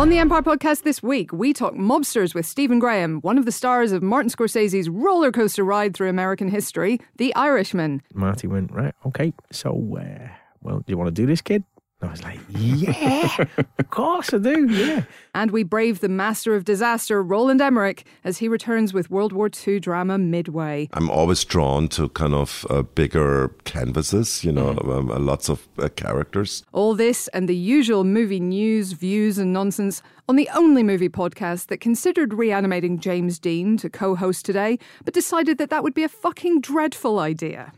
[0.00, 3.52] On the Empire podcast this week, we talk mobsters with Stephen Graham, one of the
[3.52, 8.00] stars of Martin Scorsese's roller coaster ride through American history, The Irishman.
[8.14, 10.28] Marty went, right, okay, so, uh,
[10.62, 11.64] well, do you want to do this, kid?
[12.00, 13.44] And I was like, yeah,
[13.78, 15.04] of course I do, yeah.
[15.34, 19.50] And we brave the master of disaster, Roland Emmerich, as he returns with World War
[19.66, 20.88] II drama Midway.
[20.94, 25.68] I'm always drawn to kind of uh, bigger canvases, you know, um, uh, lots of
[25.78, 26.64] uh, characters.
[26.72, 31.66] All this and the usual movie news, views, and nonsense on the only movie podcast
[31.66, 36.04] that considered reanimating James Dean to co host today, but decided that that would be
[36.04, 37.72] a fucking dreadful idea.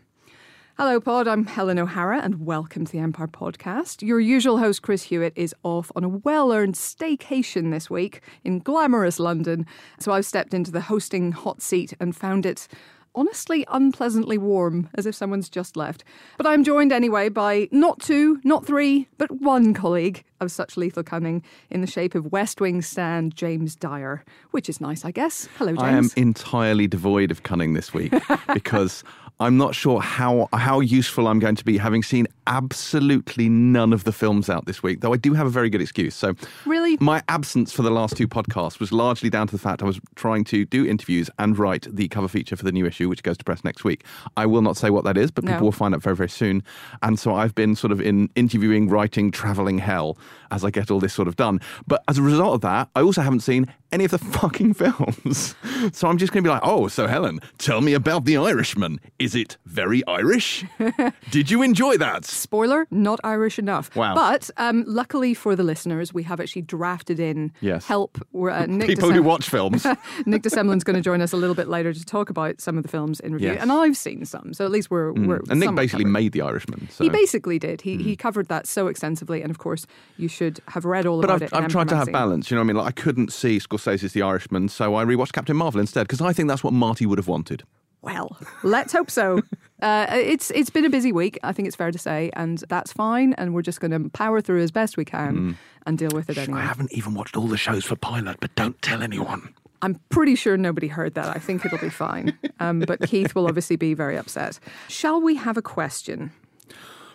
[0.85, 1.29] Hello, Pod.
[1.29, 4.03] I'm Helen O'Hara, and welcome to the Empire Podcast.
[4.03, 8.59] Your usual host, Chris Hewitt, is off on a well earned staycation this week in
[8.59, 9.65] glamorous London.
[10.01, 12.67] So I've stepped into the hosting hot seat and found it
[13.15, 16.03] honestly unpleasantly warm, as if someone's just left.
[16.37, 21.05] But I'm joined anyway by not two, not three, but one colleague of such lethal
[21.05, 25.49] cunning in the shape of West Wing stand James Dyer, which is nice, I guess.
[25.59, 25.83] Hello, James.
[25.83, 28.13] I am entirely devoid of cunning this week
[28.53, 29.05] because
[29.43, 34.05] I'm not sure how how useful I'm going to be having seen absolutely none of
[34.05, 36.15] the films out this week, though I do have a very good excuse.
[36.15, 36.35] So
[36.65, 36.97] Really?
[37.01, 40.01] my absence for the last two podcasts was largely down to the fact I was
[40.17, 43.37] trying to do interviews and write the cover feature for the new issue, which goes
[43.39, 44.05] to press next week.
[44.37, 45.53] I will not say what that is, but No.
[45.53, 46.63] people will find out very, very soon.
[47.03, 50.17] And so I've been sort of in interviewing, writing, traveling hell
[50.53, 51.61] as I get all this sort of done.
[51.87, 55.55] But as a result of that, I also haven't seen any of the fucking films.
[55.93, 59.01] So I'm just going to be like, oh, so Helen, tell me about The Irishman.
[59.19, 60.65] Is it very Irish?
[61.33, 62.25] Did you enjoy that?
[62.25, 63.95] Spoiler, not Irish enough.
[63.97, 64.15] Wow.
[64.15, 67.85] But um, luckily for the listeners, we have actually drafted in Yes.
[67.87, 68.17] help.
[68.33, 69.85] Uh, Nick People Decem- who watch films.
[70.25, 72.77] Nick de Semlyen's going to join us a little bit later to talk about some
[72.77, 73.49] of the films in review.
[73.49, 73.57] Yes.
[73.57, 73.63] Hmm.
[73.63, 75.13] And I've seen some, so at least we're.
[75.13, 76.13] we're and Nick basically covered.
[76.13, 76.89] made The Irishman.
[76.91, 77.03] So.
[77.03, 77.81] He basically did.
[77.81, 79.43] He, he covered that so extensively.
[79.43, 79.85] And of course,
[80.17, 81.53] you should have read all But about I've, it.
[81.53, 82.51] in I've tried to have balance.
[82.51, 82.77] You know what I mean?
[82.77, 86.33] Like, I couldn't see Scorsese's The Irishman, so I rewatched Captain Marvel instead because I
[86.33, 87.63] think that's what Marty would have wanted.
[88.03, 89.43] Well, let's hope so.
[89.83, 91.41] Uh, it's it's been a busy week.
[91.43, 93.33] I think it's fair to say, and that's fine.
[93.33, 96.39] And we're just going to power through as best we can and deal with it
[96.39, 96.61] anyway.
[96.61, 99.53] I haven't even watched all the shows for Pilot, but don't tell anyone.
[99.83, 101.35] I'm pretty sure nobody heard that.
[101.35, 102.39] I think it'll be fine.
[102.61, 104.61] Um, but Keith will obviously be very upset.
[104.87, 106.31] Shall we have a question?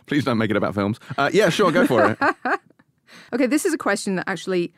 [0.05, 0.99] Please don't make it about films.
[1.17, 2.35] Uh, yeah, sure, go for it.
[3.33, 4.73] Okay, this is a question that actually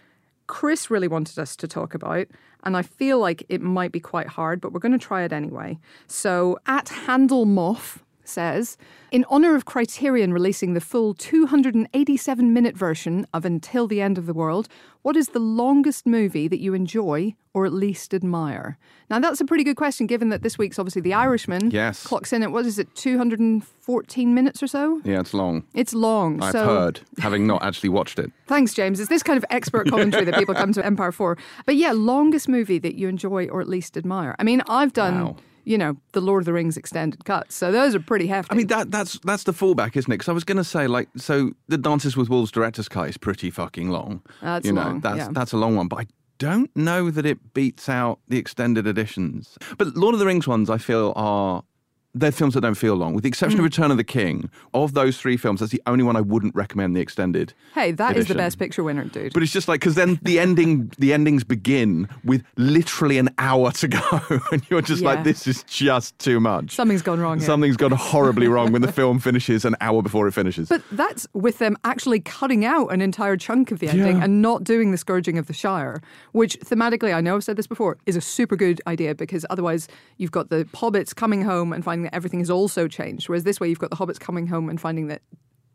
[0.48, 2.28] Chris really wanted us to talk about,
[2.64, 5.32] and I feel like it might be quite hard, but we're going to try it
[5.32, 5.78] anyway.
[6.08, 8.00] So, at Handel Moff
[8.30, 8.78] says,
[9.12, 14.26] in honor of Criterion releasing the full 287 minute version of Until the End of
[14.26, 14.68] the World,
[15.02, 18.78] what is the longest movie that you enjoy or at least admire?
[19.10, 21.72] Now, that's a pretty good question, given that this week's obviously The Irishman.
[21.72, 22.04] Yes.
[22.06, 25.02] Clocks in at, what is it, 214 minutes or so?
[25.04, 25.64] Yeah, it's long.
[25.74, 26.42] It's long.
[26.44, 28.32] I've so heard, having not actually watched it.
[28.48, 29.00] Thanks, James.
[29.00, 31.38] It's this kind of expert commentary that people come to Empire for.
[31.66, 34.36] But yeah, longest movie that you enjoy or at least admire.
[34.38, 35.36] I mean, I've done, Wow.
[35.64, 38.52] You know, the Lord of the Rings extended cuts, so those are pretty hefty.
[38.52, 40.16] I mean, that that's that's the fallback, isn't it?
[40.16, 43.18] Because I was going to say, like, so the Dances with Wolves director's cut is
[43.18, 44.22] pretty fucking long.
[44.42, 45.30] That's you know, long, That's yeah.
[45.32, 49.58] that's a long one, but I don't know that it beats out the extended editions.
[49.78, 51.64] But Lord of the Rings ones, I feel are.
[52.20, 53.70] They're films that don't feel long, with the exception of Mm.
[53.70, 54.50] Return of the King.
[54.74, 57.54] Of those three films, that's the only one I wouldn't recommend the extended.
[57.74, 59.34] hey, that is the best picture winner, dude.
[59.34, 63.72] But it's just like because then the ending, the endings begin with literally an hour
[63.72, 64.22] to go,
[64.52, 65.10] and you're just Yeah.
[65.10, 66.76] like, this is just too much.
[66.76, 67.46] Something's gone wrong here.
[67.46, 70.70] Something's gone horribly wrong when the film finishes an hour before it finishes.
[70.70, 74.24] But that's with them actually cutting out an entire chunk of the ending Yeah.
[74.26, 76.02] and not doing the scourging of the Shire,
[76.34, 79.88] which thematically, I know I've said this before, is a super good idea because otherwise
[80.18, 83.30] you've got the hobbits coming home and finding that everything has also changed.
[83.30, 85.22] Whereas this way you've got the hobbits coming home and finding that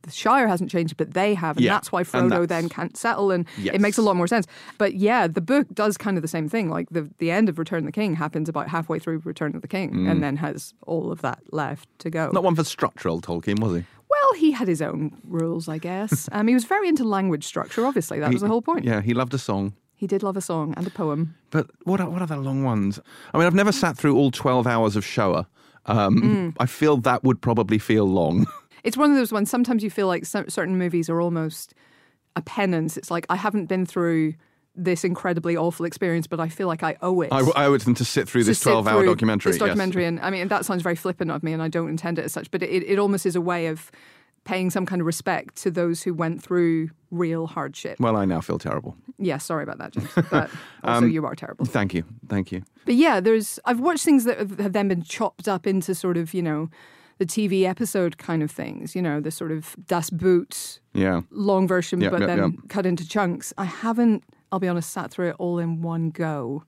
[0.02, 2.94] the Shire hasn't changed, but they have, and Yeah, that's why Frodo that's- then can't
[2.94, 3.74] settle, and Yes.
[3.74, 4.46] it makes a lot more sense.
[4.76, 6.68] But yeah, the book does kind of the same thing.
[6.68, 9.62] Like the the end of Return of the King happens about halfway through Return of
[9.62, 12.28] the King, and then has all of that left to go.
[12.28, 12.32] Mm.
[12.34, 13.84] Not one for structural Tolkien, was he?
[14.10, 16.28] Well, he had his own rules, I guess.
[16.32, 18.20] um, he was very into language structure, obviously.
[18.20, 18.84] That was the whole point.
[18.84, 19.72] Yeah, he loved a song.
[19.96, 21.34] He did love a song and a poem.
[21.50, 23.00] But what are, what are the long ones?
[23.32, 25.46] I mean, I've never sat through all 12 hours of Shoah.
[25.86, 26.56] Um, Mm.
[26.58, 28.46] I feel that would probably feel long.
[28.84, 31.72] It's one of those ones, sometimes you feel like cer- certain movies are almost
[32.36, 32.98] a penance.
[32.98, 34.34] It's like, I haven't been through
[34.76, 37.32] this incredibly awful experience, but I feel like I owe it.
[37.32, 39.52] I, I owe it to them to sit through to this 12 hour documentary.
[39.52, 39.68] This yes.
[39.68, 42.26] documentary, and I mean, that sounds very flippant of me, and I don't intend it
[42.26, 43.90] as such, but it, it almost is a way of
[44.44, 47.98] paying some kind of respect to those who went through real hardship.
[48.00, 48.96] Well, I now feel terrible.
[49.18, 50.50] Yeah, sorry about that, James, but
[50.82, 51.64] Um, also you are terrible.
[51.64, 52.04] Thank you.
[52.28, 52.62] Thank you.
[52.84, 56.16] But yeah, there's I've watched things that have have then been chopped up into sort
[56.16, 56.68] of you know
[57.18, 58.94] the TV episode kind of things.
[58.96, 61.22] You know, the sort of Das Boot Yeah.
[61.30, 62.48] long version, Yeah, but yeah, then yeah.
[62.68, 63.52] cut into chunks.
[63.56, 64.24] I haven't.
[64.52, 66.64] I'll be honest, sat through it all in one go.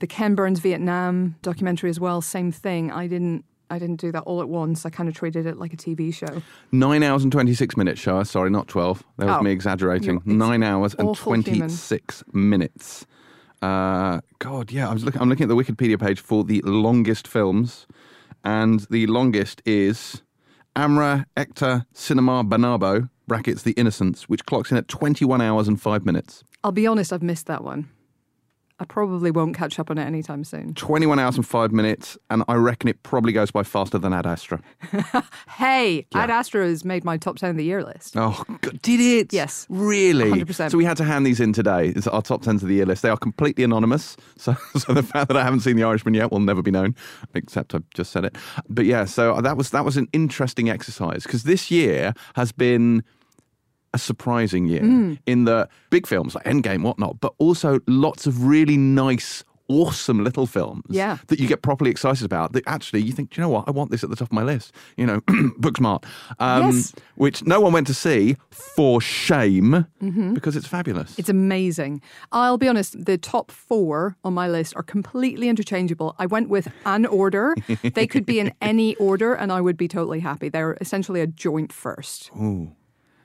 [0.00, 2.90] The Ken Burns Vietnam documentary as well, same thing.
[2.92, 4.86] I didn't I didn't do that all at once.
[4.86, 6.42] I kind of treated it like a TV show.
[6.72, 8.24] Nine hours and 26 minutes, Shoah.
[8.24, 9.02] Sorry, not 12.
[9.18, 10.22] That was Oh, me exaggerating.
[10.24, 11.42] Nine hours and awful human.
[11.68, 13.06] 26 minutes.
[13.62, 17.26] Uh, God, yeah, I was looking, I'm looking at the Wikipedia page for the longest
[17.26, 17.86] films,
[18.44, 20.22] and the longest is
[20.76, 26.04] Amra Ekta Cinema Banabo, brackets The Innocents, which clocks in at 21 hours and 5
[26.04, 26.44] minutes.
[26.62, 27.88] I'll be honest, I've missed that one.
[28.78, 30.74] I probably won't catch up on it anytime soon.
[30.74, 34.26] 21 hours and 5 minutes, and I reckon it probably goes by faster than Ad
[34.26, 34.60] Astra.
[35.48, 38.14] Hey, Ad Astra has made my top 10 of the year list.
[38.16, 39.32] Oh, God, did it?
[39.32, 39.66] Yes.
[39.70, 40.30] Really?
[40.30, 40.70] 100%.
[40.70, 41.88] So we had to hand these in today.
[41.96, 43.02] It's our top 10s of the year list.
[43.02, 44.16] They are completely anonymous.
[44.38, 46.94] So, so the fact that I haven't seen The Irishman yet will never be known,
[47.34, 48.36] except I've just said it.
[48.68, 53.02] But yeah, so that was, that was an interesting exercise because this year has been
[53.96, 55.18] a surprising year Mm.
[55.26, 60.46] in the big films like Endgame, whatnot, but also lots of really nice, awesome little
[60.46, 61.16] films Yeah.
[61.26, 62.52] that you get properly excited about.
[62.52, 64.32] That actually you think, "Do you know what, I want this at the top of
[64.40, 64.72] my list.
[64.96, 65.20] You know,
[65.64, 66.04] Booksmart,
[66.38, 66.92] um, Yes.
[67.16, 69.86] which no one went to see for shame
[70.34, 71.10] because it's fabulous.
[71.12, 71.20] Mm-hmm.
[71.20, 72.00] It's amazing.
[72.30, 76.14] I'll be honest, the top four on my list are completely interchangeable.
[76.16, 77.56] I went with an order.
[77.98, 80.48] they could be in any order, and I would be totally happy.
[80.48, 82.30] They're essentially a joint first.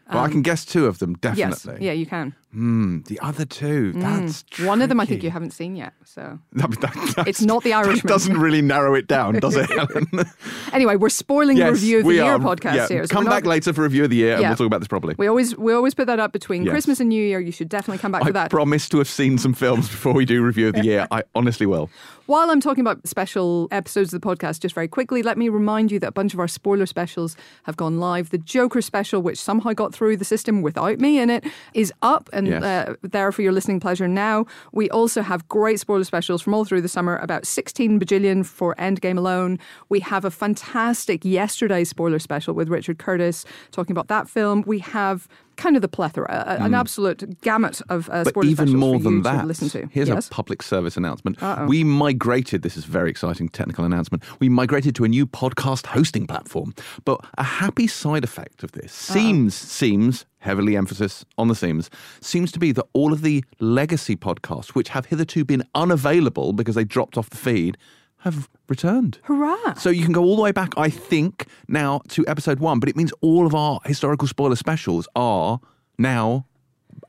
[0.10, 1.40] Well, I um, can guess two of them definitely.
[1.40, 1.64] Yes.
[1.64, 1.88] definitely.
[1.88, 2.36] Yeah, you can.
[2.52, 5.94] Hmm, the other two, that's One of them I think you haven't seen yet.
[6.04, 8.08] So That- that- It's not The that Irishman.
[8.10, 9.70] doesn't really narrow it down, does it,
[10.74, 12.40] anyway, we're spoiling the review of the year are.
[12.40, 13.08] podcast Yeah, here.
[13.08, 14.88] so Come not- back later for review of the year, and we'll talk about this
[14.88, 15.16] properly.
[15.18, 16.72] We always we always put that up between Yes.
[16.72, 17.40] Christmas and New Year.
[17.40, 18.50] You should definitely come back I for that.
[18.52, 21.08] promise to have seen some films before we do review of the year.
[21.12, 21.90] I honestly will.
[22.28, 25.92] While I'm talking about special episodes of the podcast, just very quickly, let me remind
[25.92, 28.30] you that a bunch of our spoiler specials have gone live.
[28.30, 31.44] The Joker special, which somehow got through the system without me in it,
[31.74, 32.64] is up and Yes.
[32.64, 34.46] uh, there for your listening pleasure now.
[34.72, 38.76] We also have great spoiler specials from all through the summer, about 16 bajillion for
[38.76, 39.60] Endgame alone.
[39.90, 44.64] We have a fantastic yesterday spoiler special with Richard Curtis talking about that film.
[44.66, 45.28] We have
[45.62, 48.30] kind of the plethora, a- an absolute gamut of uh, Hmm.
[48.36, 49.88] But even more for than you that, to listen to.
[49.92, 50.28] here's yes?
[50.28, 51.42] a public service announcement.
[51.42, 51.66] Uh-oh.
[51.68, 54.24] We migrated, this is a very exciting technical announcement.
[54.40, 56.74] We migrated to a new podcast hosting platform.
[57.06, 61.90] But a happy side effect of this seems, seems, heavily emphasis on the seems,
[62.22, 66.76] seems to be that all of the legacy podcasts, which have hitherto been unavailable because
[66.76, 67.78] they dropped off the feed,
[68.22, 69.20] have returned.
[69.24, 69.74] Hurrah!
[69.76, 72.90] So you can go all the way back, I think, now to episode one, but
[72.90, 75.60] it means all of our historical spoiler specials are
[75.98, 76.46] now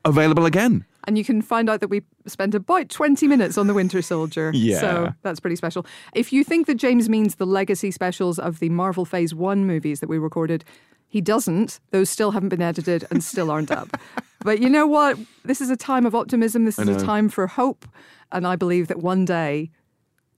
[0.04, 0.84] available again.
[1.04, 4.52] And you can find out that we spent about 20 minutes on the Winter Soldier.
[4.62, 4.80] Yeah.
[4.80, 5.84] So that's pretty special.
[6.14, 9.98] If you think that James means the legacy specials of the Marvel Phase 1 movies
[10.00, 10.64] that we recorded,
[11.08, 11.80] he doesn't.
[11.90, 14.00] Those still haven't been edited and still aren't up.
[14.44, 15.16] But you know what?
[15.44, 16.64] This is a time of optimism.
[16.64, 17.86] This is a time for hope.
[18.32, 19.70] And I believe that one day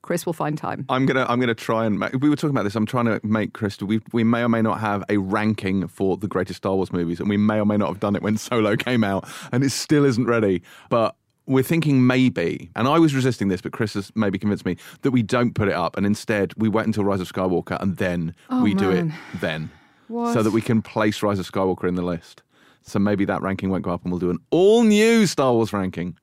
[0.05, 0.85] Chris will find time.
[0.91, 2.77] I'm gonna I'm gonna try and make, we were talking about this.
[2.77, 3.89] I'm trying to make Crystal.
[3.89, 7.21] We we may or may not have a ranking for the greatest Star Wars movies,
[7.21, 9.71] and we may or may not have done it when Solo came out, and it
[9.71, 10.61] still isn't ready.
[10.91, 11.17] But
[11.47, 15.11] we're thinking maybe, and I was resisting this, but Chris has maybe convinced me that
[15.11, 18.35] we don't put it up, and instead we wait until Rise of Skywalker, and then
[18.63, 19.71] we do it then,
[20.09, 20.35] What?
[20.35, 22.43] so that we can place Rise of Skywalker in the list.
[22.83, 25.73] So maybe that ranking won't go up, and we'll do an all new Star Wars
[25.73, 26.19] ranking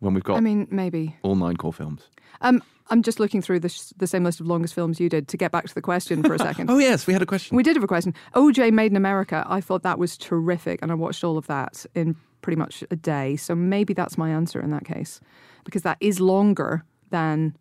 [0.00, 1.14] when we've got I mean, maybe.
[1.22, 2.08] all nine core films.
[2.40, 5.28] Um, I'm just looking through the, sh- the same list of longest films you did
[5.28, 6.70] to get back to the question for a second.
[6.70, 7.56] Oh yes, we had a question.
[7.56, 8.14] We did have a question.
[8.34, 9.44] OJ Made in America.
[9.48, 12.96] I thought that was terrific, and I watched all of that in pretty much a
[12.96, 13.36] day.
[13.36, 15.20] So maybe that's my answer in that case,
[15.64, 17.56] because that is longer than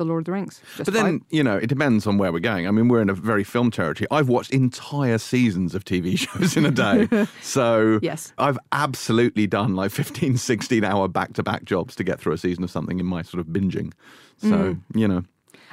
[0.00, 0.62] The Lord of the Rings.
[0.78, 2.66] But then, you know, it depends on where we're going.
[2.66, 4.06] I mean, we're in a very film territory.
[4.10, 7.06] I've watched entire seasons of TV shows in a day.
[7.42, 8.32] so Yes.
[8.38, 12.38] I've absolutely done like 15, 16 hour back to back jobs to get through a
[12.38, 13.92] season of something in my sort of binging.
[14.38, 14.80] So, Mm.
[14.94, 15.22] you know,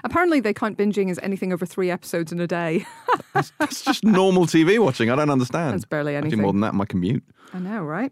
[0.03, 2.85] apparently they count binging as anything over three episodes in a day.
[3.33, 5.09] that's just normal TV watching.
[5.09, 5.73] I don't understand.
[5.75, 6.41] That's barely I do anything.
[6.41, 7.23] more than that in my commute.
[7.53, 8.11] I know, right?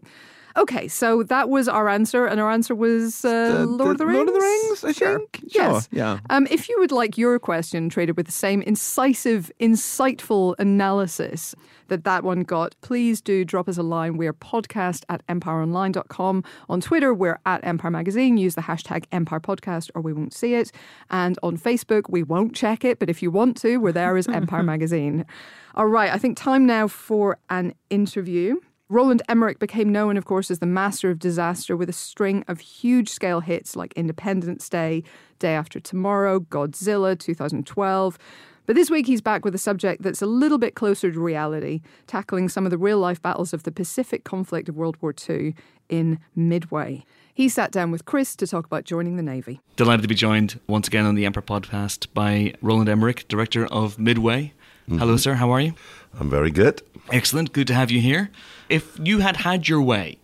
[0.56, 4.06] Okay, so that was our answer, and our answer was uh, The- Lord of the
[4.06, 4.16] Rings.
[4.16, 5.18] Lord of the Rings, I Sure.
[5.18, 5.36] think.
[5.52, 5.88] Sure, Yes.
[5.92, 6.18] yeah.
[6.30, 11.54] Um, if you would like your question treated with the same incisive, insightful analysis
[11.88, 14.16] that that one got, please do drop us a line.
[14.16, 16.42] We're podcast at empireonline.com.
[16.70, 18.38] On Twitter, we're at Empire Magazine.
[18.38, 20.72] Use the hashtag Empire Podcast or we won't see it.
[21.10, 24.26] And on Facebook, we won't check it, but if you want to, we're there as
[24.26, 25.26] Empire Magazine.
[25.74, 28.56] All right, I think time now for an interview.
[28.88, 32.60] Roland Emmerich became known, of course, as the master of disaster with a string of
[32.60, 35.02] huge scale hits like Independence Day,
[35.40, 38.16] Day After Tomorrow, Godzilla 2012.
[38.64, 41.80] But this week he's back with a subject that's a little bit closer to reality,
[42.06, 45.56] tackling some of the real life battles of the Pacific conflict of World War II
[45.88, 47.04] in Midway.
[47.34, 49.60] He sat down with Chris to talk about joining the Navy.
[49.74, 53.98] Delighted to be joined once again on the Empire podcast by Roland Emmerich, director of
[53.98, 54.52] Midway.
[54.88, 55.34] Hello, sir.
[55.34, 55.74] How are you?
[56.18, 56.80] I'm very good.
[57.10, 57.52] Excellent.
[57.52, 58.30] Good to have you here.
[58.68, 60.18] If you had had your way,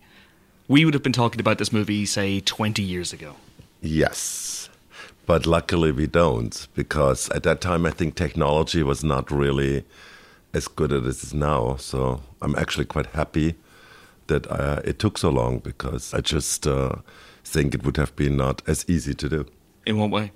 [0.68, 3.34] we would have been talking about this movie, say, 20 years ago.
[3.80, 4.68] Yes.
[5.26, 9.84] But luckily we don't, because at that time I think technology was not really
[10.54, 11.74] as good as it is now.
[11.76, 13.56] So I'm actually quite happy
[14.28, 16.96] that uh, it took so long because I just uh,
[17.44, 19.46] think it would have been not as easy to do.
[19.86, 20.30] In what way?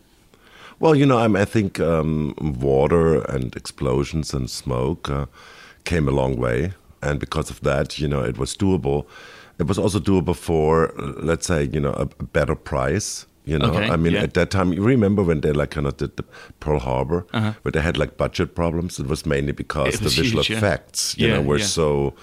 [0.78, 5.26] Well, you know, I'm, I think um, water and explosions and smoke uh,
[5.84, 6.72] came a long way.
[7.02, 9.06] And because of that, you know, it was doable.
[9.58, 10.92] It was also doable for,
[11.22, 13.26] let's say, you know, a, a better price.
[13.44, 14.22] You know, Okay, I mean, yeah.
[14.24, 16.24] at that time, you remember when they like kind of did the
[16.58, 17.24] Pearl Harbor,
[17.62, 18.98] where they had like budget problems?
[18.98, 20.06] It was mainly because Uh-huh.
[20.06, 20.56] It the visual huge, yeah.
[20.56, 21.64] effects, you Yeah, know, were yeah.
[21.66, 22.14] so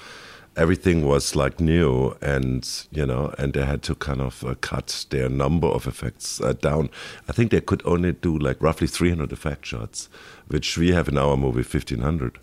[0.56, 5.06] everything was like new and you know and they had to kind of uh, cut
[5.10, 6.90] their number of effects uh, down
[7.28, 10.10] i think they could only do like roughly 300 effect shots
[10.48, 12.38] which we have in our movie 1500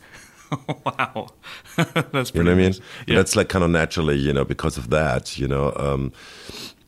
[0.85, 1.29] wow.
[2.13, 2.75] That's you know what i mean.
[3.07, 3.17] Yeah.
[3.17, 6.13] that's like kind of naturally you know because of that you know um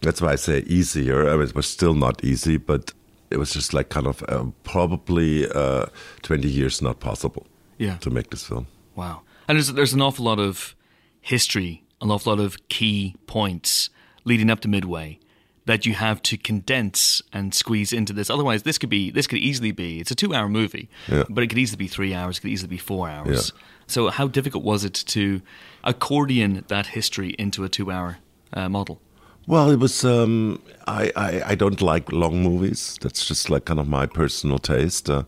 [0.01, 2.93] that's why i say easier I mean, it was still not easy but
[3.31, 5.87] it was just like kind of uh, probably uh
[6.23, 7.47] 20 years not possible
[7.79, 7.97] Yeah.
[7.99, 9.23] to make this film Wow.
[9.49, 10.75] And there's, there's an awful lot of
[11.23, 13.89] history, an awful lot of key points
[14.25, 15.19] leading up to Midway
[15.65, 18.29] that you have to condense and squeeze into this.
[18.29, 21.23] Otherwise, this could be this could easily be it's a two hour movie, Yeah.
[21.31, 23.53] but it could easily be three hours, it could easily be four hours.
[23.55, 23.63] Yeah.
[23.87, 25.41] So, how difficult was it to
[25.85, 28.19] accordion that history into a two hour
[28.53, 29.01] uh, model?
[29.47, 30.05] Well, it was.
[30.05, 32.97] Um, I, I I don't like long movies.
[33.01, 35.25] That's just like kind of my personal taste, uh,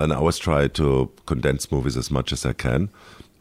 [0.00, 2.88] and I always try to condense movies as much as I can.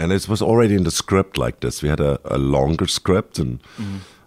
[0.01, 1.81] And it was already in the script like this.
[1.83, 3.59] We had a, a longer script, and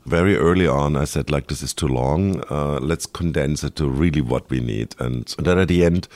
[0.06, 2.42] very early on, I said like, "This is too long.
[2.50, 6.06] Uh, let's condense it to really what we need." And then at the end,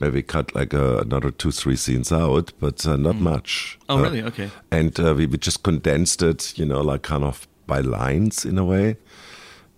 [0.00, 3.78] maybe cut like uh, another two, three scenes out, but uh, not much.
[3.88, 4.22] Oh, Uh, really?
[4.22, 4.50] Okay.
[4.70, 8.58] and uh, we, we just condensed it, you know, like kind of by lines in
[8.58, 8.96] a way.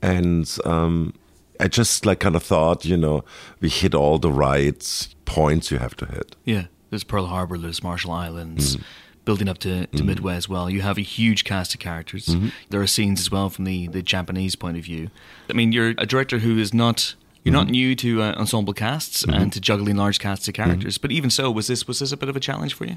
[0.03, 1.13] And um,
[1.61, 3.25] I just like kind of thought, you know,
[3.61, 6.37] we hit all the right points you have to hit.
[6.45, 8.83] Yeah, there's Pearl Harbor, there's Marshall Islands, Mm-hmm.
[9.29, 10.71] Building up to, to Midway as well.
[10.71, 12.25] You have a huge cast of characters.
[12.27, 12.49] Mm-hmm.
[12.71, 15.11] There are scenes as well from the, the Japanese point of view.
[15.51, 17.65] I mean, you're a director who is not you're Mm-hmm.
[17.65, 20.99] not new to uh, ensemble casts and to juggling large casts of characters.
[20.99, 22.97] But even so, was this was this a bit of a challenge for you?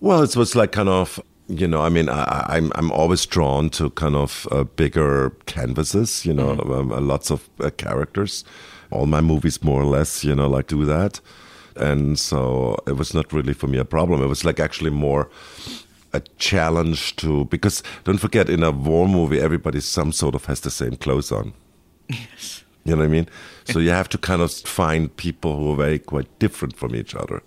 [0.00, 3.26] Well, it was like kind of, you know, I mean, I, I- I'm I'm always
[3.26, 8.44] drawn to kind of uh, bigger canvases, you know, um, uh, lots of uh, characters.
[8.90, 11.20] All my movies, more or less, you know, like do that,
[11.78, 14.22] and so it was not really for me a problem.
[14.22, 15.28] It was like actually more
[16.12, 20.60] a challenge to because don't forget in a war movie everybody some sort of has
[20.60, 21.52] the same clothes on.
[22.08, 22.64] Yes.
[22.84, 23.28] You know what I mean?
[23.64, 27.14] So you have to kind of find people who are very quite different from each
[27.14, 27.42] other.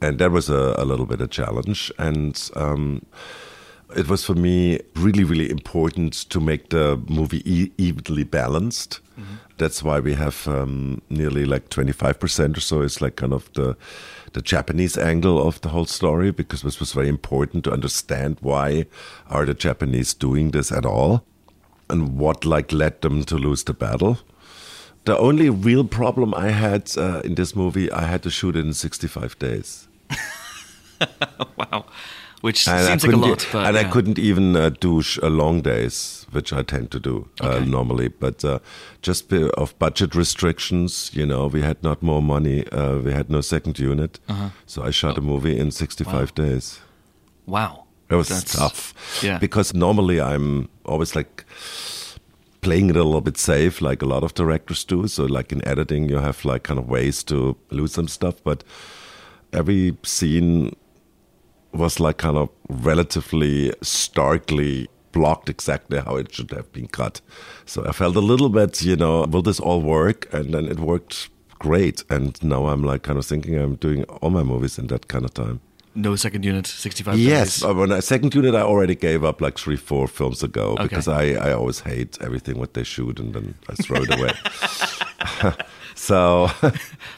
[0.00, 1.92] And that was a, a little bit a challenge.
[1.98, 3.06] And um,
[3.96, 9.00] it was for me really, really important to make the movie e- evenly balanced.
[9.56, 13.76] That's why we have um, nearly like 25% or so is like kind of the
[14.32, 18.84] the Japanese angle of the whole story because this was very important to understand why
[19.30, 21.24] are the Japanese doing this at all
[21.88, 24.18] and what like led them to lose the battle.
[25.04, 28.66] The only real problem I had uh, in this movie, I had to shoot it
[28.66, 29.88] in 65 days.
[31.56, 31.86] Wow.
[32.42, 33.48] Which And, seems like a lot.
[33.52, 37.28] But, and I couldn't even uh, do uh, long days, which I tend to do
[37.40, 38.08] uh, normally.
[38.08, 38.58] But uh,
[39.02, 42.66] just of budget restrictions, you know, we had not more money.
[42.68, 44.20] Uh, we had no second unit.
[44.28, 44.50] Uh-huh.
[44.66, 46.78] So I shot a movie in 65 days.
[47.46, 47.84] Wow.
[48.10, 48.94] It was That's- tough.
[49.22, 49.38] yeah.
[49.38, 51.44] Because normally I'm always like
[52.60, 55.08] playing it a little bit safe, like a lot of directors do.
[55.08, 58.42] So, like in editing, you have like kind of ways to lose some stuff.
[58.44, 58.62] But
[59.52, 60.74] every scene
[61.78, 67.20] was like kind of relatively starkly blocked exactly how it should have been cut.
[67.64, 70.26] So I felt a little bit, you know, will this all work?
[70.32, 72.04] And then it worked great.
[72.10, 75.24] And now I'm like kind of thinking I'm doing all my movies in that kind
[75.24, 75.60] of time.
[75.94, 77.74] No second unit, 65 Yes, days.
[77.74, 80.82] when I second unit, I already gave up like three, four films ago Okay.
[80.82, 84.32] because I, I always hate everything what they shoot and then I throw it away.
[85.94, 86.50] so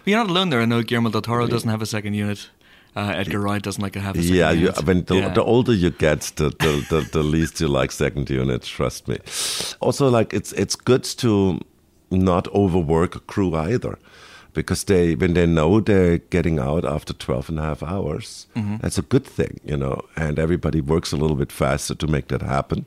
[0.04, 0.60] you're not alone there.
[0.60, 2.50] I know Guillermo del Toro doesn't have a second unit.
[2.96, 4.84] Uh, Edgar Wright doesn't like to have a second yeah, you, unit.
[4.84, 5.28] when the, Yeah.
[5.34, 8.62] the older you get, the, the, the, the least you like second unit.
[8.62, 9.18] Trust me.
[9.80, 11.60] Also, like it's it's good to
[12.10, 13.98] not overwork a crew either.
[14.54, 18.78] Because they, when they know they're getting out after 12 and a half hours, Mm-hmm.
[18.80, 20.00] that's a good thing, you know.
[20.16, 22.86] And everybody works a little bit faster to make that happen.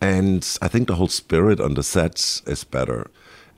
[0.00, 3.10] And I think the whole spirit on the sets is better.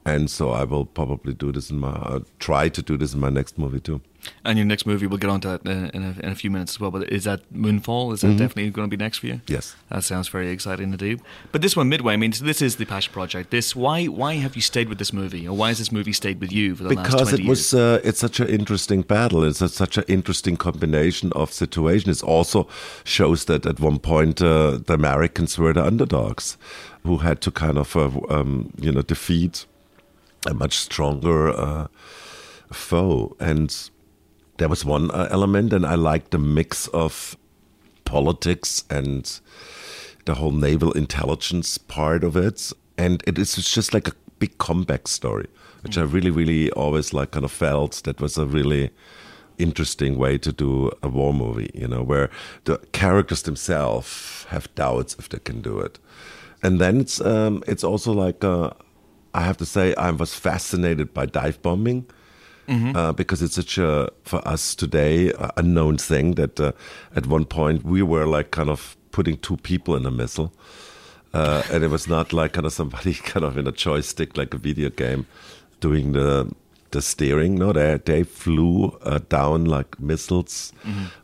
[0.07, 3.21] And so I will probably do this in my, uh, try to do this in
[3.21, 4.01] my next movie too.
[4.45, 6.75] And your next movie, we'll get on to that in a, in a few minutes
[6.75, 6.91] as well.
[6.91, 8.13] But is that Moonfall?
[8.13, 9.41] Is that definitely going to be next for you?
[9.47, 9.77] Yes.
[9.89, 11.19] That sounds very exciting to do.
[11.53, 13.51] But this one, Midway, I mean, so this is the passion project.
[13.51, 16.41] This why why have you stayed with this movie, or why has this movie stayed
[16.41, 17.75] with you for the last because it was years?
[17.75, 22.11] uh, it's such an interesting battle it's a, such an interesting combination of situation.
[22.11, 22.67] it also
[23.05, 26.57] shows that at one point uh, the americans were the underdogs
[27.05, 29.67] who had to kind of uh, um, you know defeat
[30.47, 31.87] a much stronger uh,
[32.73, 33.91] foe and
[34.59, 37.37] there was one uh, element and i liked the mix of
[38.07, 39.41] politics and
[40.27, 42.73] the whole naval intelligence part of it.
[42.99, 45.47] And it is just like a big comeback story,
[45.83, 48.91] which I really, really always like kind of felt that was a really
[49.59, 52.31] interesting way to do a war movie, you know, where
[52.65, 55.99] the characters themselves have doubts if they can do it.
[56.63, 58.71] And then it's um, it's also like uh,
[59.37, 62.07] I have to say I was fascinated by dive bombing
[62.97, 66.73] uh, because it's such a for us today uh, unknown thing that uh,
[67.15, 70.51] at one point we were like kind of putting two people in a missile.
[71.35, 74.55] Uh, and it was not like kind of somebody kind of in a joystick like
[74.55, 75.27] a video game
[75.81, 76.51] doing the
[76.91, 77.55] the steering.
[77.57, 80.73] No, they they flew uh, down like missiles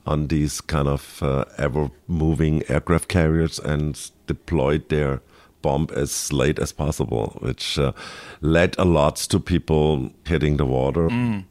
[0.07, 5.21] on these kind of uh, ever moving aircraft carriers and deployed their
[5.62, 7.92] bomb as late as possible, which uh,
[8.40, 11.07] led a lot to people hitting the water.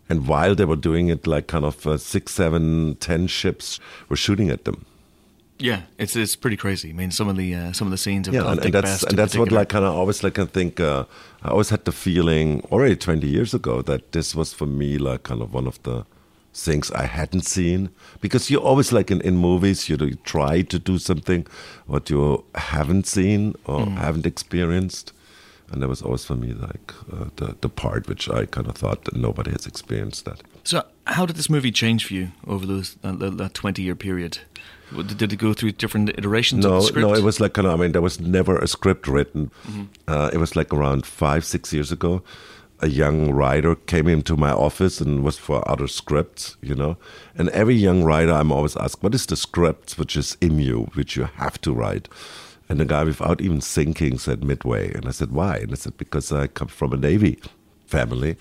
[0.10, 4.18] And while they were doing it, like kind of uh, six, seven, ten ships were
[4.18, 4.86] shooting at them.
[5.62, 6.90] yeah, it's it's pretty crazy.
[6.90, 9.04] I mean, some of the uh, some of the scenes of, Yeah, and, and that's
[9.04, 11.06] and that's what like kind of always like I think uh,
[11.44, 15.24] I always had the feeling already twenty years ago that this was for me like
[15.24, 16.06] kind of one of the
[16.54, 20.62] things I hadn't seen because you're always like in, in movies you, do, you try
[20.64, 21.48] to do something
[21.88, 23.98] what you haven't seen or Mm.
[23.98, 25.14] haven't experienced
[25.72, 28.76] and that was always for me like uh, the the part which I kind of
[28.76, 30.42] thought that nobody has experienced that.
[30.66, 33.96] So, how did this movie change for you over those uh, that- that twenty year
[33.96, 34.40] period?
[35.18, 37.08] Did it go through different iterations of No, the script?
[37.08, 37.80] no, it was like kind of.
[37.80, 39.50] I mean, there was never a script written.
[40.06, 42.22] Uh, it was like around five, six years ago.
[42.84, 46.98] A young writer came into my office and was for other scripts, you know.
[47.36, 50.90] And every young writer, I'm always asked, "What is the script which is in you,
[50.96, 52.10] which you have to write?"
[52.68, 54.92] And the guy, without even thinking, said Midway.
[54.94, 57.40] And I said, "Why?" And I said, "Because I come from a Navy
[57.86, 58.36] family,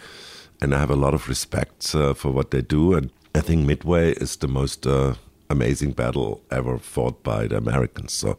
[0.60, 2.94] and I have a lot of respect uh, for what they do.
[2.94, 5.14] And I think Midway is the most uh,
[5.48, 8.12] amazing battle ever fought by the Americans.
[8.12, 8.38] So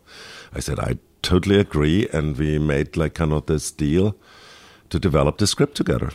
[0.54, 2.08] I said, I totally agree.
[2.14, 4.16] And we made like kind of this deal
[4.92, 6.12] to develop the script together.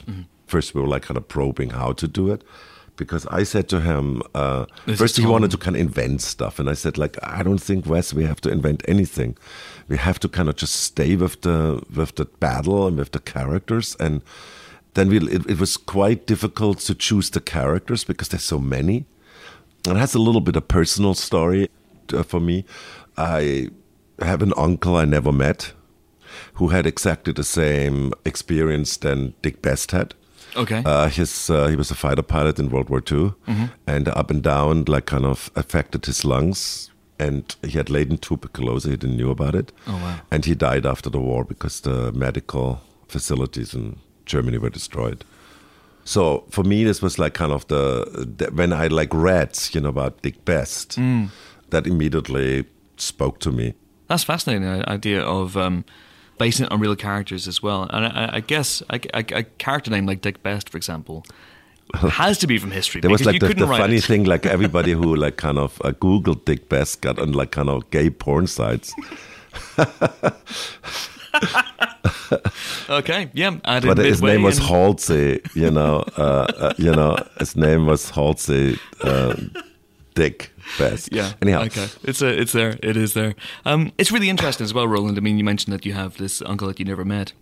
[0.46, 2.44] First, we were like kind of probing how to do it.
[2.96, 4.64] Because I said to him, uh,
[4.96, 7.84] first he wanted to kind of invent stuff, and I said, like, I don't think
[7.84, 9.36] Wes, we have to invent anything.
[9.86, 13.20] We have to kind of just stay with the with the battle and with the
[13.20, 14.22] characters, and
[14.94, 19.04] then we it, it was quite difficult to choose the characters because there's so many.
[19.86, 21.68] It has a little bit of personal story
[22.14, 22.64] uh, for me.
[23.18, 23.68] I
[24.20, 25.74] have an uncle I never met
[26.54, 30.14] who had exactly the same experience than Dick Best had.
[30.56, 30.82] Okay.
[30.86, 33.32] Uh, his uh, he was a fighter pilot in World War II,
[33.86, 38.90] and up and down like kind of affected his lungs, and he had latent tuberculosis.
[38.90, 40.20] He didn't knew about it, Oh, wow.
[40.30, 45.24] and he died after the war because the medical facilities in Germany were destroyed.
[46.04, 49.80] So for me, this was like kind of the, the when I like read, you
[49.80, 50.98] know, about Dick Best,
[51.70, 52.64] that immediately
[52.96, 53.74] spoke to me.
[54.08, 55.84] That's fascinating uh, idea of um,
[56.38, 57.84] basing it on real characters as well.
[57.90, 61.24] And I, I guess a, a, a character name like Dick Best, for example,
[61.94, 63.00] has to be from history.
[63.00, 64.04] There was like you the, the funny it.
[64.04, 67.68] thing, like everybody who like kind of uh, Googled Dick Best got on like kind
[67.68, 68.94] of gay porn sites.
[72.88, 73.56] Okay, yeah.
[73.64, 78.78] But his name was Halsey, you know, uh, uh, you know, his name was Halsey
[79.02, 79.34] uh,
[80.16, 81.12] Dick Best.
[81.12, 81.34] Yeah.
[81.40, 81.86] Anyhow, Okay.
[82.02, 82.76] It's a, it's there.
[82.82, 83.34] It is there.
[83.64, 85.16] Um, it's really interesting as well, Roland.
[85.16, 87.32] I mean, you mentioned that you have this uncle that you never met.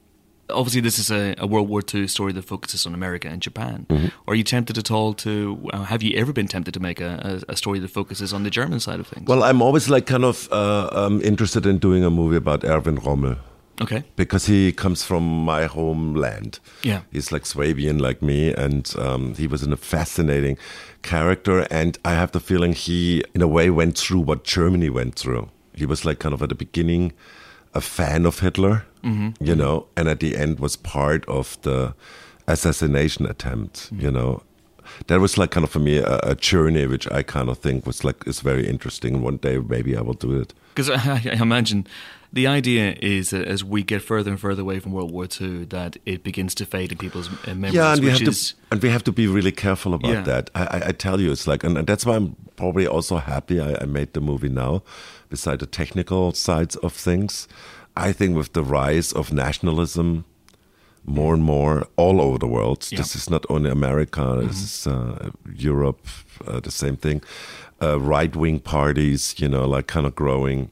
[0.51, 3.87] Obviously, this is a, a World War II story that focuses on America and Japan.
[3.89, 4.09] Mm-hmm.
[4.29, 5.71] Are you tempted at all to?
[5.73, 8.43] Uh, have you ever been tempted to make a, a, a story that focuses on
[8.43, 9.27] the German side of things?
[9.27, 12.97] well, I'm always like kind of uh, um, interested in doing a movie about Erwin
[12.97, 13.37] Rommel.
[13.81, 14.05] Okay.
[14.17, 16.59] because he comes from my homeland.
[16.83, 17.01] Yeah.
[17.11, 20.59] He's like Swabian like me, and um, he was a fascinating
[21.03, 21.67] character.
[21.71, 25.49] And I have the feeling he, in a way, went through what Germany went through.
[25.75, 27.13] He was like kind of at the beginning
[27.75, 28.85] a fan of Hitler,
[29.41, 31.95] you know, and at the end was part of the
[32.47, 34.43] assassination attempt, you know.
[35.07, 37.87] That was like kind of for me a, a journey, which I kind of think
[37.87, 39.23] was like is very interesting.
[39.23, 40.55] One day maybe I will do it.
[40.75, 41.87] Because I, I imagine
[42.33, 45.67] the idea is that as we get further and further away from World War II,
[45.67, 47.75] that it begins to fade in people's memories.
[47.75, 50.23] Yeah, and we have is, to and we have to be really careful about Yeah.
[50.23, 50.51] that.
[50.55, 53.85] I, I, tell you, it's like, and that's why I'm probably also happy I, I
[53.87, 54.83] made the movie now.
[55.29, 57.47] Beside the technical sides of things,
[57.97, 60.25] I think with the rise of nationalism,
[61.05, 62.79] more and more all over the world.
[62.91, 62.97] Yeah.
[62.97, 63.03] Mm-hmm.
[63.03, 64.41] This is not only America.
[64.43, 66.07] This is uh, Europe.
[66.47, 67.23] Uh, the same thing.
[67.83, 70.71] Uh, right wing parties, you know, like kind of growing.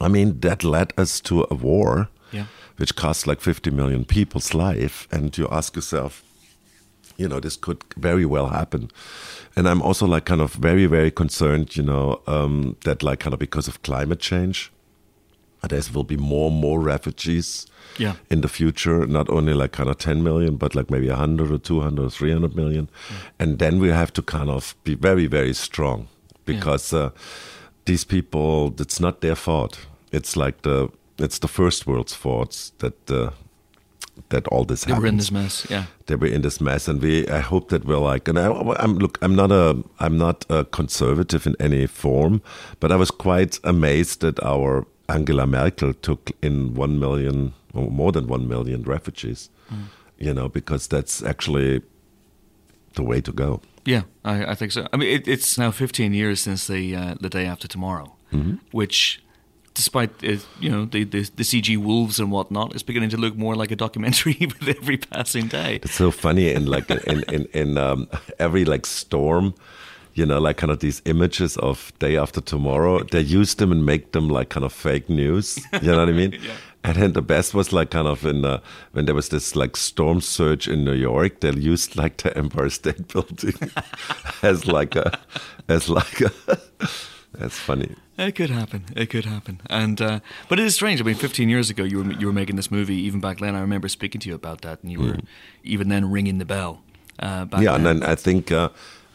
[0.00, 4.54] I mean, that led us to a war yeah, which cost like 50 million people's
[4.54, 5.08] life.
[5.10, 6.22] And you ask yourself,
[7.16, 8.90] you know, this could very well happen.
[9.56, 13.32] And I'm also like kind of very, very concerned, you know, um, that like kind
[13.32, 14.72] of because of climate change,
[15.68, 17.66] there will be more and more refugees
[17.98, 18.14] yeah.
[18.30, 21.58] in the future, not only like kind of 10 million, but like maybe 100 or
[21.58, 22.88] 200 or 300 million.
[23.38, 26.08] And then we have to kind of be very, very strong
[26.44, 27.10] because uh,
[27.84, 29.86] these people, it's not their fault.
[30.12, 33.30] It's like the, it's the first world's fault that, uh,
[34.28, 35.66] that all this They happens were in this mess.
[35.68, 37.28] Yeah, they were in this mess, and we.
[37.28, 38.46] I hope that we're like, and I,
[38.78, 39.18] I'm look.
[39.22, 39.82] I'm not a.
[39.98, 42.40] I'm not a conservative in any form,
[42.80, 48.12] but I was quite amazed that our Angela Merkel took in one million or more
[48.12, 49.50] than one million refugees.
[50.18, 51.82] You know, because that's actually
[52.94, 53.60] the way to go.
[53.84, 54.86] yeah, I, I think so.
[54.92, 58.54] I mean, it, it's now 15 years since the uh, the day after tomorrow, Mm-hmm.
[58.72, 59.20] which.
[59.76, 63.36] Despite uh, you know the, the the CG wolves and whatnot, is beginning to look
[63.36, 65.80] more like a documentary with every passing day.
[65.82, 68.06] It's so funny in like in in in um,
[68.38, 69.52] every like storm,
[70.14, 73.02] you know, like kind of these images of day after tomorrow.
[73.02, 75.58] They use them and make them like kind of fake news.
[75.82, 76.32] You know what I mean?
[76.42, 76.52] yeah.
[76.84, 78.60] And then the best was like kind of in uh,
[78.92, 81.40] when there was this like storm surge in New York.
[81.40, 83.54] They used like the Empire State Building
[84.42, 85.18] as like a
[85.68, 86.30] as like a.
[87.32, 87.96] That's funny.
[88.16, 88.84] It could happen.
[88.94, 89.60] It could happen.
[89.68, 91.00] And uh, but it is strange.
[91.00, 92.96] I mean, 15 years ago, you were you were making this movie.
[92.96, 95.18] Even back then, I remember speaking to you about that, and you were
[95.64, 96.82] even then ringing the bell.
[97.18, 98.00] Uh, back yeah, and then.
[98.00, 98.68] then I think uh,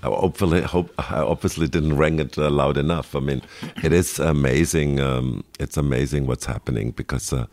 [0.07, 3.15] hopefully hope I obviously didn't ring it uh, loud enough.
[3.15, 3.41] I mean,
[3.83, 4.99] it is amazing.
[4.99, 7.45] Um, it's amazing what's happening because uh,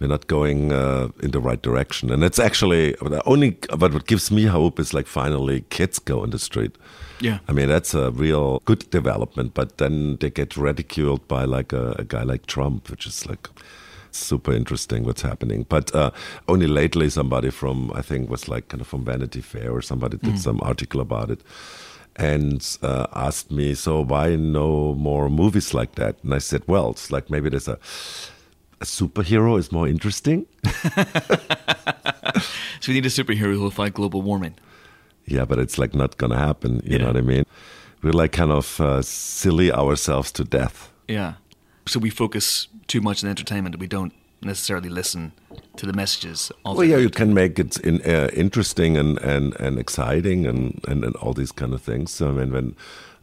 [0.00, 3.58] we're not going uh, in the right direction, and it's actually the only.
[3.76, 6.76] But what gives me hope is like finally kids go on the street.
[7.20, 7.40] Yeah.
[7.48, 11.94] I mean that's a real good development, but then they get ridiculed by like a,
[11.98, 13.48] a guy like Trump, which is like
[14.10, 15.66] super interesting what's happening.
[15.68, 16.10] But uh,
[16.48, 20.16] only lately, somebody from I think was like kind of from Vanity Fair or somebody
[20.18, 21.42] did some article about it,
[22.16, 26.16] and uh, asked me, so why no more movies like that?
[26.22, 27.78] And I said, well, it's like maybe there's a
[28.80, 30.46] a superhero is more interesting.
[32.80, 34.54] so we need a superhero who will fight global warming.
[35.26, 36.80] Yeah, but it's like not gonna happen.
[36.84, 37.44] You know what I mean?
[38.02, 40.90] We're like kind of uh, silly ourselves to death.
[41.06, 41.34] Yeah.
[41.90, 43.76] So we focus too much on entertainment.
[43.80, 45.32] We don't necessarily listen
[45.76, 46.52] to the messages.
[46.64, 50.80] Of Well, yeah, you can make it in, uh, interesting and, and, and exciting and,
[50.86, 52.12] and, and all these kind of things.
[52.12, 52.76] So, I mean, when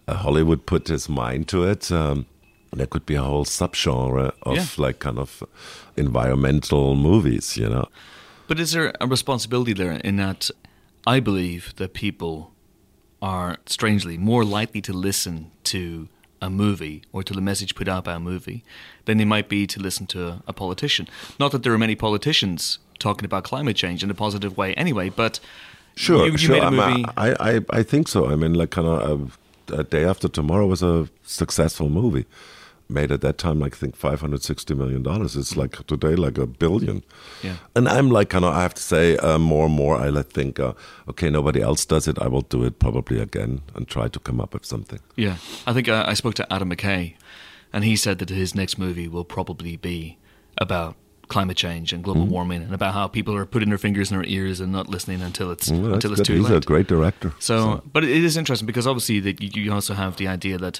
[0.06, 2.26] uh, Hollywood put his mind to it, um,
[2.74, 4.66] there could be a whole subgenre of Yeah.
[4.78, 5.44] like kind of
[5.96, 7.86] environmental movies, you know.
[8.48, 10.52] But is there a responsibility there in that
[11.06, 12.52] I believe that people
[13.22, 16.10] are strangely more likely to listen to
[16.42, 18.64] a movie or to the message put out by a movie
[19.06, 21.08] than they might be to listen to a politician.
[21.40, 25.10] Not that there are many politicians talking about climate change in a positive way anyway,
[25.10, 25.40] but
[25.96, 26.56] Sure, you, you sure.
[26.56, 27.06] made a I'm, movie.
[27.18, 28.30] I, I, I think so.
[28.30, 29.38] I mean, like kind of
[29.72, 32.26] uh, a day after tomorrow was a successful movie.
[32.90, 35.36] Made at that time, like I think five hundred sixty million dollars.
[35.36, 37.04] It's like today, like a billion.
[37.44, 37.58] Yeah.
[37.76, 40.30] And I'm like, kind of, I have to say, uh, more and more, I like
[40.30, 40.72] think, uh,
[41.10, 42.18] okay, nobody else does it.
[42.18, 45.00] I will do it probably again and try to come up with something.
[45.18, 47.16] Yeah, I think uh, I spoke to Adam McKay,
[47.74, 50.18] and he said that his next movie will probably be
[50.58, 50.96] about
[51.28, 54.26] climate change and global warming, and about how people are putting their fingers in their
[54.30, 56.26] ears and not listening until it's until it's good.
[56.26, 56.56] too He's late.
[56.56, 57.34] He's a great director.
[57.40, 60.80] So, but it is interesting because obviously that you, you also have the idea that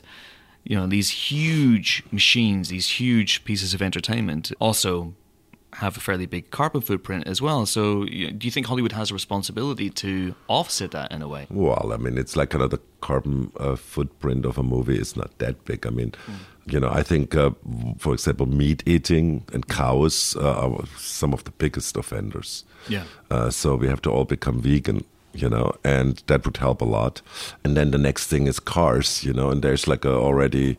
[0.70, 5.14] you know these huge machines, these huge pieces of entertainment, also
[5.74, 7.66] have a fairly big carbon footprint as well.
[7.66, 11.46] So, do you think Hollywood has a responsibility to offset that in a way?
[11.50, 15.16] Well, I mean, it's like kind of the carbon uh, footprint of a movie is
[15.16, 15.86] not that big.
[15.86, 16.14] I mean,
[16.66, 17.52] you know, I think, uh,
[17.98, 22.66] for example, meat eating and cows uh, are some of the biggest offenders.
[22.90, 23.04] Yeah.
[23.30, 25.04] Uh, so we have to all become vegan,
[25.42, 27.22] you know, and that would help a lot.
[27.64, 30.78] And then the next thing is cars, you know, and there's like a already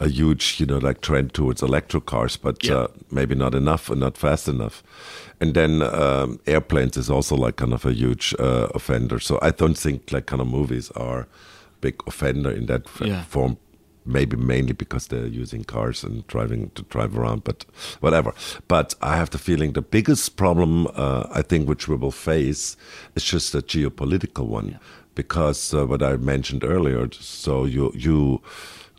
[0.00, 2.74] a huge, you know, like trend towards electric cars, but Yeah.
[2.74, 4.82] uh, maybe not enough and not fast enough.
[5.40, 9.20] And then um, airplanes is also like kind of a huge uh, offender.
[9.20, 11.26] So I don't think like kind of movies are
[11.80, 13.22] big offender in that f- Yeah.
[13.28, 13.56] form.
[14.06, 17.64] Maybe mainly because they're using cars and driving to drive around, but
[18.00, 18.34] whatever.
[18.68, 22.76] But I have the feeling the biggest problem uh, I think which we will face
[23.14, 24.78] is just a geopolitical one,
[25.14, 27.08] because uh, what I mentioned earlier.
[27.12, 28.40] So you you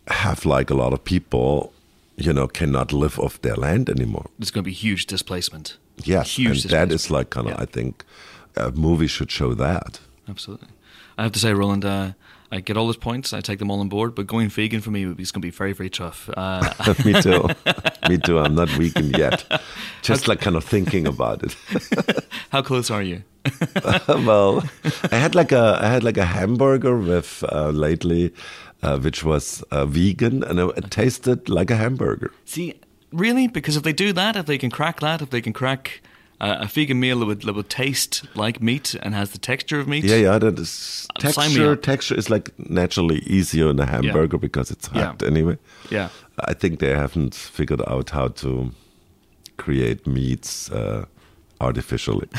[0.08, 1.72] have like a lot of people,
[2.18, 4.26] you know, cannot live off their land anymore.
[4.40, 5.78] There's going to be huge displacement.
[6.04, 6.92] Yes, huge and that displacement.
[6.94, 7.62] is like kind of Yeah.
[7.62, 8.04] I think
[8.56, 10.00] a movie should show that.
[10.28, 10.70] Absolutely.
[11.18, 12.12] I have to say, Roland, uh,
[12.56, 13.34] I get all those points.
[13.34, 14.16] I take them all on board.
[14.16, 16.30] But going vegan for me is going to be very, very tough.
[16.38, 17.50] Uh, Me too.
[18.10, 18.40] Me too.
[18.40, 19.44] I'm not vegan yet.
[20.02, 21.56] Just like kind of thinking about it.
[22.52, 23.24] how close are you?
[24.08, 24.64] well,
[25.12, 28.34] I had like a I had like a hamburger with uh, lately,
[28.82, 32.32] uh, which was uh, vegan, and it, it tasted like a hamburger.
[32.46, 32.74] See,
[33.12, 33.48] really?
[33.48, 36.02] Because if they do that, if they can crack that, if they can crack
[36.42, 39.80] uh, a vegan meal that would, that would taste like meat and has the texture
[39.80, 40.40] of meat, Yeah, yeah.
[40.40, 41.76] That is Uh, texture.
[41.76, 45.02] Texture is like naturally easier in a hamburger because it's Yeah.
[45.06, 45.58] hacked anyway.
[45.92, 46.10] Yeah.
[46.50, 48.72] I think they haven't figured out how to
[49.58, 51.06] create meats uh,
[51.60, 52.28] artificially.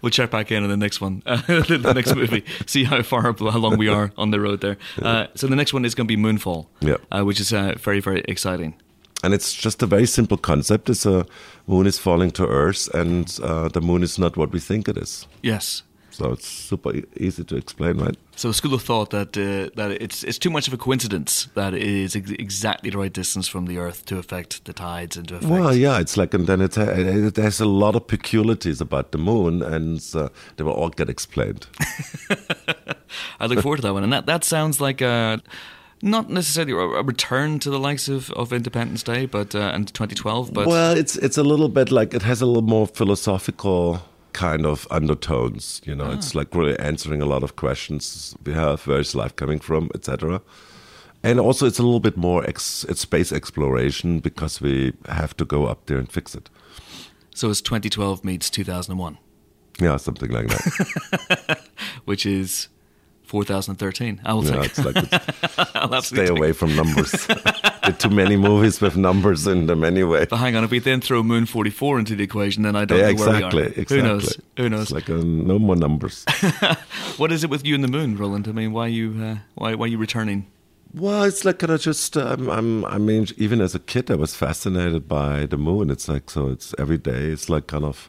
[0.00, 2.44] We'll check back in on the next one, the next movie.
[2.66, 4.76] See how far, how long we are on the road there.
[5.00, 6.96] Uh, so the next one is going to be Moonfall, Yeah.
[7.12, 8.74] uh, which is uh, very, very exciting.
[9.22, 10.90] And it's just a very simple concept.
[10.90, 11.26] It's a
[11.66, 14.96] moon is falling to Earth, and uh, the moon is not what we think it
[14.96, 15.26] is.
[15.42, 15.84] Yes.
[16.12, 18.16] So it's super easy to explain, right?
[18.36, 21.48] So a school of thought that uh, that it's it's too much of a coincidence
[21.54, 25.16] that it is ex- exactly the right distance from the Earth to affect the tides
[25.16, 25.50] and to affect.
[25.50, 29.18] Well, yeah, it's like, and then it, it there's a lot of peculiarities about the
[29.18, 31.66] moon, and uh, they will all get explained.
[33.40, 35.40] I look forward to that one, and that that sounds like a.
[36.04, 40.52] Not necessarily a return to the likes of, of Independence Day, but uh, and 2012,
[40.52, 44.00] but well, it's it's a little bit like it has a little more philosophical
[44.32, 45.80] kind of undertones.
[45.84, 48.84] You know, it's like really answering a lot of questions we have.
[48.86, 50.40] Where is life coming from, etc.
[51.22, 55.44] And also, it's a little bit more ex, it's space exploration because we have to
[55.44, 56.50] go up there and fix it.
[57.32, 59.18] so it's 2012 meets 2001,
[59.80, 61.60] Yeah, something like that.
[62.06, 62.68] which is
[63.32, 64.20] 4013.
[64.26, 64.76] I will take.
[64.84, 67.26] like it's, stay take- away from numbers.
[67.82, 70.26] are too many movies with numbers in them anyway.
[70.26, 72.98] But hang on, if we then throw Moon 44 into the equation, then I don't
[72.98, 73.70] Yeah, know where exactly, we are.
[73.70, 73.96] exactly.
[73.96, 74.36] Who knows?
[74.58, 74.82] Who knows?
[74.82, 76.24] It's like uh, no more numbers.
[77.16, 78.46] What is it with you and the moon, Roland?
[78.48, 80.44] I mean, why you uh, why why you returning?
[80.94, 82.16] Well, it's like kind of just.
[82.18, 82.84] Um, I'm.
[82.84, 85.90] I mean, even as a kid, I was fascinated by the moon.
[85.90, 86.48] It's like so.
[86.52, 87.32] It's every day.
[87.32, 88.08] It's like kind of,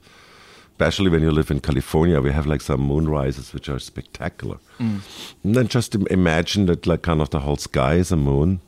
[0.73, 4.57] especially when you live in California, we have like some moonrises which are spectacular.
[4.79, 5.01] And
[5.55, 8.59] then just im- imagine that like kind of the whole sky is a moon.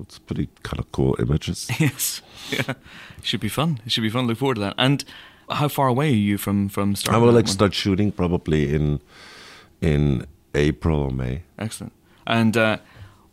[0.00, 1.68] It's pretty kind of cool images.
[1.80, 2.74] Yes, yeah,
[3.22, 3.78] should be fun.
[3.86, 4.26] It should be fun.
[4.26, 4.74] Look forward to that.
[4.78, 5.04] And
[5.48, 7.22] how far away are you from from starting?
[7.22, 7.52] I will like one?
[7.52, 9.00] start shooting probably in
[9.80, 11.42] in April or May.
[11.58, 11.92] Excellent.
[12.26, 12.78] And uh,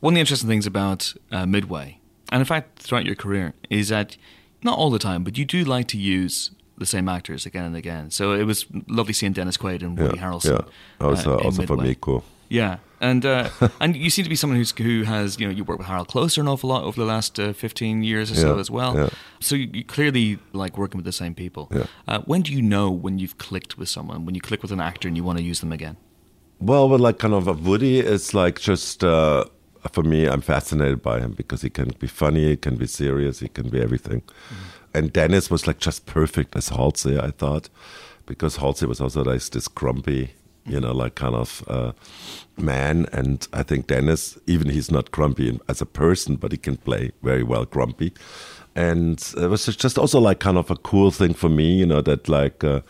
[0.02, 1.97] one of the interesting things about uh, Midway,
[2.32, 4.17] and in fact throughout your career, is that
[4.63, 7.76] not all the time, but you do like to use the same actors again and
[7.78, 8.12] again.
[8.12, 10.65] So it was lovely seeing Dennis Quaid and Woody yeah, Harrelson.
[11.00, 11.08] yeah.
[11.08, 12.24] Also, uh, in also for me, cool.
[12.50, 15.63] Yeah, and uh, and you seem to be someone who's who has you know you
[15.63, 18.60] work with Harald Kloser an awful lot over the last uh, fifteen years or so
[18.60, 18.98] as well.
[18.98, 19.10] yeah.
[19.39, 21.70] So you, you clearly like working with the same people.
[21.72, 21.86] Yeah.
[22.08, 24.26] Uh, when do you know when you've clicked with someone?
[24.26, 25.96] When you click with an actor and you want to use them again?
[26.60, 29.46] Well, but like kind of a Woody it's like just uh,
[29.91, 30.28] for me.
[30.28, 33.70] I'm fascinated by him because he can be funny, he can be serious, he can
[33.70, 34.24] be everything.
[34.93, 37.69] And Dennis was like just perfect as Halsey, I thought,
[38.25, 40.34] because Halsey was also like this grumpy,
[40.65, 41.91] you know, like kind of uh,
[42.58, 43.08] man.
[43.13, 47.12] And I think Dennis, even he's not grumpy as a person, but he can play
[47.23, 48.13] very well grumpy.
[48.75, 52.01] And it was just also like kind of a cool thing for me, you know,
[52.01, 52.82] that like uh,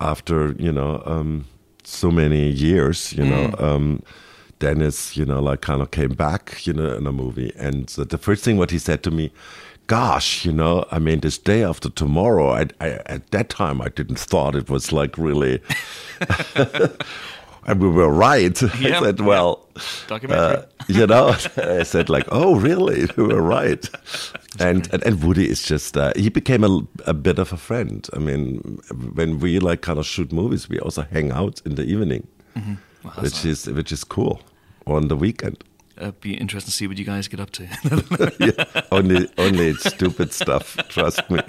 [0.00, 1.44] after you know um,
[1.84, 3.54] so many years, you know.
[3.58, 4.02] Um,
[4.62, 7.52] Dennis, you know, like kind of came back, you know, in a movie.
[7.56, 9.32] And uh, the first thing what he said to me,
[9.86, 13.88] gosh, you know, I mean, this day after tomorrow, I, I, at that time, I
[13.88, 15.60] didn't thought it was like really,
[17.66, 18.60] and we were right.
[18.80, 19.66] Yeah, I said, well,
[20.08, 20.56] Documentary.
[20.56, 23.06] uh, you know, I said like, oh, really?
[23.16, 23.88] We were right.
[24.58, 28.06] And, and and Woody is just uh, he became a, a bit of a friend.
[28.14, 28.78] I mean,
[29.14, 32.76] when we like kind of shoot movies, we also hang out in the evening, Well,
[33.04, 33.66] that's which nice.
[33.66, 34.40] is which is cool
[34.86, 35.62] on the weekend.
[35.96, 37.64] It'd be interesting to see what you guys get up to.
[38.40, 40.76] yeah, only only stupid stuff.
[40.88, 41.40] Trust me.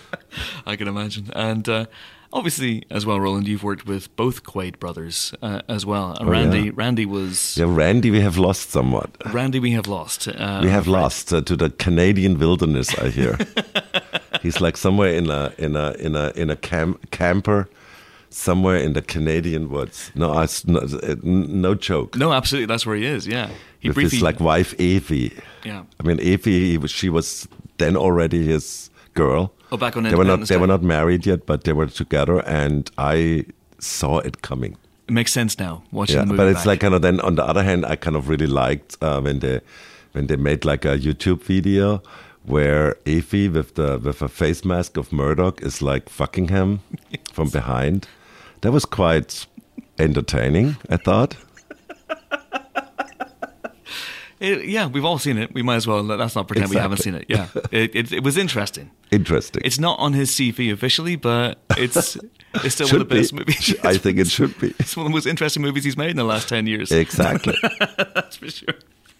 [0.66, 1.30] I can imagine.
[1.34, 1.86] And uh,
[2.32, 6.16] Obviously, as well, Roland, you've worked with both Quaid brothers uh, as well.
[6.18, 6.70] And Oh, Randy, yeah.
[6.74, 9.10] Randy was Yeah, Randy, we have lost somewhat.
[9.32, 9.60] Randy.
[9.60, 10.26] We have lost.
[10.26, 12.88] Uh, We have lost uh, to the Canadian wilderness.
[12.98, 13.38] I hear
[14.42, 17.68] he's like somewhere in a in a in a in a cam- camper,
[18.34, 20.10] somewhere in the Canadian woods.
[20.14, 22.16] No, it's no, uh, no joke.
[22.16, 23.26] No, absolutely, that's where he is.
[23.26, 23.48] Yeah,
[23.80, 25.32] he With his like wife Evie.
[25.64, 25.84] Yeah.
[26.00, 27.46] I mean Evie, was, she was
[27.78, 29.52] then already his girl.
[29.70, 32.40] Oh, back on they were not they were not married yet, but they were together,
[32.46, 33.44] and I
[33.78, 34.76] saw it coming.
[35.08, 36.36] It makes sense now watching Yeah, the movie.
[36.38, 36.66] but it's back.
[36.66, 39.38] like kind of then on the other hand, I kind of really liked uh, when
[39.40, 39.60] they
[40.12, 42.02] when they made like a YouTube video
[42.46, 46.80] where Effie with the with a face mask of Murdoch is like fucking him
[47.32, 48.06] from behind.
[48.64, 49.46] That was quite
[49.98, 50.76] entertaining.
[50.88, 51.36] I thought.
[54.40, 55.54] It- yeah, we've all seen it.
[55.54, 56.02] We might as well.
[56.02, 57.26] Let's not pretend we haven't seen it.
[57.28, 58.90] Yeah, it, it, it was interesting.
[59.10, 59.62] Interesting.
[59.64, 62.16] It's not on his CV officially, but it's
[62.54, 63.38] it's still one of the best be.
[63.38, 63.74] movies.
[63.84, 64.74] I think it should be.
[64.78, 66.90] It's one of the most interesting movies he's made in the last ten years.
[66.90, 67.54] Exactly.
[68.14, 68.74] That's for sure.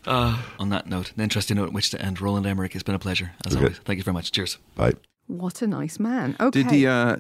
[0.06, 2.20] Uh, on that note, an interesting note in which to end.
[2.20, 3.64] Roland Emmerich, it's been a pleasure as Okay.
[3.64, 3.78] always.
[3.78, 4.32] Thank you very much.
[4.32, 4.58] Cheers.
[4.74, 4.94] Bye.
[5.28, 6.34] What a nice man.
[6.40, 6.62] Okay.
[6.64, 7.16] Did the uh,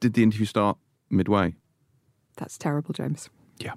[0.00, 0.78] did the interview start
[1.10, 1.54] midway?
[2.36, 3.28] That's terrible, James.
[3.58, 3.74] Yeah.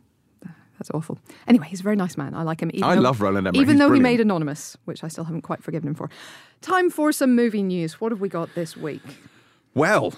[0.78, 1.20] That's awful.
[1.48, 2.34] Anyway, he's a very nice man.
[2.34, 2.70] I like him.
[2.74, 3.62] Even I though- love Roland Emmerich.
[3.62, 4.08] Even He's though brilliant.
[4.08, 6.10] he made Anonymous, which I still haven't quite forgiven him for.
[6.62, 8.02] Time for some movie news.
[8.02, 9.02] What have we got this week?
[9.74, 10.16] Well,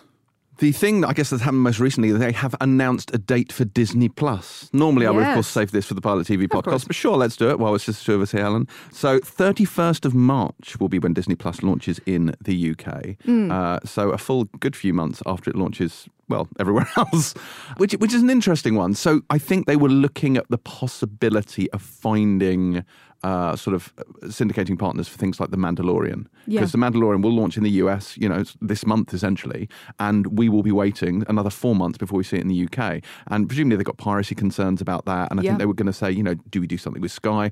[0.60, 3.65] the thing that I guess that's happened most recently, they have announced a date for
[3.65, 4.70] Disney Plus.
[4.74, 7.36] Normally, I would of course save this for the Pilot TV podcast, but sure, let's
[7.36, 8.67] do it while it's just the two of us here, Helen.
[8.91, 13.17] So, 31st of March will be when Disney Plus launches in the UK.
[13.24, 13.52] Hmm.
[13.52, 16.08] Uh, so, a full good few months after it launches.
[16.30, 17.34] Well, everywhere else,
[17.78, 18.96] which which is an interesting one.
[18.96, 22.84] So I think they were looking at the possibility of finding
[23.23, 23.93] uh, sort of
[24.25, 26.60] syndicating partners for things like The Mandalorian, Yeah.
[26.60, 29.67] because The Mandalorian will launch in the US, you know, this month essentially,
[29.99, 33.01] and we will be waiting another four months before we see it in the UK.
[33.27, 35.30] And presumably they've got piracy concerns about that.
[35.32, 35.51] And I Yeah.
[35.51, 37.51] think they were going to say, you know, do we do something with Sky?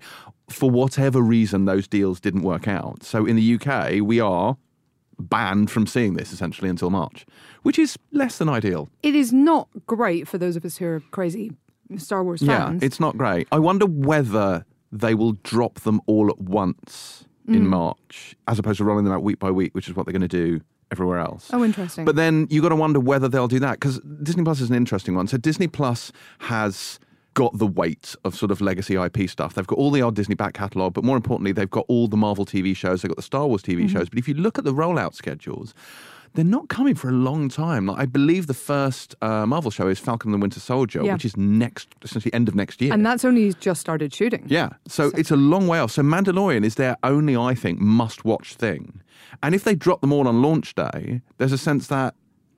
[0.49, 3.03] For whatever reason, those deals didn't work out.
[3.03, 4.57] So in the UK, we are
[5.17, 7.25] banned from seeing this essentially until March,
[7.63, 8.89] which is less than ideal.
[9.01, 11.53] It is not great for those of us who are crazy
[11.97, 12.81] Star Wars fans.
[12.81, 13.47] Yeah, it's not great.
[13.51, 17.55] I wonder whether they will drop them all at once Mm.
[17.57, 20.13] in March, as opposed to rolling them out week by week, which is what they're
[20.13, 21.49] going to do everywhere else.
[21.53, 22.03] Oh, interesting.
[22.03, 24.75] But then you got to wonder whether they'll do that because Disney Plus is an
[24.75, 25.27] interesting one.
[25.27, 26.99] So Disney Plus has
[27.35, 29.53] got the weight of sort of legacy IP stuff.
[29.53, 32.17] They've got all the old Disney back catalogue, but more importantly, they've got all the
[32.17, 33.01] Marvel TV shows.
[33.03, 33.87] They've got the Star Wars TV Mm-hmm.
[33.95, 34.09] shows.
[34.09, 35.75] But if you look at the rollout schedules,
[36.35, 37.85] they're not coming for a long time.
[37.87, 41.13] Like, I believe the first uh, Marvel show is Falcon and the Winter Soldier, Yeah.
[41.13, 42.93] which is next, essentially end of next year.
[42.93, 44.43] and that's only just started shooting.
[44.47, 45.91] Yeah, so, it's a long way off.
[45.91, 49.01] So Mandalorian is their only, I think, must-watch thing.
[49.43, 52.15] And if they drop them all on launch day, there's a sense that,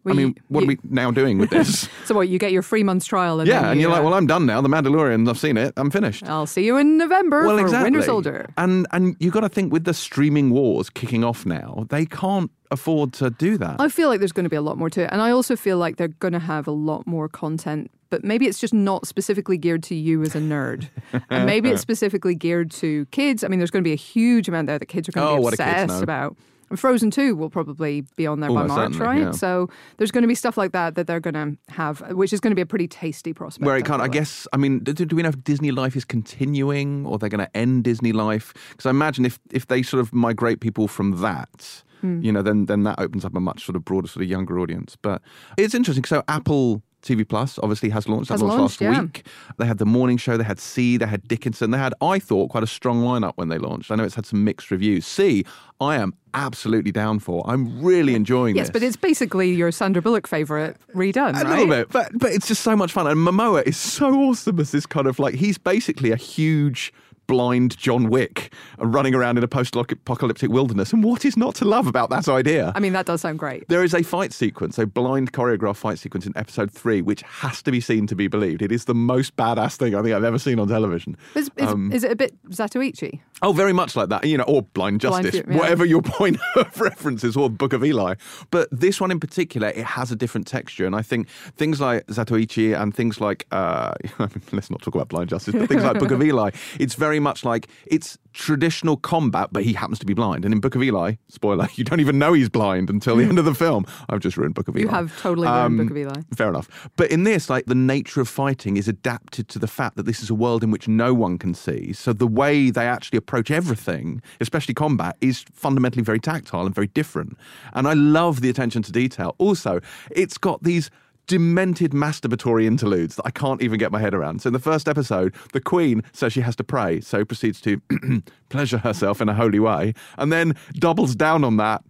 [0.08, 1.88] Well, I mean, you- what you- are we now doing with this?
[2.06, 2.30] So what?
[2.30, 4.13] You get your free month's trial, and yeah, then and you, you're like, uh, well,
[4.13, 4.62] I'm done now.
[4.62, 5.74] The Mandalorian, I've seen it.
[5.76, 6.24] I'm finished.
[6.24, 7.91] I'll see you in November well, for exactly.
[7.91, 8.50] Winter Soldier.
[8.58, 12.50] And and you got to think with the streaming wars kicking off now, they can't
[12.72, 13.76] afford to do that.
[13.80, 15.56] I feel like there's going to be a lot more to it, and I also
[15.58, 17.91] feel like they're going to have a lot more content.
[18.10, 20.88] But maybe it's just not specifically geared to you as a nerd,
[21.30, 23.43] and maybe it's specifically geared to kids.
[23.43, 25.34] I mean, there's going to be a huge amount there that kids are going to
[25.34, 26.38] Oh, be what do kids obsessed about.
[26.69, 29.19] And Frozen 2 will probably be on there Almost by March, right?
[29.21, 29.32] yeah.
[29.32, 32.39] So there's going to be stuff like that that they're going to have, which is
[32.39, 33.65] going to be a pretty tasty prospect.
[33.65, 36.03] Where it can't, I guess, I mean, do, do we know if Disney Life is
[36.06, 38.53] continuing or they're going to end Disney Life?
[38.71, 42.21] Because I imagine if, if they sort of migrate people from that, Hmm.
[42.21, 44.60] you know, then then that opens up a much sort of broader, sort of younger
[44.60, 44.95] audience.
[45.01, 45.19] But
[45.58, 46.03] it's interesting.
[46.03, 48.28] So Apple TV Plus obviously has launched.
[48.30, 49.02] That Has launched, launched, last yeah.
[49.02, 49.26] week.
[49.58, 50.38] They had the morning show.
[50.38, 50.98] They had See.
[50.98, 51.72] They had Dickinson.
[51.72, 53.91] They had, I thought, quite a strong lineup when they launched.
[53.91, 55.06] I know it's had some mixed reviews.
[55.06, 55.46] See,
[55.80, 57.43] I am absolutely down for.
[57.50, 58.67] I'm really enjoying Yes, this.
[58.67, 61.48] Yes, but it's basically your Sandra Bullock favourite redone, A right?
[61.48, 63.08] little bit, but but it's just so much fun.
[63.08, 66.93] And Momoa is so awesome as this kind of like he's basically a huge
[67.28, 70.92] blind John Wick uh, running around in a post-apocalyptic wilderness.
[70.94, 72.72] And what is not to love about that idea?
[72.76, 73.68] I mean, that does sound great.
[73.68, 77.62] There is a fight sequence, a blind choreographed fight sequence in episode three, which has
[77.63, 78.62] to be seen to be believed.
[78.62, 81.16] It is the most badass thing I think I've ever seen on television.
[81.36, 83.20] Is, is, Um, is it a bit Zatoichi?
[83.44, 85.58] Oh, very much like that, you know, or Blind Blind Justice, Ju- yeah.
[85.58, 88.16] whatever your point of reference is, or Book of Eli.
[88.51, 91.28] But this one in particular, it has a different texture, and I think
[91.58, 93.93] things like Zatoichi and things like, uh,
[94.54, 97.43] let's not talk about Blind Justice, but things like Book of Eli, it's very much
[97.43, 100.45] like it's traditional combat, but he happens to be blind.
[100.45, 103.39] And in Book of Eli, spoiler, you don't even know he's blind until the end
[103.39, 103.86] of the film.
[104.09, 104.84] I've just ruined Book of Eli.
[104.84, 106.22] You have totally ruined Book of um, Eli.
[106.36, 106.89] Fair enough.
[106.95, 110.22] But in this, like the nature of fighting is adapted to the fact that this
[110.22, 111.93] is a world in which no one can see.
[111.93, 116.88] So the way they actually approach everything, especially combat, is fundamentally very tactile and very
[116.88, 117.38] different.
[117.74, 119.36] And I love the attention to detail.
[119.39, 119.80] Also,
[120.11, 120.91] it's got these
[121.28, 124.41] demented masturbatory interludes that I can't even get my head around.
[124.41, 127.82] So in the first episode, the Queen says she has to pray, so proceeds to
[128.49, 131.84] pleasure herself in a holy way, and then doubles down on that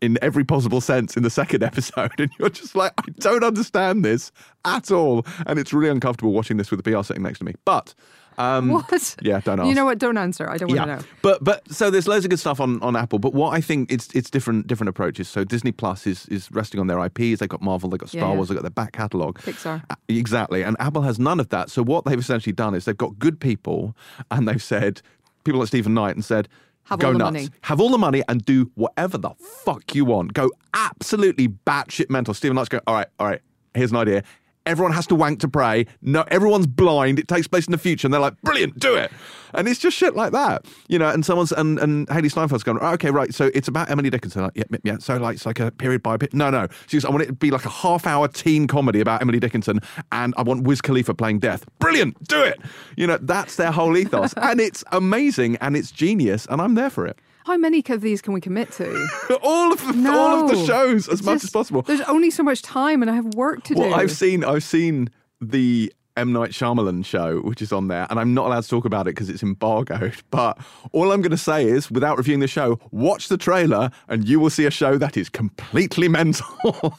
[0.00, 2.18] in every possible sense in the second episode.
[2.18, 4.32] And you're just like, I don't understand this
[4.64, 5.26] at all.
[5.46, 7.54] And it's really uncomfortable watching this with the PR sitting next to me.
[7.64, 7.94] But
[8.38, 9.16] um, What?
[9.20, 9.68] Yeah, don't ask.
[9.68, 9.98] You know what?
[9.98, 10.48] Don't answer.
[10.48, 11.02] I don't want to know.
[11.22, 13.18] But but so there's loads of good stuff on, on Apple.
[13.18, 15.28] But what I think it's it's different different approaches.
[15.28, 17.40] So Disney Plus is is resting on their IPs.
[17.40, 18.34] They've got Marvel, they've got Star Yeah, yeah.
[18.36, 19.38] Wars, they've got their back catalogue.
[19.40, 19.82] Pixar.
[19.90, 20.62] Uh, Exactly.
[20.62, 21.68] And Apple has none of that.
[21.70, 23.94] So what they've essentially done is they've got good people
[24.30, 25.02] and they've said
[25.44, 26.48] people like Stephen Knight and said
[26.84, 27.32] Have Go all the nuts.
[27.32, 27.48] money.
[27.62, 29.30] Have all the money and do whatever the
[29.64, 30.32] fuck you want.
[30.32, 32.32] Go absolutely batshit mental.
[32.34, 33.40] Stephen Knight's going, all right, all right,
[33.74, 34.22] here's an idea.
[34.68, 35.86] Everyone has to wank to pray.
[36.02, 37.18] No, everyone's blind.
[37.18, 38.06] It takes place in the future.
[38.06, 39.10] And they're like, brilliant, do it.
[39.54, 40.66] And it's just shit like that.
[40.88, 43.32] You know, and someone's, and, and Hailee Steinfeld's going, oh, okay, right.
[43.34, 44.42] So it's about Emily Dickinson.
[44.42, 44.98] Like, yeah, yeah.
[44.98, 46.34] So like, it's like a period by period.
[46.34, 46.68] No, no.
[46.86, 49.40] She goes, I want it to be like a half hour teen comedy about Emily
[49.40, 49.80] Dickinson.
[50.12, 51.64] And I want Wiz Khalifa playing death.
[51.78, 52.60] Brilliant, do it.
[52.96, 54.32] You know, that's their whole ethos.
[54.36, 56.46] and it's amazing and it's genius.
[56.50, 57.18] And I'm there for it.
[57.48, 58.86] How many of these can we commit to?
[59.42, 61.80] all of the, all of the shows as It's much just- as possible.
[61.80, 63.94] There's only so much time, and I have work to Well, do.
[63.94, 65.08] I've seen I've seen
[65.40, 68.84] the M Night Shyamalan show, which is on there, and I'm not allowed to talk
[68.84, 70.16] about it because it's embargoed.
[70.30, 70.58] But
[70.92, 74.40] all I'm going to say is, without reviewing the show, watch the trailer, and you
[74.40, 76.98] will see a show that is completely mental.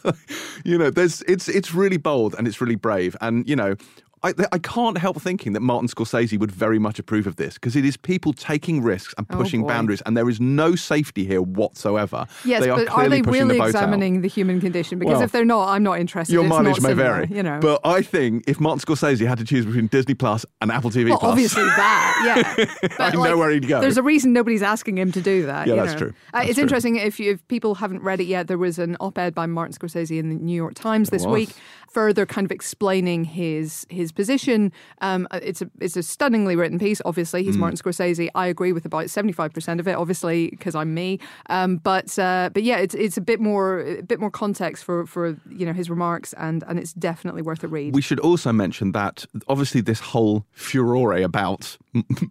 [0.65, 3.75] you know, there's it's it's really bold and it's really brave, and you know.
[4.23, 7.75] I, I can't help thinking that Martin Scorsese would very much approve of this because
[7.75, 9.67] it is people taking risks and Oh, pushing boy.
[9.69, 12.25] boundaries, and there is no safety here whatsoever.
[12.43, 13.69] Yes, they are but are they really the boat out.
[13.69, 14.99] examining the human condition?
[14.99, 16.33] Because Well, if they're not, I'm not interested.
[16.33, 17.59] Your It's mileage may similar, vary, You know.
[17.61, 21.09] but I think if Martin Scorsese had to choose between Disney Plus and Apple TV
[21.09, 22.89] well, Plus, obviously that, yeah.
[22.97, 23.79] But, I know where he'd go.
[23.81, 25.67] There's a reason nobody's asking him to do that.
[25.67, 25.99] Yeah, that's know.
[25.99, 26.13] true.
[26.33, 26.63] Uh, it's true.
[26.63, 28.47] interesting if you, if people haven't read it yet.
[28.47, 31.33] There was an op-ed by Martin Scorsese in the New York Times this was.
[31.33, 31.49] week,
[31.89, 34.71] further kind of explaining his his position.
[35.01, 37.01] Um, uh, it's a it's a stunningly written piece.
[37.05, 37.45] Obviously, Mm.
[37.45, 38.29] he's Martin Scorsese.
[38.35, 39.95] I agree with about seventy five percent of it.
[39.95, 41.19] Obviously, because I'm me.
[41.49, 45.05] Um, but uh, but yeah, it's it's a bit more a bit more context for
[45.05, 47.93] for you know his remarks, and and it's definitely worth a read.
[47.93, 51.77] we should also mention that obviously this whole furore about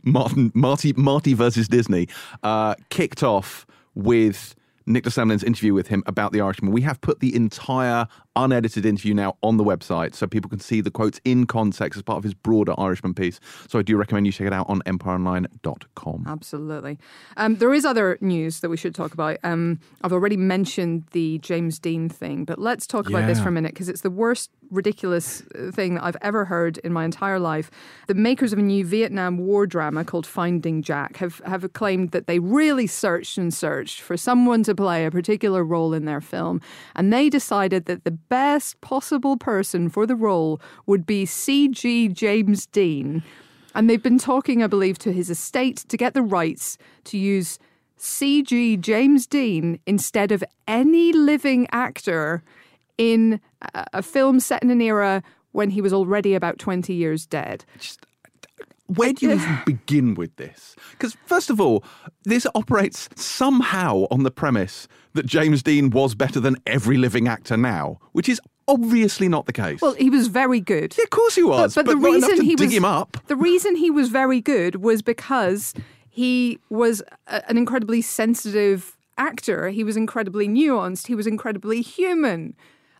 [0.02, 2.08] Martin, Marty, Marty versus Disney
[2.42, 4.54] uh, kicked off with
[4.86, 6.72] Nick de Semlyen's interview with him about The Irishman.
[6.72, 8.06] We have put the entire
[8.38, 12.02] unedited interview now on the website so people can see the quotes in context as
[12.02, 13.40] part of his broader Irishman piece.
[13.68, 16.24] So I do recommend you check it out on empireonline.com.
[16.26, 16.98] Absolutely.
[17.36, 19.38] Um, there is other news that we should talk about.
[19.42, 23.52] Um, I've already mentioned the James Dean thing, but let's talk about this for a
[23.52, 27.38] minute because it's the worst ridiculous uh, thing that I've ever heard in my entire
[27.38, 27.70] life.
[28.06, 32.26] The makers of a new Vietnam War drama called Finding Jack have, have claimed that
[32.26, 36.60] they really searched and searched for someone to play a particular role in their film,
[36.94, 42.08] and they decided that the best possible person for the role would be C.G.
[42.08, 43.22] James Dean.
[43.74, 47.58] And they've been talking, I believe, to his estate to get the rights to use
[47.98, 52.42] CG James Dean instead of any living actor
[52.96, 53.40] in
[53.74, 55.22] a, film set in an era
[55.52, 57.64] when he was already about 20 years dead.
[58.88, 60.74] Where do you even begin with this?
[60.92, 61.84] Because, first of all,
[62.24, 67.56] this operates somehow on the premise that James Dean was better than every living actor
[67.56, 69.80] now, which is obviously not the case.
[69.80, 70.94] Well, he was very good.
[70.96, 72.84] yeah, of course he was, but, the not enough reason to he dig was him
[72.84, 73.16] up.
[73.26, 75.74] the reason he was very good was because
[76.08, 79.68] he was a, an incredibly sensitive actor.
[79.70, 81.06] He was incredibly nuanced.
[81.06, 82.54] He was incredibly human.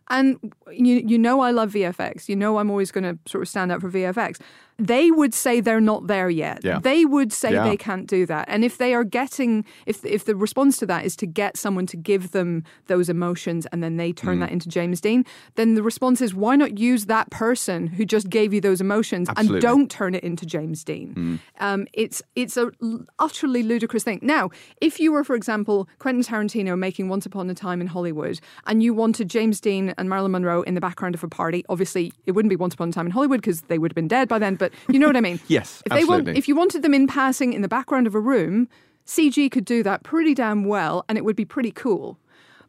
[0.09, 2.27] And you you know I love VFX.
[2.27, 4.39] You know I'm always going to sort of stand up for VFX.
[4.79, 6.59] They would say they're not there yet.
[6.63, 6.79] Yeah.
[6.79, 7.63] They would say Yeah.
[7.63, 8.45] they can't do that.
[8.47, 11.85] And if they are getting if if the response to that is to get someone
[11.87, 14.15] to give them those emotions and then they Mm.
[14.15, 15.25] turn that into James Dean,
[15.55, 19.27] then the response is why not use that person who just gave you those emotions
[19.29, 19.55] Absolutely.
[19.57, 21.39] and don't turn it into James Dean.
[21.59, 24.19] Um, it's it's a l- utterly ludicrous thing.
[24.21, 24.49] Now,
[24.81, 28.81] if you were, for example, Quentin Tarantino making Once Upon a Time in Hollywood, and
[28.81, 32.31] you wanted James Dean and Marilyn Monroe in the background of a party, obviously it
[32.31, 34.39] wouldn't be Once Upon a Time in Hollywood because they would have been dead by
[34.39, 34.55] then.
[34.55, 35.39] But you know what I mean?
[35.47, 36.37] Yes, If they want, absolutely.
[36.37, 38.67] if you wanted them in passing in the background of a room,
[39.05, 42.17] CG could do that pretty damn well, and it would be pretty cool.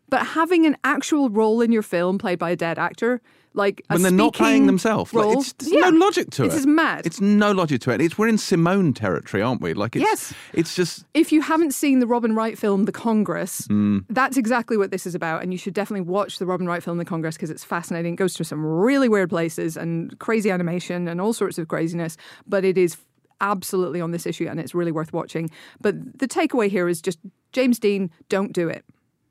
[0.09, 3.21] But having an actual role in your film played by a dead actor,
[3.53, 5.13] like a when they're not playing themselves.
[5.13, 6.59] Like, it's, there's yeah, no logic to it's it.
[6.59, 7.05] It's mad.
[7.05, 8.01] It's no logic to it.
[8.01, 9.75] It's we're in Simone territory, aren't we?
[9.75, 10.35] Like it's, Yes.
[10.53, 14.05] it's just if you haven't seen the Robin Wright film The Congress, Mm.
[14.09, 15.43] that's exactly what this is about.
[15.43, 18.15] And you should definitely watch the Robin Wright film The Congress because it's fascinating.
[18.15, 22.17] It goes to some really weird places and crazy animation and all sorts of craziness.
[22.47, 22.97] But it is
[23.41, 25.51] absolutely on this issue and it's really worth watching.
[25.81, 27.19] But the takeaway here is just
[27.53, 28.85] James Dean, don't do it.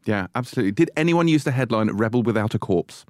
[0.06, 0.72] yeah, absolutely.
[0.72, 3.06] Did anyone use the headline "Rebel without a corpse"?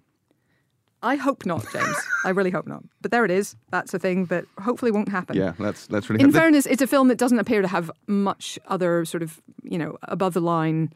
[1.01, 1.95] I hope not, James.
[2.25, 2.83] I really hope not.
[3.01, 3.55] But there it is.
[3.71, 5.37] That's a thing that hopefully won't happen.
[5.37, 6.23] Yeah, let's let's really.
[6.23, 9.77] In fairness, it's a film that doesn't appear to have much other sort of, you
[9.77, 10.91] know, above the line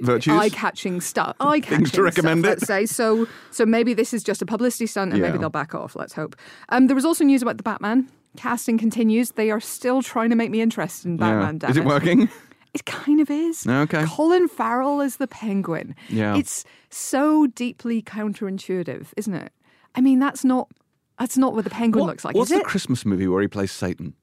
[0.00, 0.34] virtues.
[0.34, 1.36] eye-catching stuff.
[1.40, 2.60] Eye-catching Things to recommend stuff, it.
[2.60, 3.28] Let's say so.
[3.50, 5.94] So maybe this is just a publicity stunt, and maybe they'll back off.
[5.94, 6.36] Let's hope.
[6.70, 8.08] Um, there was also news about the Batman.
[8.36, 9.32] Casting continues.
[9.32, 11.58] They are still trying to make me interested in Batman.
[11.58, 12.28] damn Is it working?
[12.74, 13.66] It kind of is.
[13.66, 14.04] Okay.
[14.06, 15.94] Colin Farrell is the Penguin.
[16.08, 16.36] Yeah.
[16.36, 19.52] It's so deeply counterintuitive, isn't it?
[19.94, 20.68] I mean, that's not
[21.18, 22.66] that's not what the Penguin What- looks like, What's is the it?
[22.66, 24.14] Christmas movie where he plays Satan?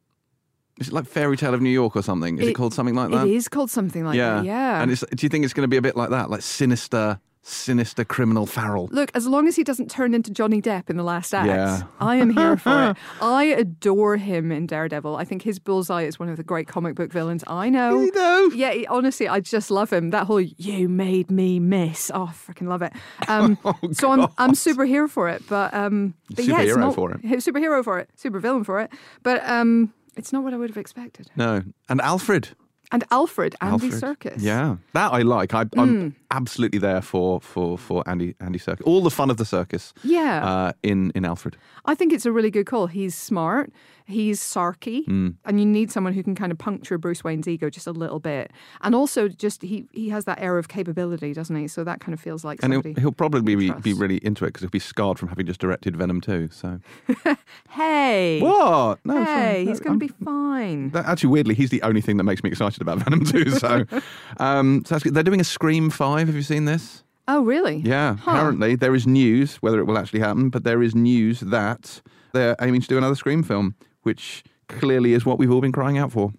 [0.80, 2.38] Is it like Fairy Tale of New York or something?
[2.40, 3.28] Is it, It- called something like that?
[3.28, 4.46] It is called something like yeah, that.
[4.46, 4.82] Yeah.
[4.82, 7.20] And it's, do you think it's going to be a bit like that, like sinister,
[7.42, 8.88] sinister criminal Farrell?
[8.92, 11.84] Look, as long as he doesn't turn into Johnny Depp in the last act, Yeah.
[12.00, 12.98] I am here for it.
[13.22, 15.16] I adore him in Daredevil.
[15.16, 17.44] I think his bullseye is one of the great comic book villains.
[17.48, 18.00] I know.
[18.02, 18.52] You know?
[18.54, 20.10] Yeah, he- honestly, I just love him.
[20.12, 22.94] That whole "you made me miss," oh, I freaking love it.
[23.28, 23.58] Um,
[23.94, 27.12] so I'm I'm super here for it, but um, but yeah, it's Superhero not, for
[27.12, 27.22] it.
[27.24, 28.92] superhero for it, super villain for it,
[29.24, 31.30] but um, it's not what I would have expected.
[31.36, 31.64] No.
[31.88, 32.50] And Alfred.
[32.92, 34.02] And Alfred, Andy Alfred.
[34.20, 34.36] Serkis.
[34.40, 35.54] Yeah, that I like.
[35.54, 35.80] I, Hmm.
[35.80, 38.82] I'm absolutely there for for for Andy Andy Serkis.
[38.86, 39.94] All the fun of the circus.
[40.04, 40.46] Yeah.
[40.46, 41.58] Uh, in in Alfred.
[41.86, 42.88] I think it's a really good call.
[42.88, 43.72] He's smart,
[44.06, 45.30] he's sarky, Hmm.
[45.46, 48.20] and you need someone who can kind of puncture Bruce Wayne's ego just a little
[48.20, 48.52] bit.
[48.82, 51.68] And also, just he he has that air of capability, doesn't he?
[51.68, 52.94] So that kind of feels like And somebody.
[52.94, 55.60] he'll, he'll probably be, be really into it because he'll be scarred from having just
[55.60, 56.50] directed Venom 2.
[56.52, 56.80] So
[57.70, 59.00] hey, what?
[59.06, 60.90] No, hey, he's going to be fine.
[60.92, 63.52] That, actually, weirdly, he's the only thing that makes me excited about Venom 2.
[63.52, 63.86] So,
[64.38, 65.90] um, so they're doing a Scream
[66.20, 66.28] 5.
[66.28, 67.04] Have you seen this?
[67.28, 67.78] Oh, really?
[67.78, 68.18] Yeah.
[68.18, 68.32] Huh.
[68.32, 72.02] Apparently, there is news, whether it will actually happen, but there is news that
[72.34, 75.98] they're aiming to do another Scream film, which clearly is what we've all been crying
[75.98, 76.34] out for.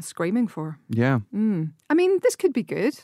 [0.00, 0.78] Screaming for.
[0.88, 1.20] Yeah.
[1.34, 2.94] I mean, this could be good.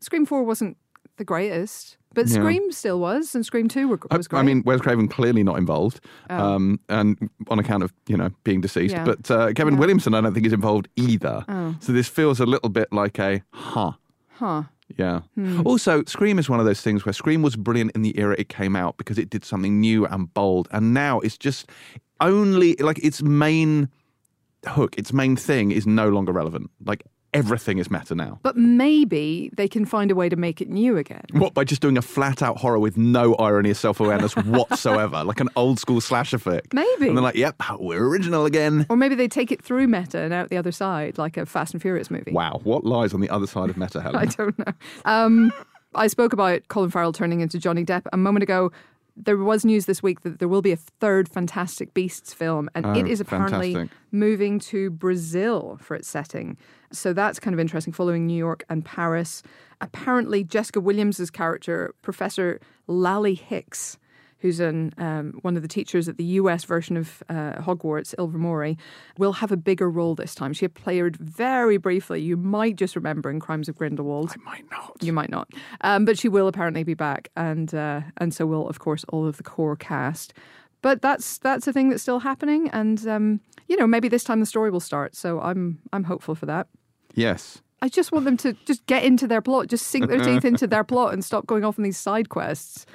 [0.00, 0.76] Scream Four wasn't
[1.16, 2.34] the greatest, but Yeah.
[2.34, 4.40] Scream still was, and Scream Two was great.
[4.40, 8.60] I mean, Wes Craven clearly not involved, um, and on account of you know being
[8.60, 8.94] deceased.
[8.94, 9.04] Yeah.
[9.04, 9.80] But uh, Kevin Yeah.
[9.80, 11.44] Williamson, I don't think is involved either.
[11.48, 11.76] Oh.
[11.80, 13.92] So this feels a little bit like a huh.
[14.34, 14.64] huh?
[14.98, 15.20] Yeah.
[15.34, 15.66] Hmm.
[15.66, 18.48] Also, Scream is one of those things where Scream was brilliant in the era it
[18.48, 21.68] came out because it did something new and bold, and now it's just
[22.20, 23.88] only like its main
[24.66, 26.70] hook, its main thing is no longer relevant.
[26.84, 28.38] Like everything is meta now.
[28.42, 31.24] But maybe they can find a way to make it new again.
[31.32, 35.24] What by just doing a flat out horror with no irony or self awareness whatsoever,
[35.24, 36.72] like an old school slasher flick?
[36.72, 37.08] Maybe.
[37.08, 40.32] And they're like, "Yep, we're original again." Or maybe they take it through meta and
[40.32, 42.32] out the other side, like a Fast and Furious movie.
[42.32, 44.16] Wow, what lies on the other side of meta, Helen?
[44.16, 44.72] I don't know.
[45.04, 45.52] Um,
[45.94, 48.72] I spoke about Colin Farrell turning into Johnny Depp a moment ago.
[49.16, 52.86] There was news this week that there will be a third Fantastic Beasts film, and
[52.86, 53.98] Oh, it is apparently fantastic.
[54.10, 56.56] moving to Brazil for its setting.
[56.92, 59.42] So that's kind of interesting, following New York and Paris.
[59.80, 63.98] Apparently, Jessica Williams' character, Professor Lally Hicks,
[64.42, 68.76] who's an, um, one of the teachers at the US version of uh, Hogwarts, Ilvermorny,
[69.16, 70.52] will have a bigger role this time.
[70.52, 72.20] She appeared very briefly.
[72.20, 74.32] You might just remember in Crimes of Grindelwald.
[74.32, 74.96] I might not.
[75.00, 75.48] You might not,
[75.82, 79.26] um, but she will apparently be back, and uh, and so will of course all
[79.26, 80.34] of the core cast.
[80.82, 84.40] But that's that's a thing that's still happening, and um, you know maybe this time
[84.40, 85.14] the story will start.
[85.14, 86.66] So I'm I'm hopeful for that.
[87.14, 87.62] Yes.
[87.80, 90.68] I just want them to just get into their plot, just sink their teeth into
[90.68, 92.86] their plot, and stop going off on these side quests.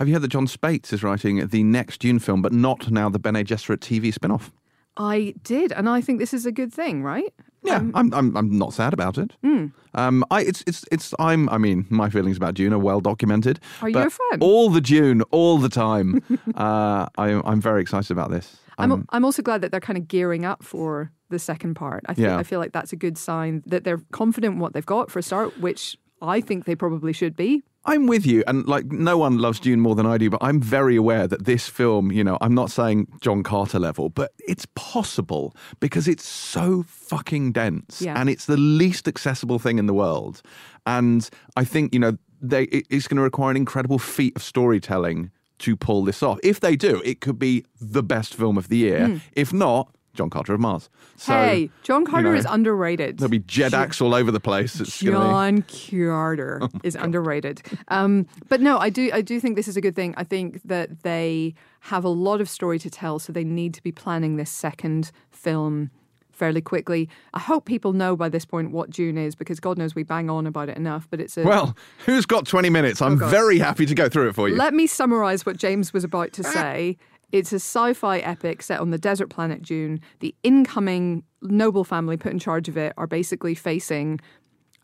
[0.00, 3.10] Have you heard that Jon Spaihts is writing the next Dune film, but not now
[3.10, 4.50] the Bene Gesserit TV spin off?
[4.96, 7.34] I did, and I think this is a good thing, right?
[7.62, 9.32] Yeah, Um, I'm, I'm I'm not sad about it.
[9.42, 9.66] Hmm.
[9.92, 13.60] Um, I it's it's it's I'm I mean my feelings about Dune are well documented.
[13.82, 14.38] Are you a fan?
[14.40, 16.22] All the Dune, all the time.
[16.54, 18.56] uh, I, I'm very excited about this.
[18.78, 22.04] I'm, Um, I'm also glad that they're kind of gearing up for the second part.
[22.06, 22.38] I, feel Yeah.
[22.38, 25.22] I feel like that's a good sign that they're confident what they've got for a
[25.22, 27.62] start, which I think they probably should be.
[27.86, 30.60] I'm with you, and like no one loves Dune more than I do, but I'm
[30.60, 34.66] very aware that this film, you know, I'm not saying John Carter level, but it's
[34.74, 38.20] possible because it's so fucking dense, Yeah.
[38.20, 40.42] and it's the least accessible thing in the world.
[40.86, 45.30] And I think you know they it's going to require an incredible feat of storytelling
[45.60, 46.38] to pull this off.
[46.42, 49.06] If they do, it could be the best film of the year.
[49.08, 49.16] Hmm.
[49.32, 50.90] If not, John Carter of Mars.
[51.16, 53.18] So, hey, John Carter know, is underrated.
[53.18, 54.80] There'll be Jeddaks all over the place.
[54.80, 55.64] It's gonna be- John
[56.08, 57.62] Carter is underrated.
[57.88, 60.14] Um, but no, I do I do think this is a good thing.
[60.16, 63.82] I think that they have a lot of story to tell, so they need to
[63.82, 65.90] be planning this second film
[66.32, 67.06] fairly quickly.
[67.34, 70.30] I hope people know by this point what Dune is because God knows we bang
[70.30, 71.06] on about it enough.
[71.10, 73.02] But it's a Well, who's got 20 minutes?
[73.02, 74.56] I'm Oh, very happy to go through it for you.
[74.56, 76.96] Let me summarize what James was about to say.
[77.32, 80.00] It's a sci fi epic set on the desert planet Dune.
[80.20, 84.20] The incoming noble family put in charge of it are basically facing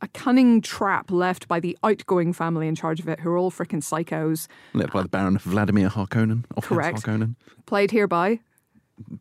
[0.02, 3.50] a cunning trap left by the outgoing family in charge of it, who are all
[3.50, 6.44] frickin' psychos, Led by the Baron Vladimir Harkonnen.
[6.60, 6.98] Correct.
[6.98, 7.34] Harkonnen.
[7.64, 8.40] played here by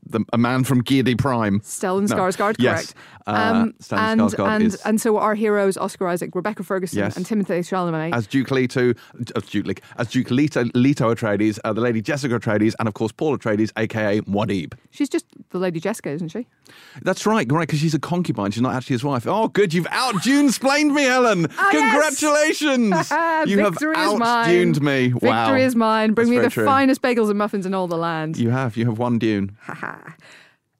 [0.07, 1.59] The, a man from Giedi Prime.
[1.59, 2.15] Stellan No.
[2.15, 2.93] Skarsgård, Yes.
[2.93, 2.93] correct?
[3.27, 6.99] Um, Uh, Stellan and Skarsgård and is- and so our heroes Oscar Isaac, Rebecca Ferguson,
[6.99, 7.17] Yes.
[7.17, 8.13] and Timothée Chalamet.
[8.13, 8.93] As Duke Leto,
[9.35, 12.93] as Duke, Le- as Duke Leto, Leto Atreides, uh, the Lady Jessica Atreides, and of
[12.93, 14.73] course Paul Atreides, aka Muad'Dib.
[14.91, 16.47] She's just the Lady Jessica, isn't she?
[17.01, 18.51] That's right, right, because she's a concubine.
[18.51, 19.27] She's not actually his wife.
[19.27, 21.47] Oh, good, you've out Dune splained me, Helen.
[21.57, 22.19] Ah, yes.
[22.19, 23.11] Congratulations.
[23.49, 24.49] you have Victory is out mine.
[24.73, 25.13] Duned me.
[25.13, 25.45] wow.
[25.47, 26.13] Victory is mine.
[26.13, 26.65] Bring That's me the true.
[26.65, 28.37] finest bagels and muffins in all the land.
[28.37, 29.57] You have, you have one Dune.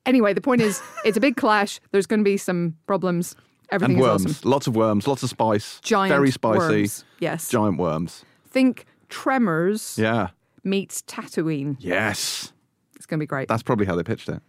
[0.05, 1.79] Anyway, the point is, it's a big clash.
[1.91, 3.35] There's going to be some problems.
[3.71, 4.25] Everything and is worms.
[4.37, 4.49] awesome.
[4.49, 5.79] Lots of worms, lots of spice.
[5.81, 6.57] Giant Very spicy.
[6.81, 7.05] worms.
[7.19, 7.49] Yes.
[7.49, 8.23] Giant worms.
[8.47, 10.29] Think Tremors Yeah.
[10.63, 11.75] meets Tatooine.
[11.79, 12.53] Yes.
[12.95, 13.47] It's going to be great.
[13.47, 14.41] That's probably how they pitched it.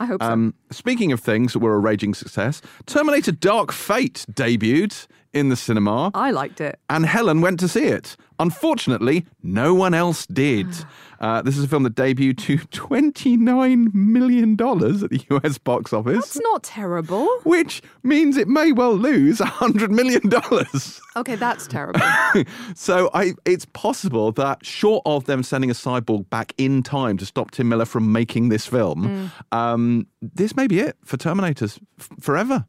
[0.00, 0.28] I hope so.
[0.28, 5.56] Um, speaking of things that were a raging success, Terminator Dark Fate debuted in the
[5.56, 6.10] cinema.
[6.14, 6.78] I liked it.
[6.90, 8.16] and Helen went to see it.
[8.38, 10.66] Unfortunately, no one else did.
[11.22, 12.56] Uh, this is a film that debuted to
[13.16, 14.58] $29 million at
[15.10, 17.28] the US box office, It's not terrible.
[17.44, 20.20] which means it may well lose $100 million.
[21.16, 22.00] Okay, that's terrible.
[22.74, 27.24] so I, it's possible that, short of them sending a cyborg back in time to
[27.24, 32.08] stop Tim Miller from making this film, um, this may be it for Terminators f-
[32.20, 32.66] forever.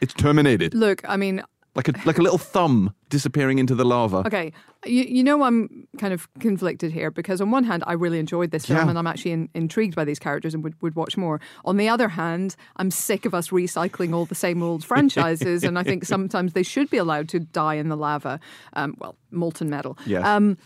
[0.00, 0.72] It's terminated.
[0.74, 1.42] Look, I mean,
[1.76, 4.22] Like a, like a little thumb disappearing into the lava.
[4.26, 4.52] okay,
[4.86, 8.50] you, you know I'm kind of conflicted here because on one hand I really enjoyed
[8.50, 8.88] this film Yeah.
[8.88, 11.40] and I'm actually in, intrigued by these characters and would, would watch more.
[11.64, 15.78] On the other hand, I'm sick of us recycling all the same old franchises and
[15.78, 18.40] I think sometimes they should be allowed to die in the lava.
[18.72, 19.98] Um, well, molten metal.
[20.06, 20.24] Yes.
[20.24, 20.56] Um,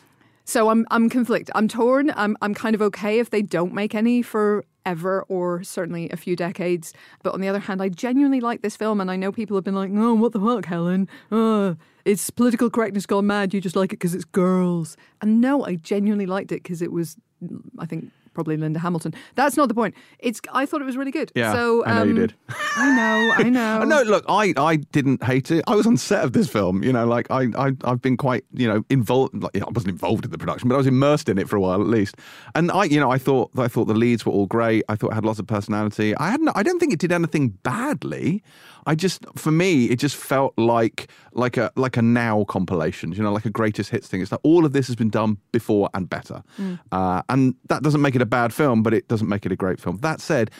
[0.45, 1.53] so I'm I'm conflicted.
[1.55, 2.13] I'm torn.
[2.17, 6.17] I'm I'm kind of okay if they don't make any for ever or certainly a
[6.17, 6.93] few decades.
[7.23, 9.65] But on the other hand, I genuinely like this film, and I know people have
[9.65, 11.09] been like, "Oh, what the fuck, Helen?
[11.31, 11.75] Uh,
[12.05, 13.53] it's political correctness gone mad.
[13.55, 16.93] You just like it because it's girls." And no, I genuinely liked it because it
[16.93, 17.17] was,
[17.79, 18.11] I think.
[18.33, 19.15] Probably Linda Hamilton.
[19.35, 19.95] That's not the point.
[20.19, 20.41] It's.
[20.53, 21.33] I thought it was really good.
[21.35, 22.35] Yeah, so I know you um, did.
[22.77, 23.45] I know.
[23.45, 23.85] I know.
[23.85, 25.65] No, look, I, I didn't hate it.
[25.67, 26.83] I was on set of this film.
[26.83, 29.35] You know, like I, I I've been quite you know involved.
[29.35, 31.61] Like, I wasn't involved in the production, but I was immersed in it for a
[31.61, 32.17] while at least.
[32.55, 34.85] And I, you know, I thought I thought the leads were all great.
[34.89, 36.17] I thought it had lots of personality.
[36.17, 36.51] I hadn't.
[36.55, 38.43] I don't think it did anything badly.
[38.87, 43.13] I just, for me, it just felt like like a like a now compilation.
[43.13, 44.21] You know, like a greatest hits thing.
[44.23, 46.43] It's like all of this has been done before and better.
[46.93, 49.57] Uh, and that doesn't make it a bad film, but it doesn't make it a
[49.57, 49.99] great film.
[49.99, 50.51] That said.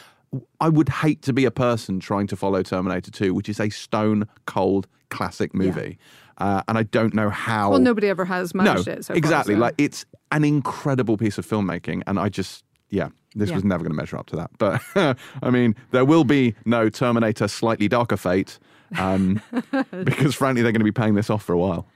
[0.61, 3.69] I would hate to be a person trying to follow Terminator 2, which is a
[3.69, 5.99] stone cold classic movie.
[6.39, 7.71] Uh, and I don't know how.
[7.71, 9.05] Well, nobody ever has no, managed it.
[9.07, 9.55] So far, exactly.
[9.55, 13.55] so- Like it's an incredible piece of filmmaking, and I just, yeah, this Yeah.
[13.57, 14.51] was never going to measure up to that.
[14.59, 14.83] But
[15.43, 18.59] I mean, there will be no Terminator Slightly Darker Fate,
[18.99, 19.41] um,
[20.05, 21.87] because frankly, they're going to be paying this off for a while.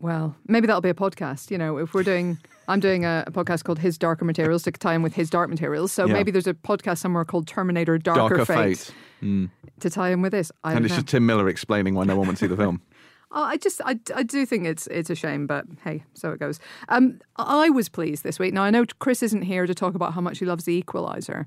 [0.00, 1.50] Well, maybe that'll be a podcast.
[1.50, 2.36] You know, if we're doing,
[2.68, 5.48] I'm doing a, a podcast called His Darker Materials to tie in with His Dark
[5.48, 5.90] Materials.
[5.90, 6.12] So Yeah.
[6.12, 8.92] maybe there's a podcast somewhere called Terminator Darker, Darker Fate,
[9.22, 9.48] Fate.
[9.80, 10.52] to tie in with this.
[10.64, 10.96] I And it's know.
[10.98, 12.82] just Tim Miller explaining why no one would see the film.
[13.32, 16.38] Oh, I just, I, I do think it's it's a shame, but hey, so it
[16.40, 16.58] goes.
[16.88, 18.54] Um, I was pleased this week.
[18.54, 21.46] Now I know Chris isn't here to talk about how much he loves The Equalizer,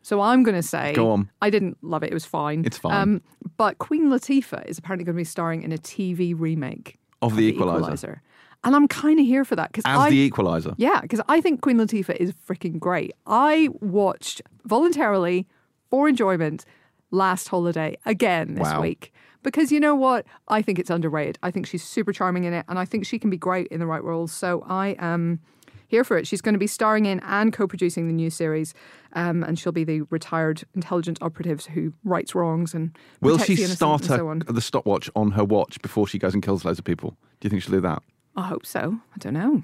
[0.00, 1.30] so I'm going to say, Go on.
[1.42, 2.10] I didn't love it.
[2.10, 2.64] It was fine.
[2.64, 2.94] It's fine.
[2.96, 3.22] Um,
[3.56, 7.44] but Queen Latifah is apparently going to be starring in a TV remake Of The
[7.44, 8.22] Equalizer.
[8.64, 10.74] and I'm kind of here for that because As I the Equalizer.
[10.78, 13.12] yeah, because I think Queen Latifah is freaking great.
[13.26, 15.46] I watched voluntarily
[15.90, 16.64] for enjoyment
[17.10, 18.80] last holiday again this Wow.
[18.80, 19.12] week.
[19.42, 20.26] Because you know what?
[20.48, 21.38] I think it's underrated.
[21.42, 23.80] I think she's super charming in it, and I think she can be great in
[23.80, 24.32] the right roles.
[24.32, 25.40] So I am
[25.92, 26.26] here for it.
[26.26, 28.74] She's going to be starring in and co producing the new series,
[29.12, 34.06] um, and she'll be the retired intelligence operative who rights wrongs and Will she start
[34.06, 37.10] her, so the stopwatch on her watch before she goes and kills loads of people?
[37.40, 38.02] Do you think she'll do that?
[38.36, 38.98] I hope so.
[39.14, 39.62] I don't know.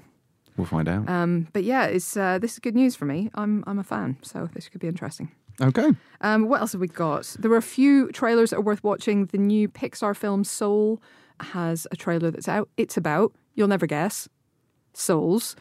[0.55, 1.09] We'll find out.
[1.09, 3.31] Um, but yeah, it's uh, this is good news for me.
[3.33, 5.31] I'm I'm a fan, so this could be interesting.
[5.61, 5.91] Okay.
[6.21, 7.35] Um, what else have we got?
[7.39, 9.25] There were a few trailers that are worth watching.
[9.27, 11.01] The new Pixar film Soul
[11.41, 12.69] has a trailer that's out.
[12.77, 14.27] It's about you'll never guess
[14.93, 15.55] souls.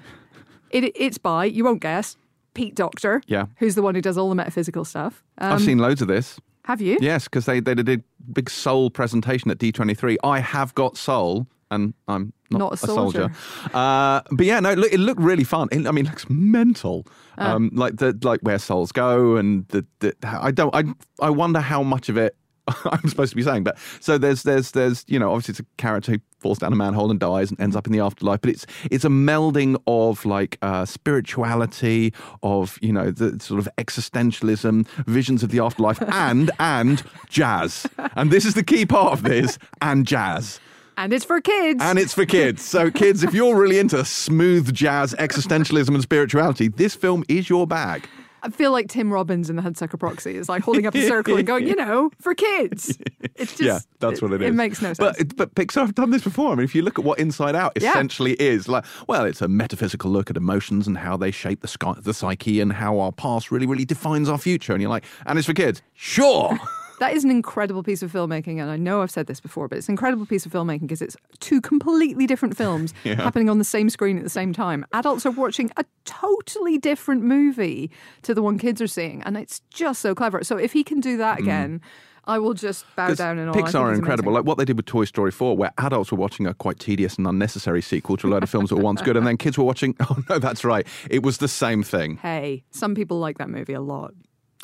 [0.70, 2.16] It, it's by you won't guess
[2.55, 3.22] Pete Docter.
[3.26, 3.46] Yeah.
[3.59, 5.22] who's the one who does all the metaphysical stuff.
[5.38, 6.38] Um, I've seen loads of this.
[6.64, 6.99] Have you?
[7.01, 10.16] Yes, because they, they did a big soul presentation at D23.
[10.22, 13.30] I have got soul, and I'm not, Not a soldier.
[13.74, 15.68] Uh, but yeah, no, it, look, it looked really fun.
[15.70, 17.06] It, I mean, it looks mental.
[17.36, 20.84] Um, like the like where souls go, and the, the I don't I
[21.20, 22.36] I wonder how much of it
[22.84, 23.64] I'm supposed to be saying.
[23.64, 26.76] But so there's there's there's you know obviously it's a character who falls down a
[26.76, 28.40] manhole and dies and ends up in the afterlife.
[28.40, 32.12] But it's it's a melding of like uh, spirituality,
[32.42, 37.86] of you know the sort of existentialism, visions of the afterlife, and and jazz.
[38.16, 40.60] And this is the key part of this and jazz.
[40.99, 41.80] And it's for kids.
[41.80, 42.61] And it's for kids.
[42.61, 47.68] So, kids, if you're really into smooth jazz, existentialism, and spirituality, this film is your
[47.68, 48.09] bag.
[48.42, 51.36] I feel like Tim Robbins in the Hudsucker Proxy is like holding up a circle
[51.36, 52.99] and going, you know, for kids.
[53.36, 54.49] It's just, yeah, that's what it is.
[54.49, 54.99] It makes no sense.
[54.99, 56.51] But, but Pixar have done this before.
[56.53, 57.90] I mean, if you look at what Inside Out Yeah.
[57.90, 61.68] essentially is, like, well, it's a metaphysical look at emotions and how they shape the,
[61.68, 64.72] sky, the psyche and how our past really, really defines our future.
[64.72, 65.80] And you're like, and it's for kids.
[65.94, 66.59] Sure.
[66.99, 69.78] That is an incredible piece of filmmaking, and I know I've said this before, but
[69.78, 73.64] it's an incredible piece of filmmaking because it's two completely different films happening on the
[73.64, 74.84] same screen at the same time.
[74.92, 77.90] Adults are watching a totally different movie
[78.22, 80.42] to the one kids are seeing, and it's just so clever.
[80.42, 81.42] So if he can do that mm.
[81.42, 81.80] again,
[82.28, 83.55] I will just bow down and all.
[83.55, 84.28] Pixar are incredible.
[84.28, 84.34] amazing.
[84.34, 87.16] Like what they did with Toy Story 4, where adults were watching a quite tedious
[87.16, 89.57] and unnecessary sequel to a load of films that were once good, and then kids
[89.57, 90.86] were watching, oh no, that's right.
[91.11, 92.18] It was the same thing.
[92.18, 94.12] Hey, some people like that movie a lot.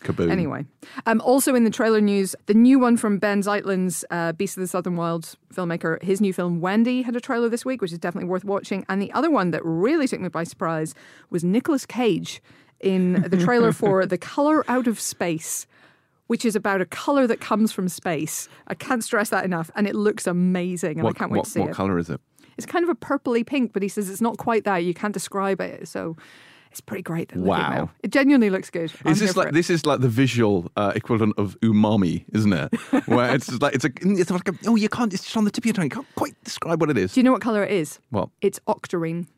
[0.02, 0.30] Kaboom.
[0.30, 0.66] Anyway,
[1.06, 4.62] um, also in the trailer news, the new one from Benh Zeitlin's uh, Beast of
[4.62, 7.98] the Southern Wild filmmaker, his new film Wendy had a trailer this week, which is
[7.98, 8.84] definitely worth watching.
[8.88, 10.94] And the other one that really took me by surprise
[11.30, 12.42] was Nicolas Cage
[12.80, 15.66] in the trailer for The Color Out of Space.
[16.26, 18.48] Which is about a color that comes from space.
[18.66, 21.44] I can't stress that enough, and it looks amazing, and what, I can't wait what,
[21.44, 21.68] to see what it.
[21.72, 22.18] What color is it?
[22.56, 24.78] It's kind of a purpley pink, but he says it's not quite that.
[24.78, 26.16] You can't describe it, so
[26.74, 27.28] it's pretty great.
[27.28, 27.90] That Wow.
[28.02, 28.92] it genuinely looks good.
[29.04, 32.74] I'm Is this like this is like the visual uh, equivalent of umami, isn't it?
[33.06, 35.44] Where it's just like it's a it's like a, oh you can't it's just on
[35.44, 35.84] the tip of your tongue.
[35.84, 37.12] You can't quite describe what it is.
[37.14, 38.00] Do you know what color it is?
[38.10, 38.30] What?
[38.40, 39.28] It's octarine,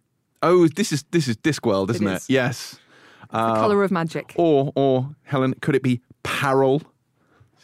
[0.42, 2.14] Oh, this is this is Discworld, isn't it?
[2.22, 2.30] is.
[2.30, 2.78] Yes.
[3.30, 4.32] the color of magic.
[4.36, 6.80] Or or Helen, could it be paryl?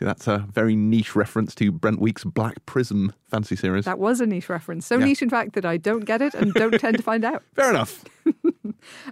[0.03, 3.84] See, that's a very niche reference to Brent Weeks' Black Prism fancy series.
[3.84, 4.84] That was a niche reference.
[4.84, 5.05] So Yeah.
[5.05, 7.44] niche, in fact, that I don't get it and don't tend to find out.
[7.55, 8.05] Fair enough.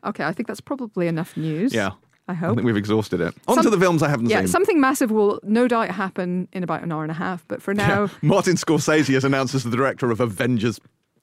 [0.05, 1.73] Okay, I think that's probably enough news.
[1.73, 1.91] Yeah.
[2.27, 2.51] I hope.
[2.51, 3.35] I think we've exhausted it.
[3.47, 4.31] On Some- to the films I haven't seen.
[4.31, 4.49] yeah, seen.
[4.49, 7.47] something massive will no doubt happen in about an hour and a half.
[7.47, 10.81] But for now, Martin Scorsese has announced as the director of Avengers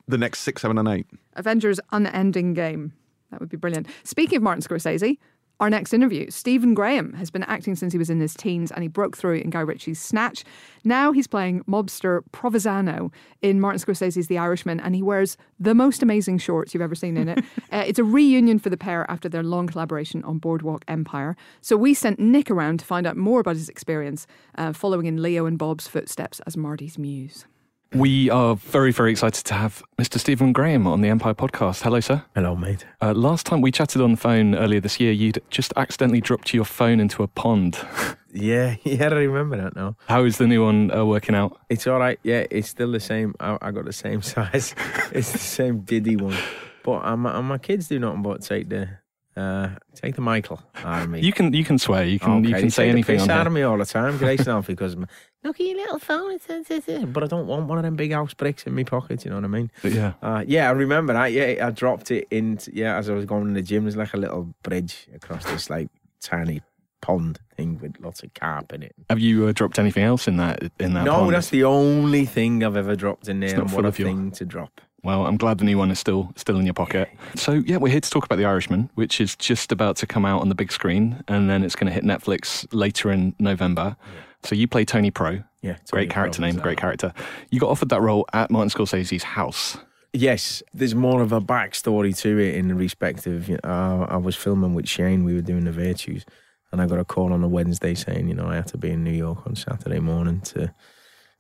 [0.08, 1.08] the next six, seven, and eight.
[1.36, 2.94] Avengers Unending Game.
[3.32, 3.88] That would be brilliant.
[4.06, 5.18] Speaking of Martin Scorsese,
[5.60, 8.84] our next interview, Stephen Graham has been acting since he was in his teens and
[8.84, 10.44] he broke through in Guy Ritchie's Snatch.
[10.84, 16.04] Now he's playing mobster Provenzano in Martin Scorsese's The Irishman and he wears the most
[16.04, 17.40] amazing shorts you've ever seen in it.
[17.72, 21.36] uh, it's a reunion for the pair after their long collaboration on Boardwalk Empire.
[21.62, 25.22] So we sent Nick around to find out more about his experience uh, following in
[25.22, 27.46] Leo and Bob's footsteps as Marty's muse.
[27.94, 30.20] We are very, very excited to have Mr.
[30.20, 31.84] Stephen Graham on the Empire podcast.
[31.84, 32.24] Hello, sir.
[32.36, 32.86] Hello, mate.
[33.02, 36.54] Uh, last time we chatted on the phone earlier this year, you'd just accidentally dropped
[36.54, 37.80] your phone into a pond.
[38.34, 39.96] Yeah, yeah, I remember that now.
[40.08, 41.60] How is the new one uh, working out?
[41.70, 42.20] It's all right.
[42.22, 43.34] Yeah, it's still the same.
[43.40, 44.76] I, I got the same size.
[45.12, 46.38] it's the same Diddy one.
[46.84, 48.90] But um, and my kids do nothing but take the
[49.36, 51.22] uh, take the Michael out of me.
[51.22, 52.04] You can you can swear.
[52.04, 54.18] You can you can they say anything piss out of me all the time.
[54.18, 54.96] Grayson off because
[55.44, 56.32] look at your little phone.
[56.34, 58.74] It says it's, it's-" But I don't want one of them big house bricks in
[58.76, 59.24] my pocket.
[59.26, 59.72] You know what I mean?
[59.82, 60.14] But yeah.
[60.22, 61.32] Uh, yeah, I remember that.
[61.32, 62.60] Yeah, I dropped it in.
[62.72, 65.70] Yeah, as I was going in the gym, there's like a little bridge across this
[65.70, 65.90] like
[66.22, 66.62] tiny
[67.02, 68.96] pond thing with lots of carp in it.
[69.10, 71.04] Have you uh, dropped anything else in that in that?
[71.06, 71.34] no, pond?
[71.34, 73.52] that's the only thing I've ever dropped in there.
[73.52, 74.82] not and full what a of your- thing to drop.
[75.04, 77.08] Well, I'm glad the new one is still still in your pocket.
[77.36, 80.26] So yeah, we're here to talk about The Irishman, which is just about to come
[80.26, 83.96] out on the big screen, and then it's going to hit Netflix later in November.
[84.44, 87.14] So you play Tony Pro, Yeah, great Tony character Pro name, great character.
[87.50, 89.78] You got offered that role at Martin Scorsese's house.
[90.14, 93.50] Yes, there's more of a backstory to it in respect of.
[93.50, 95.24] you know, I was filming with Shane.
[95.24, 96.26] We were doing the Virtues,
[96.72, 98.92] and I got a call on a Wednesday saying, you know, I had to be
[98.92, 100.74] in New York on Saturday morning to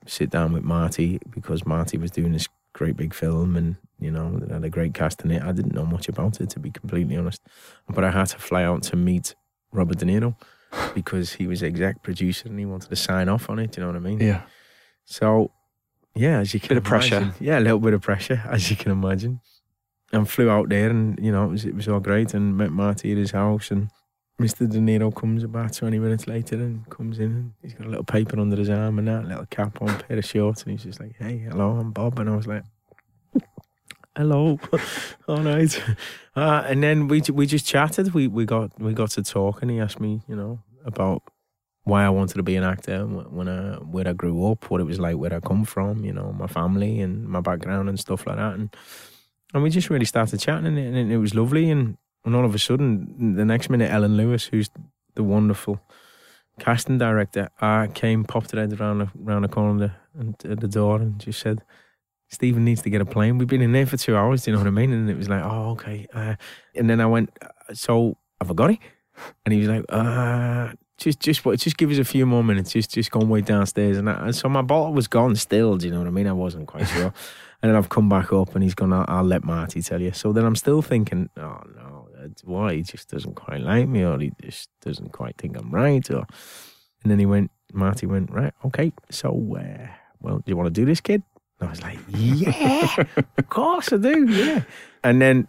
[0.06, 4.39] sit down with Marty because Marty was doing this great big film, and you know,
[4.43, 5.41] it had a great cast in it.
[5.41, 7.41] I didn't know much about it, to be completely honest,
[7.88, 9.34] but I had to fly out to meet
[9.72, 10.36] Robert De Niro
[10.95, 13.75] because he was exec producer and he wanted to sign off on it.
[13.78, 14.19] You know what I mean?
[14.19, 14.41] Yeah.
[15.05, 15.51] So,
[16.15, 17.17] yeah, as you can Bit of pressure.
[17.17, 19.39] imagine- Yeah, a little bit of pressure, as you can imagine.
[20.13, 22.34] And flew out there, and you know, it was it was all great.
[22.34, 23.89] And met Marty at his house, and
[24.41, 24.69] Mr.
[24.69, 28.05] De Niro comes about twenty minutes later and comes in, and he's got a little
[28.05, 31.01] paper under his arm and that little cap on, pair of shorts, and he's just
[31.01, 32.63] like, "Hey, hello, I'm Bob," and I was like.
[34.15, 34.57] Hello,
[35.28, 35.84] all right,
[36.36, 38.13] uh, and then we we just chatted.
[38.15, 41.21] We we got we got to talk, and he asked me, you know, about
[41.83, 44.85] why I wanted to be an actor, when I where I grew up, what it
[44.85, 48.25] was like, where I come from, you know, my family and my background and stuff
[48.25, 48.75] like that, and
[49.53, 52.45] and we just really started chatting, and it, and it was lovely, and and all
[52.45, 54.69] of a sudden, the next minute, Ellen Lewis, who's
[55.15, 55.79] the wonderful
[56.59, 60.67] casting director uh, came, popped her head around the, around the corner and at the
[60.67, 61.63] door and just said,
[62.29, 63.38] Stephen needs to get a plane.
[63.38, 64.91] We've been in there for two hours, do you know what I mean?
[64.91, 66.07] And it was like, oh, okay.
[66.13, 66.35] Uh,
[66.75, 68.79] and then I went, "Uh, so have I got it?
[69.45, 71.43] And he was like, uh, just, just.
[71.43, 72.72] Just give us a few more minutes.
[72.72, 73.97] Just, just go and wait downstairs.
[73.97, 75.78] And, I, and so my bottle was gone still.
[75.78, 76.28] Do you know what I mean?
[76.28, 77.13] I wasn't quite sure.
[77.61, 78.93] and then I've come back up, and he's gone.
[78.93, 80.11] I'll, I'll let Marty tell you.
[80.13, 82.07] So then I'm still thinking, oh no,
[82.43, 86.09] why he just doesn't quite like me, or he just doesn't quite think I'm right,
[86.11, 86.26] or.
[87.03, 87.51] And then he went.
[87.74, 88.53] Marty went right.
[88.65, 89.88] Okay, so uh,
[90.20, 91.22] well, do you want to do this, kid?
[91.59, 93.03] And I was like, yeah,
[93.38, 94.63] of course I do, yeah.
[95.03, 95.47] And then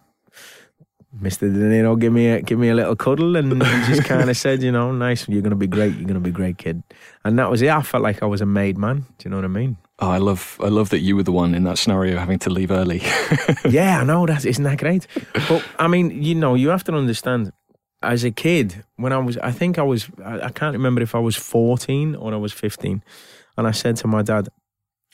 [1.17, 1.41] Mr.
[1.41, 4.63] De Niro give me a give me a little cuddle and just kind of said,
[4.63, 6.83] you know, nice, you're gonna be great, you're gonna be great, kid.
[7.25, 7.71] And that was it.
[7.71, 9.07] I felt like I was a made man.
[9.17, 9.79] Do you know what I mean?
[10.01, 12.51] Oh, I love I love that you were the one in that scenario having to
[12.51, 13.01] leave early.
[13.69, 15.07] yeah, I know that isn't that great.
[15.49, 17.53] But I mean, you know, you have to understand.
[18.01, 21.17] As a kid, when I was, I think I was, I, I can't remember if
[21.17, 23.03] I was 14 or I was 15,
[23.57, 24.49] and I said to my dad,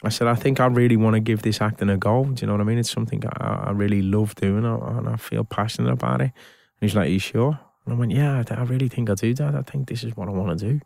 [0.04, 2.24] I said, I think I really want to give this acting a go.
[2.24, 2.78] Do you know what I mean?
[2.78, 6.24] It's something I, I really love doing and I feel passionate about it.
[6.24, 6.32] And
[6.80, 7.58] he's like, Are you sure?
[7.84, 9.54] And I went, Yeah, I, really think I do, Dad.
[9.54, 10.70] I think this is what I want to do.
[10.70, 10.80] And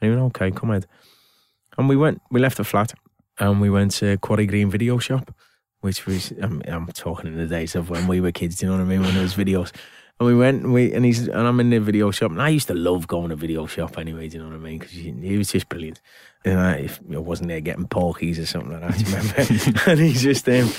[0.00, 0.86] he went, Okay, come ahead.
[1.76, 2.92] And we went, we left the flat
[3.38, 5.34] and we went to Quarry Green Video Shop,
[5.80, 8.72] which was, I'm, I'm talking in the days of when we were kids, do you
[8.72, 9.02] know what I mean?
[9.02, 9.72] When there was videos.
[10.20, 12.48] And we went, and we and he's and I'm in the video shop, and I
[12.50, 14.28] used to love going to video shop anyway.
[14.28, 14.78] Do you know what I mean?
[14.78, 16.00] Because he was just brilliant.
[16.44, 19.80] And I, if I wasn't there getting porkies or something like that, do you remember?
[19.90, 20.70] and he's just um,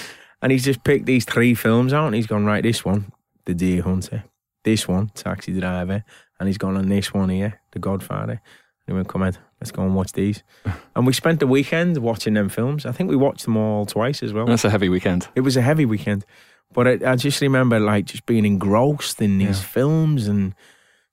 [0.41, 2.63] and he's just picked these three films out, and he's gone right.
[2.63, 3.11] This one,
[3.45, 4.23] The Deer Hunter.
[4.63, 6.05] This one, Taxi Driver,
[6.39, 8.31] and he's gone on this one here, The Godfather.
[8.34, 8.41] And
[8.88, 10.41] he went, "Come on, let's go and watch these."
[10.95, 12.86] and we spent the weekend watching them films.
[12.86, 14.45] I think we watched them all twice as well.
[14.45, 15.27] That's a heavy weekend.
[15.36, 16.25] It was a heavy weekend.
[16.74, 19.65] But I, I just remember like just being engrossed in these Yeah.
[19.65, 20.53] films and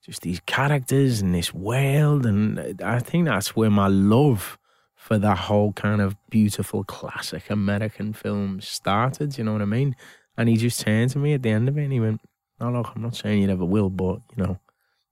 [0.04, 2.24] just these characters and this world.
[2.26, 4.58] And I think that's where my love
[4.96, 9.36] for that whole kind of beautiful classic American film started.
[9.38, 9.96] You know what I mean?
[10.36, 12.20] And he just turned to me at the end of it and he went,
[12.60, 14.58] No, look, I'm not saying you never will, but you know,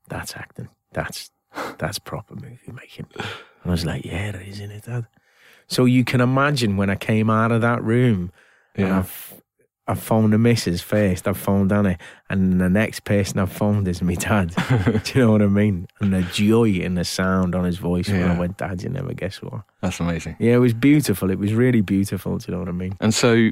[0.09, 0.69] that's acting.
[0.93, 1.31] That's
[1.79, 3.07] that's proper movie making.
[3.17, 3.27] And
[3.67, 5.07] I was like, Yeah, it is, isn't it, Dad?
[5.67, 8.33] So you can imagine when I came out of that room
[8.75, 8.99] and Yeah.
[9.01, 9.35] I've
[9.89, 11.97] I've phoned the missus first, I've phoned Annie,
[12.29, 14.55] and the next person I've phoned is my dad.
[15.05, 15.89] Do you know what I mean?
[16.01, 18.39] And the joy and the sound on his voice when I Yeah.
[18.39, 19.63] went, Dad, you never guess what.
[19.81, 20.37] That's amazing.
[20.39, 21.31] Yeah, it was beautiful.
[21.31, 22.37] It was really beautiful.
[22.37, 22.97] Do you know what I mean?
[23.01, 23.51] And so,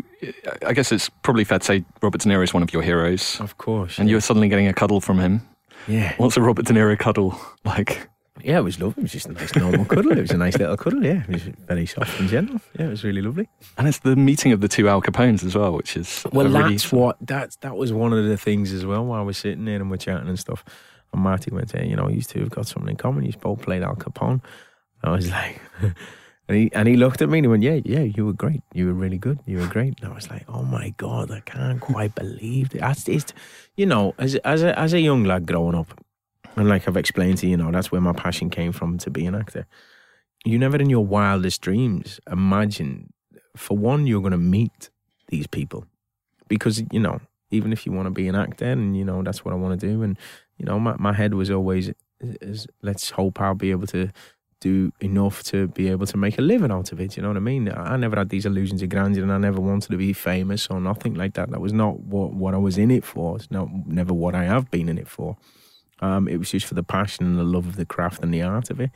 [0.66, 3.41] I guess it's probably fair to say Robert De Niro is one of your heroes,
[3.41, 3.99] Of course.
[3.99, 5.41] and you're suddenly getting a cuddle from him.
[5.89, 6.12] yeah.
[6.18, 8.09] What's a Robert De Niro cuddle like?
[8.45, 9.01] Yeah, it was lovely.
[9.01, 10.12] It was just a nice normal cuddle.
[10.12, 11.22] It was a nice little cuddle, yeah.
[11.22, 12.61] It was very soft and gentle.
[12.78, 13.49] Yeah, it was really lovely.
[13.78, 16.51] And it's the meeting of the two Al Capones as well, which is Well, a
[16.51, 19.05] really- that's what that that was one of the things as well.
[19.07, 20.64] While we're sitting there and we're chatting and stuff,
[21.12, 23.24] and Marty went, "Hey, you know, you two have got something in common.
[23.24, 24.41] You both played Al Capone."
[25.03, 25.61] I was like,
[26.49, 28.62] and he and he looked at me and he went, "Yeah, yeah, you were great.
[28.74, 29.39] You were really good.
[29.47, 32.80] You were great." And I was like, "Oh my god, I can't quite believe it."
[32.80, 33.32] That's it's,
[33.76, 35.99] you know, as as a as a young lad growing up,
[36.57, 39.11] and like I've explained to you, you know, that's where my passion came from to
[39.11, 39.66] be an actor.
[40.44, 43.12] You never in your wildest dreams imagine,
[43.57, 44.90] for one, you're going to meet
[45.28, 45.86] these people.
[46.48, 49.44] Because you know even if you want to be an actor and you know that's
[49.44, 50.18] what I want to do and
[50.59, 54.11] you know my, my head was always is, let's hope I'll be able to
[54.61, 57.36] do enough to be able to make a living out of it you know what
[57.36, 57.68] I mean?
[57.68, 60.80] I never had these illusions of grandeur and I never wanted to be famous or
[60.80, 61.50] nothing like that.
[61.50, 63.36] That was not what, what I was in it for.
[63.36, 65.36] It's not never what I have been in it for
[66.01, 68.42] um, it was just for the passion and the love of the craft and the
[68.42, 68.90] art of it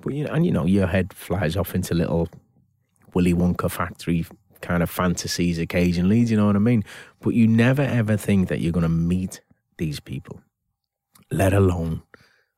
[0.00, 2.28] but you know and you know your head flies off into little
[3.14, 4.26] Willy Wonka factory
[4.60, 6.24] kind of fantasies occasionally.
[6.24, 6.84] Do you know what I mean?
[7.20, 9.40] But you never ever think that you're going to meet
[9.78, 10.42] these people,
[11.30, 12.02] let alone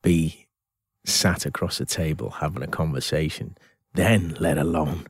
[0.03, 0.47] be
[1.05, 3.57] sat across a table having a conversation,
[3.95, 5.07] then let alone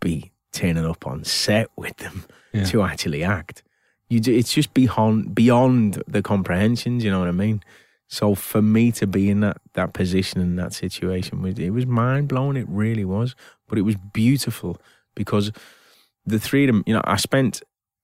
[0.00, 2.64] be turning up on set with them Yeah.
[2.66, 3.62] to actually act.
[4.08, 7.02] You do, it's just beyond beyond the comprehensions.
[7.02, 7.60] You know what I mean?
[8.08, 11.86] So for me to be in that that position and that situation was it was
[11.86, 12.56] mind blowing.
[12.56, 13.34] It really was,
[13.68, 14.78] but it was beautiful
[15.14, 15.50] because
[16.24, 16.84] the three of them.
[16.86, 17.62] You know, I spent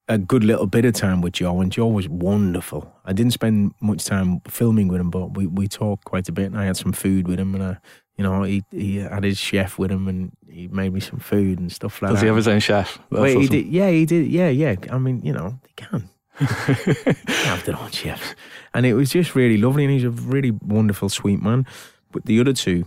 [0.08, 2.92] a good little bit of time with Joe, and Joe was wonderful.
[3.04, 6.46] I didn't spend much time filming with him, but we we talked quite a bit,
[6.46, 7.78] and I had some food with him, and I.
[8.18, 11.58] You know, he he had his chef with him, and he made me some food
[11.58, 12.26] and stuff like Does that.
[12.26, 12.98] he have his own chef?
[13.10, 13.66] That's Wait, he did.
[13.66, 14.26] Yeah, he did.
[14.26, 14.76] Yeah, yeah.
[14.90, 16.10] I mean, you know, he can.
[16.34, 18.34] Have their own chefs,
[18.72, 19.84] and it was just really lovely.
[19.84, 21.66] And he's a really wonderful, sweet man.
[22.10, 22.86] But the other two,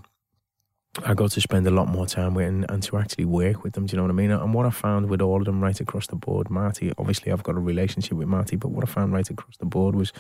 [1.04, 3.74] I got to spend a lot more time with and, and to actually work with
[3.74, 3.86] them.
[3.86, 4.32] Do you know what I mean?
[4.32, 6.92] And what I found with all of them, right across the board, Marty.
[6.98, 9.96] Obviously, I've got a relationship with Marty, but what I found right across the board
[9.96, 10.14] was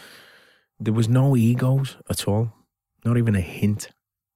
[0.80, 2.52] there was no egos at all,
[3.06, 3.90] not even a hint.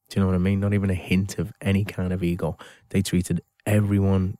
[0.10, 0.60] Do you know what I mean?
[0.60, 2.58] Not even a hint of any kind of ego.
[2.90, 4.38] They treated everyone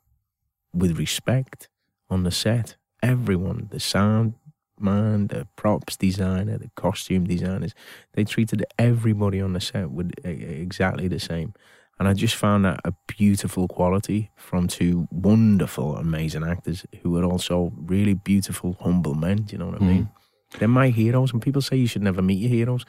[0.72, 1.68] with respect
[2.08, 2.76] on the set.
[3.02, 4.34] Everyone, the sound
[4.80, 7.74] man, the props designer, the costume designers,
[8.14, 11.54] they treated everybody on the set with exactly the same.
[11.98, 17.24] And I just found that a beautiful quality from two wonderful, amazing actors who were
[17.24, 19.42] also really beautiful, humble men.
[19.42, 20.04] Do you know what I mean?
[20.04, 20.58] Hmm.
[20.58, 21.32] They're my heroes.
[21.32, 22.86] And people say you should never meet your heroes.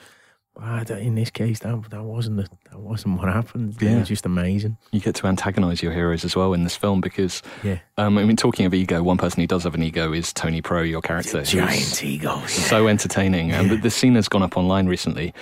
[0.53, 3.77] But in this case, that, that wasn't the, that wasn't what happened.
[3.81, 3.97] Yeah.
[3.99, 4.77] were just amazing.
[4.91, 7.79] You get to antagonize your heroes as well in this film because, Yeah.
[7.97, 10.61] um, I mean, talking of ego, one person who does have an ego is Tony
[10.61, 11.41] Pro, your character.
[11.43, 12.51] Giant egos.
[12.51, 13.51] So entertaining.
[13.51, 15.33] And the, the scene has gone up online recently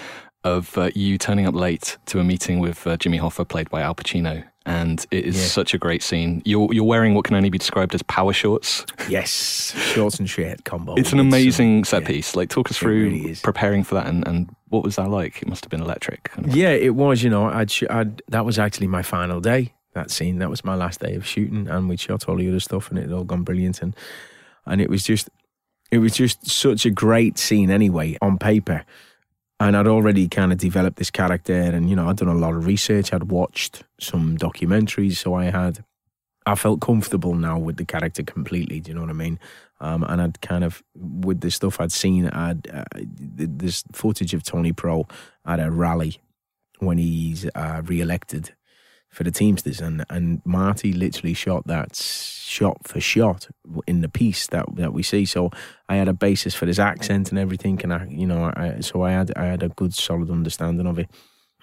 [0.44, 3.82] of uh, you turning up late to a meeting with uh, Jimmy Hoffa, played by
[3.82, 4.44] Al Pacino.
[4.70, 5.48] And it is Yeah.
[5.48, 6.44] such a great scene.
[6.46, 8.86] You're, you're wearing what can only be described as power shorts.
[9.10, 10.94] Yes, shorts and shirt combo.
[10.94, 12.08] It's an amazing set yeah.
[12.08, 12.36] piece.
[12.36, 15.42] Like, talk us It through really preparing for that and, and what was that like?
[15.42, 16.26] It must have been electric.
[16.26, 16.56] kind of.
[16.56, 17.24] Yeah, it was.
[17.24, 19.74] You know, I'd, sh- I'd that was actually my final day.
[19.96, 22.60] That scene, that was my last day of shooting, and we shot all the other
[22.60, 23.96] stuff, and it had all gone brilliant, and
[24.68, 25.30] and it was just,
[25.90, 28.86] it was just such a great scene anyway on paper,
[29.60, 32.56] and I'd already kind of developed this character, and you know, I'd done a lot
[32.56, 35.84] of research, I'd watched some documentaries, so I had,
[36.46, 38.80] I felt comfortable now with the character completely.
[38.80, 39.40] Do you know what I mean?
[39.82, 42.84] Um, and I'd kind of with the stuff I'd seen, I'd uh,
[43.18, 45.08] this footage of Tony Pro
[45.46, 46.20] at a rally
[46.80, 48.54] when he's uh, re-elected
[49.10, 53.48] for the Teamsters, and and Marty literally shot that shot for shot
[53.88, 55.26] in the piece that that we see.
[55.26, 55.52] So
[55.88, 59.04] I had a basis for his accent and everything, and I, you know, I, so
[59.04, 61.10] I had I had a good solid understanding of it.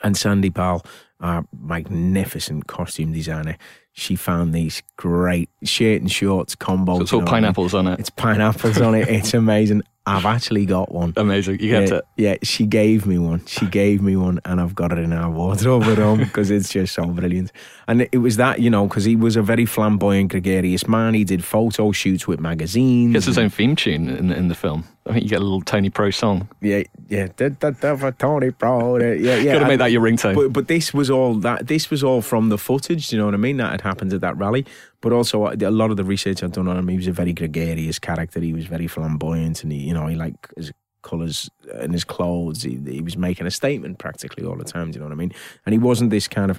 [0.02, 0.84] And Sandy Powell,
[1.20, 3.56] our magnificent costume designer,
[3.92, 6.96] she found these great shirt and shorts combos.
[6.96, 7.42] So it's all know what I mean?
[7.42, 8.00] pineapples on it.
[8.00, 9.08] It's pineapples on it.
[9.08, 9.82] It's amazing.
[10.06, 11.12] I've actually got one.
[11.16, 11.58] Amazing.
[11.58, 12.04] You get yeah, it.
[12.16, 13.44] yeah, she gave me one.
[13.46, 16.68] She gave me one, and I've got it in our wardrobe at home because it's
[16.68, 17.50] just so brilliant.
[17.88, 21.14] And it was that, you know, because he was a very flamboyant, gregarious man.
[21.14, 23.08] He did photo shoots with magazines.
[23.08, 24.84] He gets his own theme tune in, in the film.
[25.06, 26.48] I think you get a little Tony Pro song.
[26.60, 27.28] Yeah, yeah.
[27.28, 28.96] Tony Pro.
[28.98, 29.52] Yeah, yeah.
[29.52, 30.34] Got to make that your ringtone.
[30.34, 31.68] But but this was all that.
[31.68, 33.12] This was all from the footage.
[33.12, 33.56] You know what I mean?
[33.58, 34.66] That had happened at that rally.
[35.06, 36.88] But also uh, a lot of the research I've done on him.
[36.88, 38.40] He was a very gregarious character.
[38.40, 42.64] He was very flamboyant, and he, you know, he liked his colours and his clothes.
[42.64, 44.90] He, he was making a statement practically all the time.
[44.90, 45.32] Do you know what I mean?
[45.64, 46.58] And he wasn't this kind of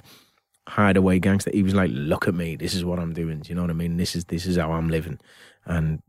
[0.66, 1.50] hideaway gangster.
[1.52, 2.56] He was like, "Look at me.
[2.56, 3.98] This is what I'm doing." Do you know what I mean?
[3.98, 5.18] This is this is how I'm living,
[5.66, 6.00] and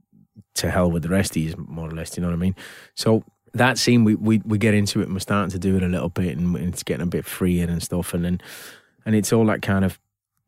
[0.56, 2.12] to hell with the rest you, more or less.
[2.12, 2.56] Do you know what I mean?
[2.96, 5.84] So that scene, we, we we get into it and we're starting to do it
[5.84, 8.40] a little bit, and it's getting a bit freer and stuff, and then
[9.06, 10.00] and it's all that kind of.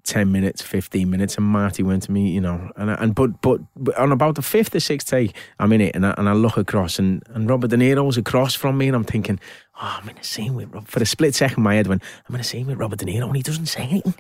[0.04, 3.42] 10 minutes 15 minutes and Marty went to me you know and I, and but,
[3.42, 6.28] but but on about the fifth or sixth take I'm in it and I, and
[6.28, 9.40] I look across and, and Robert De Niro's across from me and I'm thinking
[9.76, 12.36] oh I'm in a scene with Rob for a split second my head went I'm
[12.36, 14.16] in a scene with Robert De Niro and he doesn't say anything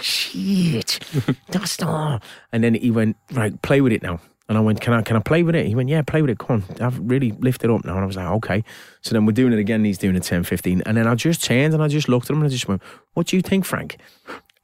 [0.00, 1.00] shit
[1.48, 2.22] that's not
[2.52, 4.20] and then he went right play with it now
[4.50, 5.66] and I went, can I can I play with it?
[5.66, 6.40] He went, yeah, play with it.
[6.40, 7.94] Come on, I've really lifted up now.
[7.94, 8.64] And I was like, okay.
[9.00, 9.76] So then we're doing it again.
[9.76, 10.82] And he's doing it 10, 15.
[10.86, 12.82] And then I just turned and I just looked at him and I just went,
[13.14, 13.98] what do you think, Frank?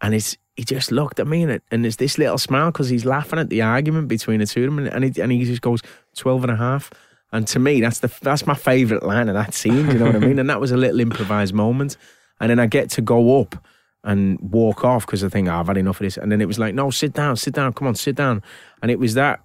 [0.02, 2.88] And it's, he just looked at me and, it, and there's this little smile because
[2.88, 4.78] he's laughing at the argument between the two of them.
[4.78, 5.82] And, and, he, and he just goes,
[6.16, 6.90] 12 and a half.
[7.32, 9.88] And to me, that's the that's my favourite line of that scene.
[9.88, 10.38] You know what I mean?
[10.38, 11.96] And that was a little improvised moment.
[12.40, 13.56] And then I get to go up
[14.04, 16.16] and walk off because I think oh, I've had enough of this.
[16.16, 18.42] And then it was like, no, sit down, sit down, come on, sit down.
[18.80, 19.40] And it was that.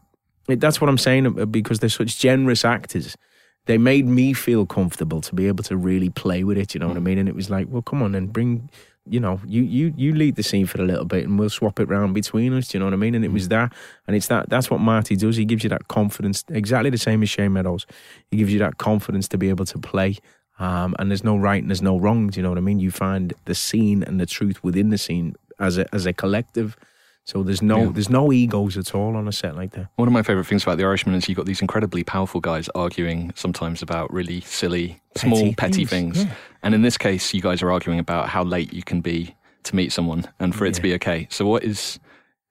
[0.48, 3.18] It, that's what I'm saying uh, because they're such generous actors.
[3.66, 6.74] They made me feel comfortable to be able to really play with it.
[6.74, 7.18] You know what I mean?
[7.18, 8.70] And it was like, well, come on and bring.
[9.10, 11.80] You know, you you you lead the scene for a little bit, and we'll swap
[11.80, 12.68] it round between us.
[12.68, 13.16] Do you know what I mean?
[13.16, 13.74] And it was that,
[14.06, 14.50] and it's that.
[14.50, 15.38] That's what Marty does.
[15.38, 17.88] He gives you that confidence, exactly the same as Shane Meadows.
[18.30, 20.18] He gives you that confidence to be able to play.
[20.60, 22.28] Um, and there's no right and there's no wrong.
[22.28, 22.80] Do you know what I mean?
[22.80, 26.78] You find the scene and the truth within the scene as a as a collective.
[27.26, 27.90] So there's no Yeah.
[27.94, 29.88] there's no egos at all on a set like that.
[29.96, 32.68] One of my favourite things about The Irishman is you've got these incredibly powerful guys
[32.76, 36.28] arguing sometimes about really silly, small, Petty petty things, things.
[36.30, 36.36] yeah.
[36.64, 39.76] And in this case, you guys are arguing about how late you can be to
[39.76, 41.28] meet someone and for it to be okay.
[41.30, 42.00] So, what is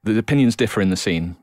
[0.05, 1.37] the opinions differ in the scene?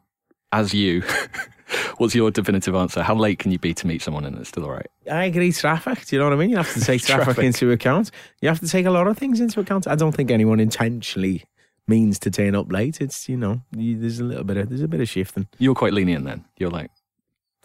[0.54, 1.04] As you,
[1.98, 3.04] what's your definitive answer?
[3.04, 4.88] How late can you be to meet someone and it's still all right?
[5.12, 5.52] I agree.
[5.52, 6.06] Traffic.
[6.06, 6.50] Do you know what I mean?
[6.50, 7.44] You have to take traffic, Traffic.
[7.44, 8.12] into account.
[8.42, 9.86] You have to take a lot of things into account.
[9.88, 11.44] I don't think anyone intentionally
[11.88, 13.00] means to turn up late.
[13.02, 15.48] It's you know, you, there's a little bit of there's a bit of shifting.
[15.60, 16.46] You're quite lenient then.
[16.58, 16.92] You're like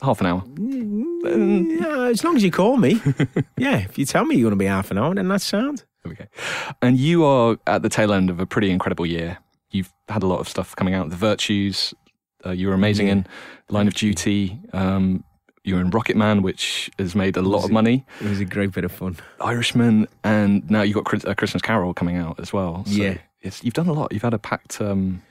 [0.00, 0.42] half an hour.
[0.58, 3.00] Yeah, as long as you call me.
[3.58, 5.84] yeah, if you tell me you're going to be half an hour, then that's sound.
[6.06, 6.26] Okay.
[6.80, 9.38] And you are at the tail end of a pretty incredible year.
[9.70, 11.10] You've had a lot of stuff coming out.
[11.10, 11.94] The Virtues,
[12.44, 13.12] uh, you were amazing Yeah.
[13.12, 13.26] in
[13.68, 15.22] Line of Duty, um,
[15.64, 18.04] You're in Rocket Man, which has made a lot of money.
[18.20, 19.16] It was a great bit of fun.
[19.40, 22.84] Irishman, and now you've got a Christmas Carol coming out as well.
[22.86, 23.18] So Yeah.
[23.42, 24.12] It's, you've done a lot.
[24.12, 24.80] You've had a packed.
[24.80, 25.22] Um,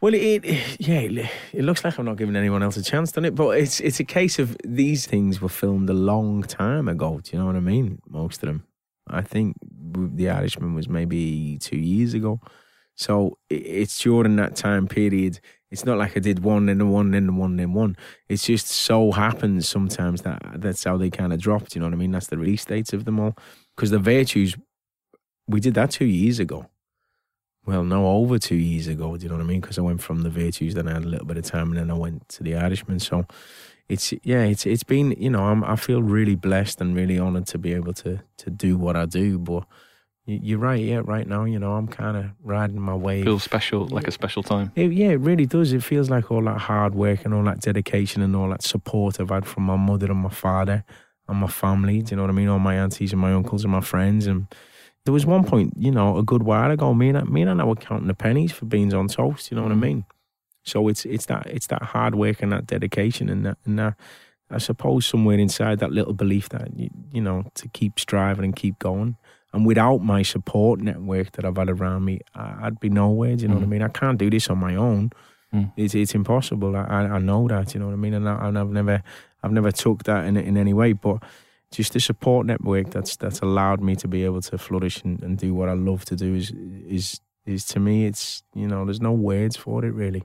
[0.00, 3.12] Well, it, it yeah, it, it looks like I'm not giving anyone else a chance,
[3.12, 3.34] doesn't it?
[3.34, 7.20] But it's it's a case of these things were filmed a long time ago.
[7.22, 8.00] Do you know what I mean?
[8.08, 8.66] Most of them,
[9.08, 9.56] I think,
[10.18, 12.40] The Irishman was maybe two years ago.
[12.94, 15.40] So it's during that time period.
[15.70, 17.96] It's not like I did one the one then one and one.
[18.28, 21.74] It's just so happens sometimes that that's how they kind of dropped.
[21.74, 22.12] You know what I mean?
[22.12, 23.34] That's the release dates of them all.
[23.74, 24.56] Because the Virtues,
[25.48, 26.66] we did that two years ago.
[27.66, 29.16] Well, no, over two years ago.
[29.16, 29.60] Do you know what I mean?
[29.60, 31.78] Because I went from the Virtues, then I had a little bit of time, and
[31.78, 33.00] then I went to the Irishman.
[33.00, 33.26] So
[33.88, 37.46] it's yeah, it's it's been you know I'm, I feel really blessed and really honoured
[37.48, 39.38] to be able to to do what I do.
[39.38, 39.64] But
[40.26, 43.24] you're right, yeah, right now you know I'm kind of riding my wave.
[43.24, 44.72] feels special, like a special time.
[44.74, 45.72] It, yeah, it really does.
[45.72, 49.20] It feels like all that hard work and all that dedication and all that support
[49.20, 50.84] I've had from my mother and my father
[51.28, 52.02] and my family.
[52.02, 52.48] Do you know what I mean?
[52.48, 54.26] All my aunties and my uncles and my friends.
[54.26, 54.46] And
[55.06, 57.64] there was one point, you know, a good while ago, me and me and I
[57.64, 59.50] were counting the pennies for beans on toast.
[59.50, 60.04] You know what I mean?
[60.64, 63.94] So it's it's that it's that hard work and that dedication and that and that.
[64.50, 68.54] I suppose somewhere inside that little belief that you, you know to keep striving and
[68.54, 69.16] keep going.
[69.52, 73.34] And without my support network that I've had around me, I- I'd be nowhere.
[73.36, 73.82] Do you know what I mean?
[73.82, 75.10] I can't do this on my own.
[75.54, 75.72] Mm.
[75.76, 76.76] It's it's impossible.
[76.76, 76.82] I,
[77.16, 77.74] I know that.
[77.74, 78.14] You know what I mean?
[78.14, 79.02] And, I, and I've never
[79.42, 80.92] I've never took that in in any way.
[80.94, 81.22] But
[81.72, 85.36] just the support network that's that's allowed me to be able to flourish and, and
[85.38, 86.50] do what I love to do is
[86.88, 90.24] is is to me it's you know there's no words for it really.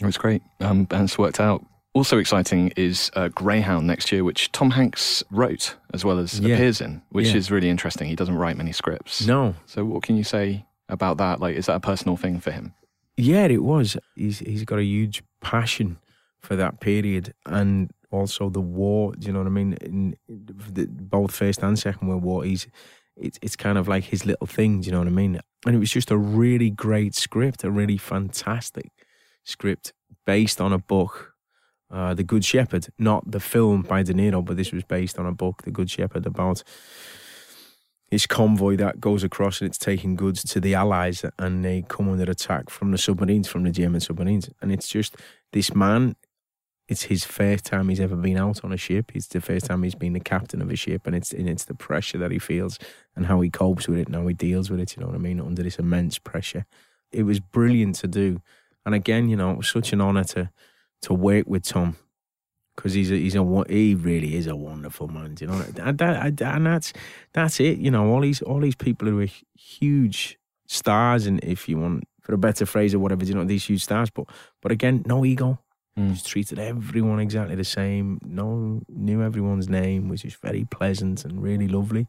[0.00, 1.64] It's great, um, and it's worked out.
[1.92, 6.54] Also exciting is uh, Greyhound next year, which Tom Hanks wrote as well as Yeah.
[6.54, 7.36] appears in, which Yeah.
[7.36, 8.06] is really interesting.
[8.08, 9.26] He doesn't write many scripts.
[9.26, 11.40] No, So what can you say about that?
[11.40, 12.74] Like, is that a personal thing for him?
[13.16, 13.96] Yeah, it was.
[14.14, 15.98] He's he's got a huge passion
[16.38, 19.12] for that period and also the war.
[19.18, 19.72] Do you know what I mean?
[19.74, 22.66] In the, both First and Second World War, he's
[23.16, 24.80] it's it's kind of like his little thing.
[24.80, 25.40] Do you know what I mean?
[25.66, 28.90] And it was just a really great script, a really fantastic
[29.44, 29.92] script
[30.24, 31.34] based on a book.
[31.90, 35.24] Uh, the Good Shepherd, not the film by De Niro, but this was based on
[35.24, 36.62] a book, The Good Shepherd, about
[38.10, 42.08] this convoy that goes across and it's taking goods to the Allies and they come
[42.10, 44.50] under attack from the submarines, from the German submarines.
[44.60, 45.16] And it's just
[45.52, 46.16] this man,
[46.88, 49.12] it's his first time he's ever been out on a ship.
[49.14, 51.64] It's the first time he's been the captain of a ship and it's and it's
[51.64, 52.78] the pressure that he feels
[53.14, 55.14] and how he copes with it and how he deals with it, you know what
[55.14, 56.64] I mean, under this immense pressure.
[57.12, 58.40] It was brilliant to do.
[58.86, 60.50] And again, you know, it was such an honour to
[61.02, 61.96] to work with Tom
[62.74, 65.36] because he's a, he's a he really is a wonderful man.
[65.38, 66.94] You know and, that, and that's
[67.34, 67.78] that's it.
[67.78, 72.04] You know, all these all these people who are huge stars, and if you want
[72.22, 74.08] for a better phrase or whatever, you know, these huge stars.
[74.10, 74.26] But
[74.62, 75.58] but again, no ego.
[75.98, 76.12] Mm.
[76.12, 78.18] Just treated everyone exactly the same.
[78.24, 82.06] No knew everyone's name, which is very pleasant and really lovely.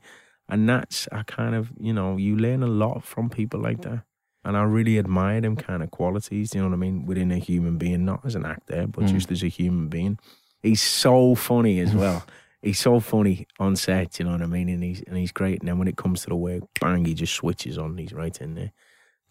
[0.47, 4.03] And that's I kind of you know you learn a lot from people like that.
[4.45, 7.37] And I really admire them kind of qualities, you know what I mean, within a
[7.37, 9.09] human being, not as an actor, but Mm.
[9.09, 10.17] just as a human being.
[10.63, 12.23] He's so funny as well.
[12.61, 15.59] he's so funny on set, you know what I mean, and he's and he's great.
[15.59, 17.97] And then when it comes to the work, bang, he just switches on.
[17.97, 18.71] He's right in there.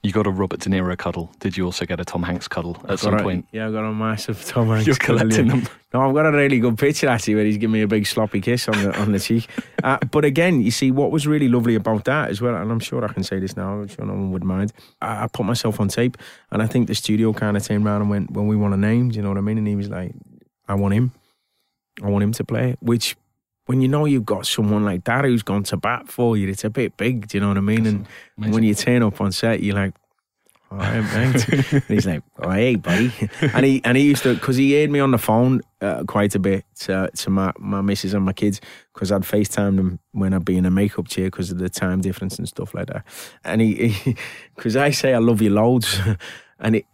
[0.04, 1.32] You got a Robert De Niro cuddle.
[1.40, 3.46] Did you also get a Tom Hanks cuddle at some a- point?
[3.50, 4.86] yeah, I've got a massive Tom Hanks.
[4.86, 5.52] You're cuddle, collecting yeah.
[5.54, 5.68] them.
[5.92, 8.40] No, I've got a really good picture actually where he's giving me a big sloppy
[8.40, 9.48] kiss on the on the cheek.
[9.84, 12.80] Uh, but again, you see what was really lovely about that as well, and I'm
[12.80, 13.74] sure I can say this now.
[13.74, 14.72] I'm sure no one would mind.
[15.00, 16.16] I, I put myself on tape,
[16.50, 18.76] and I think the studio kind of turned around and went, "Well, we want a
[18.76, 19.56] name." Do you know what I mean?
[19.56, 20.12] And he was like,
[20.66, 21.12] "I want him.
[22.02, 23.14] I want him to play." Which,
[23.68, 26.64] when you know you've got someone like that who's gone to bat for you, it's
[26.64, 27.28] a bit big.
[27.28, 27.84] Do you know what I mean?
[27.84, 28.06] And
[28.36, 29.94] when you turn up on set, you're like.
[30.70, 31.48] All right, mate.
[31.72, 33.10] and he's like, oh, "Hey, buddy,"
[33.40, 36.34] and he and he used to because he heard me on the phone uh, quite
[36.34, 38.60] a bit to, to my my missus and my kids
[38.92, 42.02] because I'd FaceTime them when I'd be in a makeup chair because of the time
[42.02, 43.06] difference and stuff like that.
[43.44, 44.14] And he
[44.56, 45.98] because I say I love you loads,
[46.60, 46.84] and he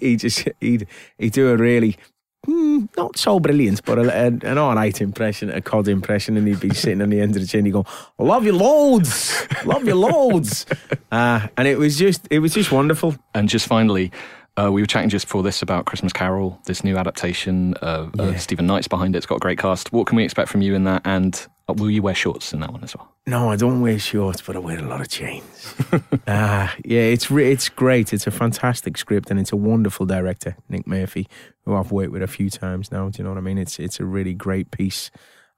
[0.00, 0.86] he just he'd
[1.18, 1.96] he'd do a really.
[2.46, 6.46] Mm, not so brilliant, but a, a, an all right impression, a cod impression, and
[6.46, 7.86] he'd be sitting on the end of the chair and he'd go,
[8.18, 10.66] I love you loads, love you loads.
[11.12, 13.14] Uh, and it was just, it was just wonderful.
[13.34, 14.10] And just finally,
[14.56, 18.24] uh, we were chatting just before this about Christmas Carol, this new adaptation of uh,
[18.30, 18.36] Yeah.
[18.38, 19.18] Steven Knight's behind it.
[19.18, 19.92] It's got a great cast.
[19.92, 21.02] What can we expect from you in that?
[21.04, 21.34] And
[21.68, 23.10] uh, will you wear shorts in that one as well?
[23.26, 25.74] No, I don't wear shorts, but I wear a lot of chains.
[26.26, 28.12] Ah, yeah, it's re- it's great.
[28.12, 31.28] It's a fantastic script, and it's a wonderful director, Nick Murphy,
[31.64, 33.08] who I've worked with a few times now.
[33.10, 33.58] Do you know what I mean?
[33.58, 35.10] It's it's a really great piece.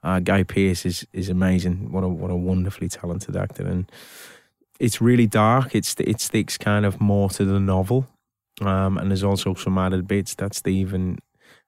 [0.02, 1.92] Uh, Guy Pearce is is amazing.
[1.92, 3.90] What a what a wonderfully talented actor, and
[4.80, 5.74] it's really dark.
[5.74, 8.06] It's it sticks kind of more to the novel,
[8.60, 11.20] um, and there's also some added bits that Steve and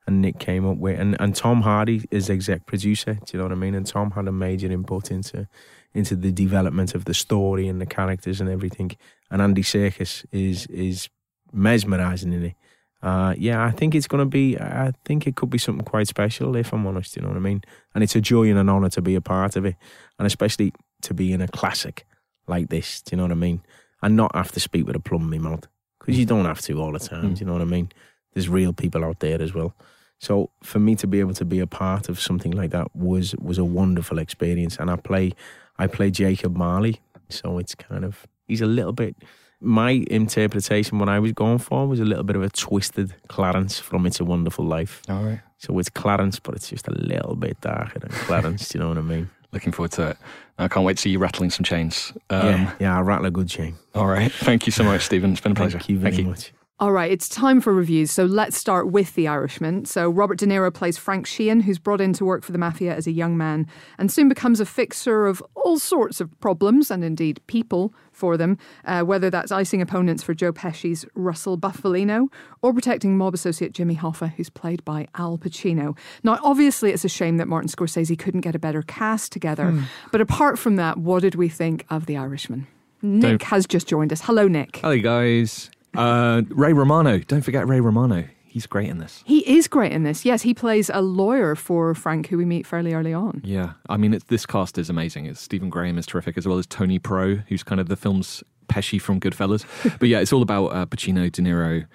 [0.06, 3.12] and Nick came up with, and, and Tom Hardy is exec producer.
[3.12, 3.74] Do you know what I mean?
[3.74, 5.46] And Tom had a major input into
[5.92, 8.92] into the development of the story and the characters and everything.
[9.30, 11.10] And Andy Serkis is is
[11.52, 12.54] mesmerizing in it.
[13.02, 14.58] Uh, yeah, I think it's going to be.
[14.58, 17.14] I think it could be something quite special, if I'm honest.
[17.14, 17.62] You know what I mean?
[17.94, 19.76] And it's a joy and an honor to be a part of it,
[20.18, 22.06] and especially to be in a classic
[22.46, 23.02] like this.
[23.02, 23.60] Do you know what I mean?
[24.00, 25.68] And not have to speak with a plum in my mouth
[26.08, 27.34] because you don't have to all the time.
[27.34, 27.92] Do you know what I mean?
[28.32, 29.74] There's real people out there as well.
[30.18, 33.36] So for me to be able to be a part of something like that was
[33.36, 34.78] was a wonderful experience.
[34.78, 35.32] And I play
[35.78, 39.16] I play Jacob Marley, so it's kind of he's a little bit.
[39.60, 43.78] My interpretation, what I was going for, was a little bit of a twisted Clarence
[43.78, 45.02] from It's a Wonderful Life.
[45.10, 45.40] All right.
[45.58, 48.68] So it's Clarence, but it's just a little bit darker than Clarence.
[48.70, 49.28] do you know what I mean?
[49.52, 50.16] Looking forward to it.
[50.58, 52.12] I can't wait to see you rattling some chains.
[52.30, 52.96] Um, yeah, yeah.
[52.96, 53.76] I'll rattle a good chain.
[53.94, 54.30] All right.
[54.30, 55.32] Thank you so much, Stephen.
[55.32, 55.78] It's been a pleasure.
[55.78, 56.52] Thank you very much.
[56.80, 58.12] All right, it's time for reviews.
[58.12, 59.84] So let's start with The Irishman.
[59.84, 62.94] So Robert De Niro plays Frank Sheeran, who's brought in to work for the mafia
[62.94, 63.66] as a young man
[63.98, 68.58] and soon becomes a fixer of all sorts of problems and indeed people for them,
[68.84, 72.28] uh, whether that's icing opponents for Joe Pesci's Russell Bufalino
[72.62, 75.98] or protecting mob associate Jimmy Hoffa, who's played by Al Pacino.
[76.22, 79.84] Now, obviously, it's a shame that Martin Scorsese couldn't get a better cast together.
[80.12, 82.68] But apart from that, what did we think of The Irishman?
[83.02, 84.20] Nick Don't- has just joined us.
[84.20, 84.76] Hello, Nick.
[84.76, 85.70] Hello, guys.
[85.98, 87.18] Uh, Ray Romano.
[87.18, 88.24] Don't forget Ray Romano.
[88.46, 89.22] He's great in this.
[89.26, 90.24] He is great in this.
[90.24, 93.42] Yes, he plays a lawyer for Frank, who we meet fairly early on.
[93.44, 95.26] Yeah, I mean, it's, this cast is amazing.
[95.26, 98.42] It's Stephen Graham is terrific, as well as Tony Pro, who's kind of the film's
[98.68, 99.64] Pesci from Goodfellas.
[99.98, 101.86] but yeah, it's all about uh, Pacino, De Niro,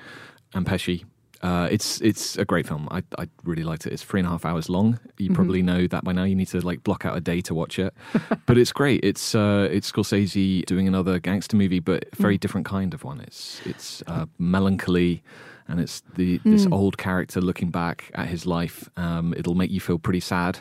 [0.54, 1.06] and Pesci.
[1.44, 2.88] Uh, it's it's a great film.
[2.90, 3.92] I I really liked it.
[3.92, 4.98] It's three and a half hours long.
[5.18, 6.24] You probably know that by now.
[6.24, 7.94] You need to like block out a day to watch it.
[8.46, 9.04] but it's great.
[9.04, 13.20] It's uh, it's Scorsese doing another gangster movie, but a very different kind of one.
[13.20, 15.22] It's it's uh, melancholy.
[15.66, 18.90] And it's the this old character looking back at his life.
[18.98, 20.60] Um, it'll make you feel pretty sad,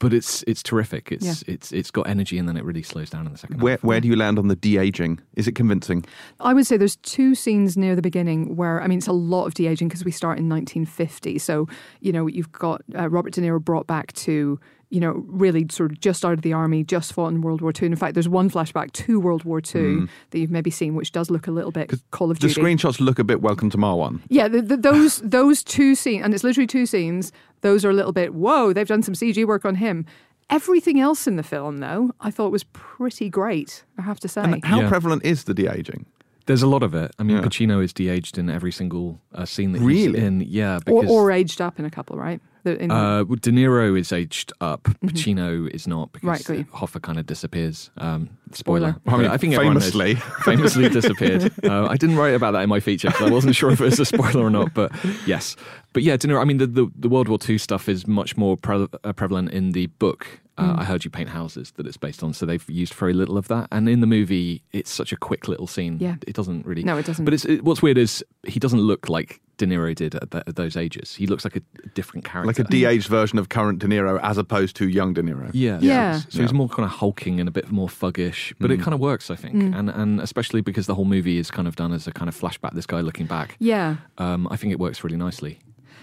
[0.00, 1.10] but it's it's terrific.
[1.10, 1.54] It's Yeah.
[1.54, 3.84] it's it's got energy, and then it really slows down in the second Where half.
[3.84, 5.18] where do you land on the de aging?
[5.34, 6.04] Is it convincing?
[6.40, 9.46] I would say there's two scenes near the beginning where, I mean, it's a lot
[9.46, 11.38] of de aging because we start in 1950.
[11.38, 11.66] So,
[12.00, 14.58] you know, you've got uh, Robert De Niro brought back to,
[14.90, 17.70] you know, really sort of just out of the army, just fought in World War
[17.72, 17.86] II.
[17.86, 21.12] And in fact, there's one flashback to World War II that you've maybe seen, which
[21.12, 22.60] does look a little bit Call of The Duty.
[22.62, 24.20] screenshots look a bit Welcome to Marwen.
[24.28, 27.32] Yeah, the, the, those those two scenes, and it's literally two scenes.
[27.60, 28.72] Those are a little bit whoa.
[28.72, 30.04] They've done some CG work on him.
[30.50, 33.84] Everything else in the film, though, I thought was pretty great.
[33.98, 34.42] I have to say.
[34.42, 34.88] And how Yeah.
[34.88, 36.06] prevalent is the de aging?
[36.46, 37.14] There's a lot of it.
[37.18, 37.42] I mean, Yeah.
[37.42, 40.14] Pacino is de-aged in every single uh, scene that Really?
[40.18, 40.40] he's in.
[40.40, 42.40] Yeah, or, because or aged up in a couple, right?
[42.64, 44.84] The- in- uh, De Niro is aged up.
[45.04, 46.52] Pacino is not because Mm-hmm.
[46.54, 46.72] Right.
[46.72, 47.90] Hoffa kind of disappears.
[47.98, 48.92] Um, spoiler.
[49.04, 49.18] Spoiler.
[49.18, 49.90] I mean, I think everyone knows.
[49.92, 50.14] famously.
[50.44, 51.52] famously disappeared.
[51.62, 53.84] Uh, I didn't write about that in my feature because I wasn't sure if it
[53.84, 54.72] was a spoiler or not.
[54.72, 54.92] But
[55.26, 55.54] yes,
[55.98, 56.40] but yeah, De Niro.
[56.40, 59.50] I mean, the the, the World War II stuff is much more pre- uh, prevalent
[59.50, 60.22] in the book.
[60.58, 60.78] Uh, Mm.
[60.80, 63.46] I heard you paint houses that it's based on, so they've used very little of
[63.46, 63.68] that.
[63.70, 65.98] And in the movie, it's such a quick little scene.
[66.00, 66.16] Yeah.
[66.26, 66.82] it doesn't really.
[66.82, 67.24] No, it doesn't.
[67.24, 70.48] But it's it, what's weird is he doesn't look like De Niro did at, that,
[70.48, 71.14] at those ages.
[71.14, 71.62] He looks like a
[71.94, 72.48] different character.
[72.48, 75.48] Like a de aged version of current De Niro as opposed to young De Niro.
[75.52, 75.78] Yeah.
[75.80, 75.92] Yeah.
[75.92, 76.20] yeah.
[76.28, 78.74] So he's more kind of hulking and a bit more fuggish, but Mm.
[78.74, 79.54] it kind of works, I think.
[79.76, 82.34] And and especially because the whole movie is kind of done as a kind of
[82.36, 83.56] flashback, this guy looking back.
[83.60, 83.96] yeah.
[84.18, 85.60] Um, I think it works really nicely.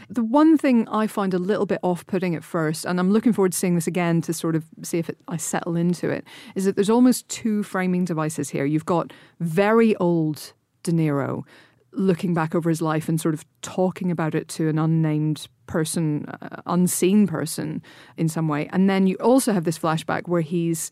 [0.10, 3.34] The one thing I find a little bit off putting at first, and I'm looking
[3.34, 6.26] forward to seeing this again to sort of see if it, I settle into it,
[6.56, 8.66] is that there's almost two framing devices here.
[8.66, 10.54] You've got very old
[10.84, 11.44] De Niro
[11.92, 16.26] looking back over his life and sort of talking about it to an unnamed person,
[16.26, 17.82] uh, unseen person
[18.18, 18.70] in some way.
[18.72, 20.92] And then you also have this flashback where he's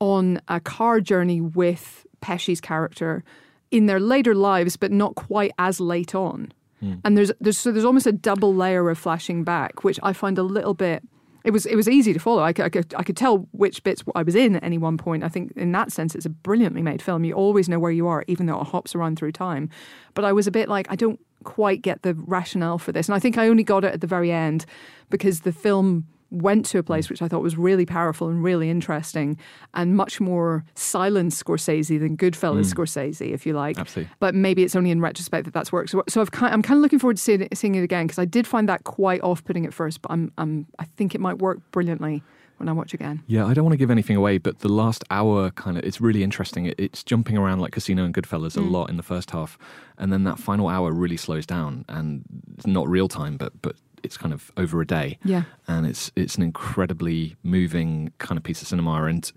[0.00, 3.24] on a car journey with Pesci's character
[3.70, 6.52] in their later lives, but not quite as late on.
[6.80, 6.94] Hmm.
[7.04, 10.38] And there's there's so there's almost a double layer of flashing back, which I find
[10.38, 11.02] a little bit.
[11.44, 12.42] It was it was easy to follow.
[12.42, 14.98] I could, I could I could tell which bits I was in at any one
[14.98, 15.24] point.
[15.24, 17.24] I think in that sense, it's a brilliantly made film.
[17.24, 19.70] You always know where you are, even though it hops around through time.
[20.14, 23.14] But I was a bit like I don't quite get the rationale for this, and
[23.14, 24.66] I think I only got it at the very end
[25.08, 26.86] because the film went to a hmm.
[26.86, 29.38] place which I thought was really powerful and really interesting
[29.74, 32.80] and much more silent Scorsese than Goodfellas hmm.
[32.80, 33.78] Scorsese, if you like.
[33.78, 34.12] Absolutely.
[34.18, 35.90] But maybe it's only in retrospect that that's worked.
[35.90, 38.06] So, so I've kind, I'm kind of looking forward to seeing it, seeing it again
[38.06, 41.20] because I did find that quite off-putting at first, but I'm, I'm, I think it
[41.20, 42.22] might work brilliantly
[42.58, 43.22] when I watch again.
[43.26, 46.00] Yeah, I don't want to give anything away, but the last hour kind of it's
[46.00, 46.66] really interesting.
[46.66, 48.70] It, it's jumping around like Casino and Goodfellas a hmm.
[48.70, 49.58] lot in the first half,
[49.98, 52.24] and then that final hour really slows down, and
[52.56, 55.18] it's not real time, but but it's kind of over a day.
[55.24, 55.44] Yeah.
[55.68, 59.30] and it's it's an incredibly moving kind of piece of cinema and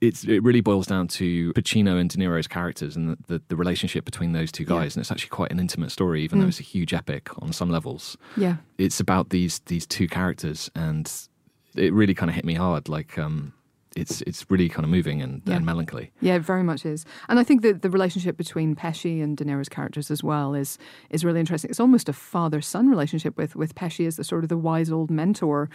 [0.00, 3.56] it's it really boils down to Pacino and De Niro's characters and the, the, the
[3.56, 6.60] relationship between those two guys, and it's actually quite an intimate story, even though it's
[6.60, 8.16] a huge epic on some levels.
[8.36, 8.56] Yeah.
[8.78, 11.10] It's about these these two characters, and
[11.74, 12.88] it really kind of hit me hard.
[12.88, 13.54] Like, um,
[13.96, 15.56] it's it's really kind of moving and, Yeah.
[15.56, 16.10] and melancholy.
[16.20, 17.04] Yeah, it very much is.
[17.28, 20.78] And I think that the relationship between Pesci and De Niro's characters as well is
[21.10, 21.70] is really interesting.
[21.70, 24.90] It's almost a father son relationship with with Pesci as the sort of the wise
[24.92, 25.68] old mentor,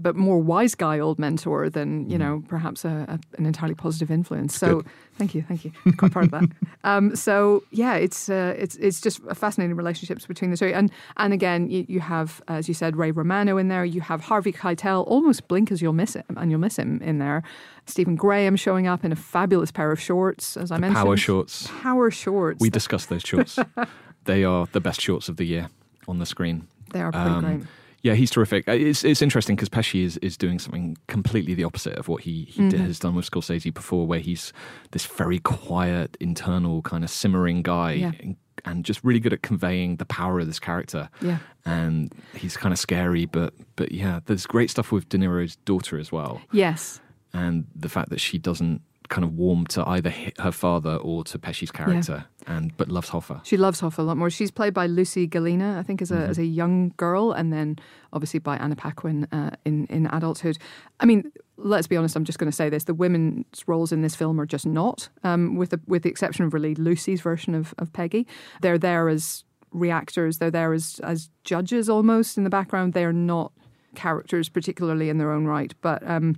[0.00, 4.10] but more wise guy old mentor than you know perhaps a, a, an entirely positive
[4.10, 4.56] influence.
[4.56, 4.84] So
[5.18, 6.44] thank you, thank you, quite proud of that.
[6.84, 10.66] Um, so yeah, it's uh, it's it's just a fascinating relationships between the two.
[10.68, 13.84] And and again, you, you have as you said Ray Romano in there.
[13.84, 17.18] You have Harvey Keitel, almost blink as you'll miss him, and you'll miss him in
[17.18, 17.42] there.
[17.86, 21.04] Stephen Graham showing up in a fabulous pair of shorts, as I mentioned.
[21.04, 21.68] Power shorts.
[21.82, 22.60] Power shorts.
[22.60, 23.58] We discussed those shorts.
[24.24, 25.68] they are the best shorts of the year
[26.06, 26.68] on the screen.
[26.92, 27.68] they are pretty Um, great.
[28.08, 28.68] Yeah, he's terrific.
[28.68, 32.22] Uh, It's it's interesting because Pesci is, is doing something completely the opposite of what
[32.22, 32.84] he, he Mm-hmm.
[32.86, 34.52] has done with Scorsese before, where he's
[34.90, 38.12] this very quiet, internal, kind of simmering guy, Yeah.
[38.20, 41.08] and, and just really good at conveying the power of this character.
[41.20, 41.38] Yeah.
[41.64, 45.98] and he's kind of scary, but but yeah, there's great stuff with De Niro's daughter
[45.98, 47.00] as well, Yes.
[47.32, 51.38] and the fact that she doesn't kind of warm to either her father or to
[51.38, 53.40] Pesci's character, and but loves Hoffa.
[53.44, 54.30] She loves Hoffa a lot more.
[54.30, 56.30] She's played by Lucy Gallina, I think, as a Mm-hmm.
[56.30, 57.76] as a young girl, and then
[58.12, 60.58] obviously by Anna Paquin uh, in in adulthood.
[61.00, 62.16] I mean, let's be honest.
[62.16, 65.08] I'm just going to say this: the women's roles in this film are just not,
[65.24, 68.26] um, with the with the exception of really Lucy's version of of Peggy.
[68.60, 70.38] They're there as reactors.
[70.38, 72.92] They're there as as judges almost in the background.
[72.92, 73.52] They are not
[73.94, 76.02] characters particularly in their own right, but.
[76.06, 76.36] Um,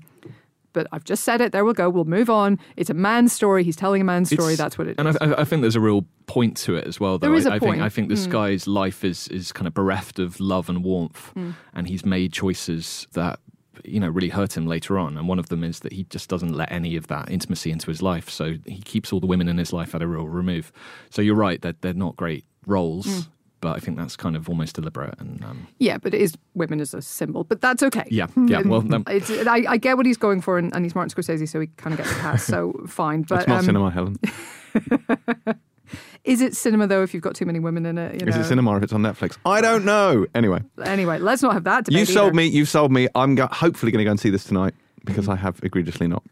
[0.73, 1.53] but I've just said it.
[1.53, 1.89] There we'll go.
[1.91, 2.59] We'll move on.
[2.77, 3.65] It's a man's story.
[3.65, 4.55] He's telling a man's story.
[4.55, 4.97] It's- That's what it is.
[4.99, 7.19] And I, I- I think there's a real point to it as well.
[7.19, 7.73] Though There is I a I point.
[7.75, 8.31] think I think this Mm.
[8.33, 11.55] guy's life is is kind of bereft of love and warmth, Mm.
[11.75, 13.41] and he's made choices that
[13.85, 15.17] you know really hurt him later on.
[15.17, 17.87] And one of them is that he just doesn't let any of that intimacy into
[17.87, 18.29] his life.
[18.29, 20.71] So he keeps all the women in his life at a real remove.
[21.09, 23.07] So you're right that they're not great roles.
[23.07, 23.27] Mm.
[23.61, 26.81] But I think that's kind of almost deliberate, and um, Yeah, but it is women
[26.81, 27.45] as a symbol.
[27.45, 28.05] But that's okay.
[28.11, 28.63] yeah, yeah.
[28.63, 31.47] Well, um, It's, I, I get what he's going for, and, and he's Martin Scorsese,
[31.47, 32.43] so he kind of gets a pass.
[32.45, 33.23] So fine.
[33.23, 34.17] But That's not um, cinema, Helen.
[36.25, 37.03] is it cinema though?
[37.03, 39.03] If you've got too many women in it, you Is it cinema if it's on
[39.03, 39.37] Netflix?
[39.45, 40.27] I don't know.
[40.35, 41.99] Anyway, Anyway, let's not have that debate.
[41.99, 42.37] you sold either.
[42.37, 42.47] me.
[42.47, 43.09] You've sold me.
[43.15, 44.75] I'm go- hopefully going to go and see this tonight
[45.05, 46.23] because I have egregiously not.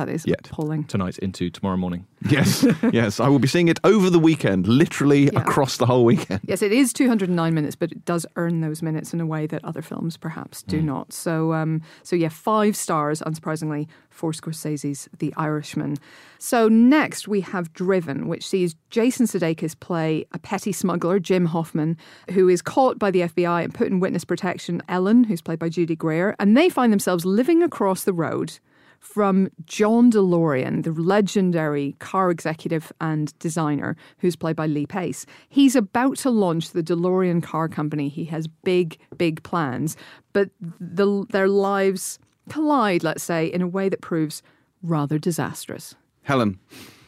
[0.00, 0.48] That is Yet.
[0.50, 0.84] appalling.
[0.84, 2.06] tonight into tomorrow morning.
[2.30, 3.18] Yes, yes.
[3.18, 5.40] I will be seeing it over the weekend, literally Yeah.
[5.40, 6.40] across the whole weekend.
[6.46, 9.64] Yes, it is 209 minutes, but it does earn those minutes in a way that
[9.64, 11.14] other films perhaps do not.
[11.14, 15.96] So, um, so yeah, five stars, unsurprisingly, for Scorsese's The Irishman.
[16.38, 21.96] So next we have Driven, which sees Jason Sudeikis play a petty smuggler, Jim Hoffman,
[22.32, 24.82] who is caught by the FBI and put in witness protection.
[24.90, 28.58] Ellen, who's played by Judy Greer, and they find themselves living across the road
[29.00, 35.26] from John DeLorean, the legendary car executive and designer, who's played by Lee Pace.
[35.48, 38.08] He's about to launch the DeLorean car company.
[38.08, 39.96] He has big, big plans,
[40.32, 42.18] but the, their lives
[42.50, 44.42] collide, let's say, in a way that proves
[44.82, 45.94] rather disastrous.
[46.22, 46.58] Helen.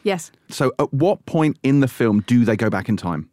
[0.03, 0.33] Yes.
[0.49, 3.29] So, at what point in the film do they go back in time?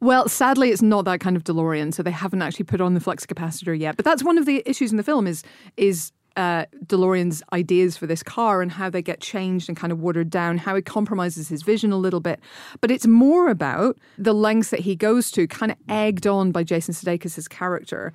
[0.00, 3.00] Well, sadly, it's not that kind of DeLorean, so they haven't actually put on the
[3.00, 3.96] flux capacitor yet.
[3.96, 5.42] But that's one of the issues in the film is
[5.76, 10.00] is uh, DeLorean's ideas for this car and how they get changed and kind of
[10.00, 12.40] watered down, how it compromises his vision a little bit.
[12.80, 16.64] But it's more about the lengths that he goes to, kind of egged on by
[16.64, 18.12] Jason Sudeikis' character.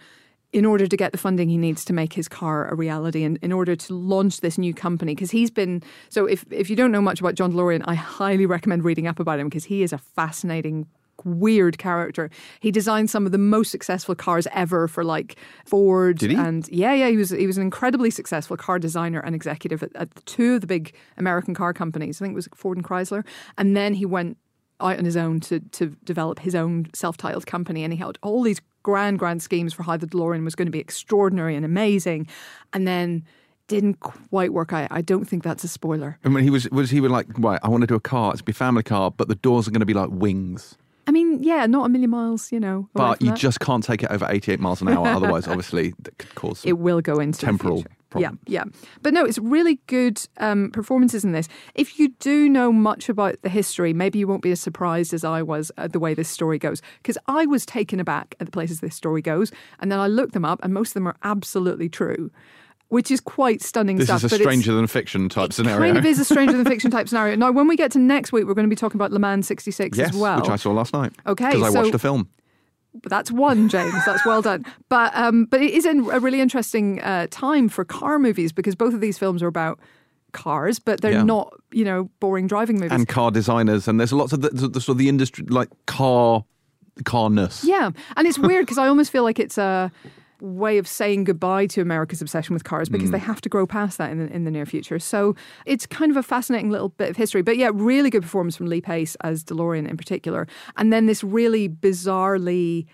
[0.53, 3.37] In order to get the funding he needs to make his car a reality, and
[3.41, 6.27] in order to launch this new company, because he's been so.
[6.27, 9.37] If if you don't know much about John DeLorean, I highly recommend reading up about
[9.37, 10.87] him because he is a fascinating
[11.25, 12.29] weird character.
[12.59, 15.35] He designed some of the most successful cars ever for like
[15.65, 16.37] Ford Did he?
[16.37, 19.95] and yeah, yeah, he was he was an incredibly successful car designer and executive at,
[19.95, 22.21] at two of the big American car companies.
[22.21, 23.25] I think it was Ford and Chrysler.
[23.57, 24.37] And then he went
[24.79, 28.43] out on his own to to develop his own self-titled company and he had all
[28.43, 32.27] these grand grand schemes for how the DeLorean was going to be extraordinary and amazing.
[32.71, 33.23] And then
[33.67, 34.87] didn't quite work out.
[34.91, 36.19] I don't think that's a spoiler.
[36.23, 38.31] I mean, he was was he was like, right, I want to do a car.
[38.31, 40.77] It's be a family car, but the doors are going to be like wings.
[41.07, 42.89] I mean, yeah, not a million miles, you know.
[42.93, 43.37] But you that.
[43.37, 45.07] just can't take it over 88 miles an hour.
[45.07, 48.39] Otherwise, obviously, that could cause it will go into temporal problems.
[48.47, 48.71] Yeah, yeah.
[49.01, 51.47] But no, it's really good um, performances in this.
[51.75, 55.23] If you do know much about the history, maybe you won't be as surprised as
[55.23, 56.81] I was at the way this story goes.
[56.97, 60.33] Because I was taken aback at the places this story goes, and then I looked
[60.33, 62.31] them up, and most of them are absolutely true,
[62.89, 64.23] which is quite stunning This stuff.
[64.23, 65.79] is a stranger than fiction type it scenario.
[65.93, 67.35] Kind of is a stranger than fiction type scenario.
[67.35, 69.45] Now, when we get to next week, we're going to be talking about Le Mans
[69.47, 70.39] '66 yes, as well.
[70.39, 71.11] which I saw last night.
[71.27, 72.29] Okay, because I so- watched the film.
[73.03, 73.93] But that's one, James.
[74.05, 74.65] That's well done.
[74.87, 78.73] But um, but it is a a really interesting uh, time for car movies because
[78.73, 79.79] both of these films are about
[80.31, 81.23] cars, but they're Yeah.
[81.23, 82.93] not, you know, boring driving movies.
[82.93, 85.67] and car designers, and there's lots of the, the, the sort of the industry like
[85.87, 86.45] car
[87.03, 87.63] carness.
[87.65, 89.91] Yeah, and it's weird because I almost feel like it's a
[90.41, 93.23] way of saying goodbye to America's obsession with cars because they mm.
[93.23, 94.99] have to grow past that in the, in the near future.
[94.99, 95.35] So
[95.65, 97.41] it's kind of a fascinating little bit of history.
[97.41, 100.47] But yeah, really good performance from Lee Pace as DeLorean in particular,
[100.77, 102.85] and then this really bizarrely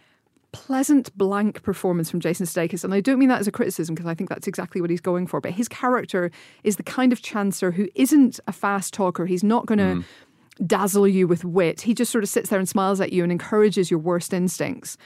[0.52, 4.10] pleasant blank performance from Jason Sudeikis, and I don't mean that as a criticism because
[4.10, 5.40] I think that's exactly what he's going for.
[5.40, 6.32] But his character
[6.64, 9.26] is the kind of chancer who isn't a fast talker.
[9.26, 10.68] He's not going to mm.
[10.68, 11.82] dazzle you with wit.
[11.82, 14.98] He just sort of sits there and smiles at you and encourages your worst instincts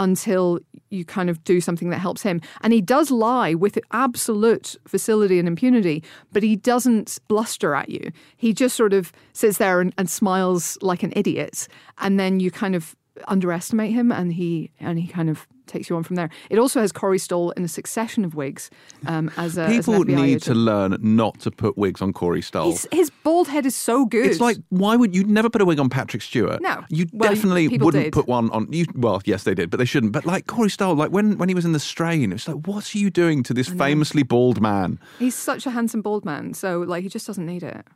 [0.00, 0.58] until
[0.88, 2.40] you kind of do something that helps him.
[2.62, 6.02] And he does lie with absolute facility and impunity,
[6.32, 8.10] but he doesn't bluster at you.
[8.36, 11.68] He just sort of sits there and, and smiles like an idiot,
[11.98, 12.96] and then you kind of
[13.28, 16.28] underestimate him, and he and he kind of takes you on from there.
[16.50, 18.70] It also has Corey Stoll in a succession of wigs
[19.06, 20.42] um, as a as People FBI need agent.
[20.44, 22.72] to learn not to put wigs on Corey Stoll.
[22.72, 24.26] His, his bald head is so good.
[24.26, 26.60] It's like why would you never put a wig on Patrick Stewart?
[26.60, 26.84] No.
[26.88, 28.12] you Well, definitely wouldn't did.
[28.12, 28.72] put one on.
[28.72, 30.12] You well, yes, they did, but they shouldn't.
[30.12, 32.92] But like Corey Stoll, like when when he was in the Strain, it's like, what
[32.94, 34.98] are you doing to this famously bald man?
[35.20, 37.86] He's such a handsome bald man, so like he just doesn't need it.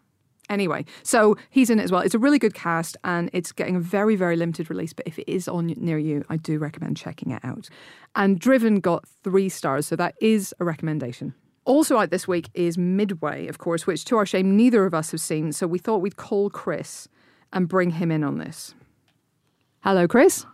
[0.51, 2.03] Anyway, so he's in it as well.
[2.03, 4.93] It's a really good cast and it's getting a very, very limited release.
[4.93, 7.69] But if it is on near you, I do recommend checking it out.
[8.15, 11.35] And Driven got three stars, so that is a recommendation.
[11.65, 15.13] Also out this week is Midway, of course, which to our shame neither of us
[15.13, 15.51] have seen.
[15.53, 17.09] So we thought we'd call Chris
[17.53, 18.75] and bring him in on this.
[19.81, 20.45] Hello, Chris.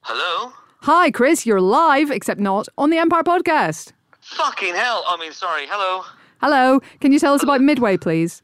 [0.00, 0.52] Hello?
[0.82, 1.44] Hi, Chris.
[1.44, 3.92] You're live, except not on the Empire Podcast.
[4.20, 5.04] Fucking hell.
[5.06, 5.66] I mean, sorry.
[5.68, 6.04] Hello.
[6.40, 6.80] Hello.
[7.00, 8.42] Can you tell us about Midway, please?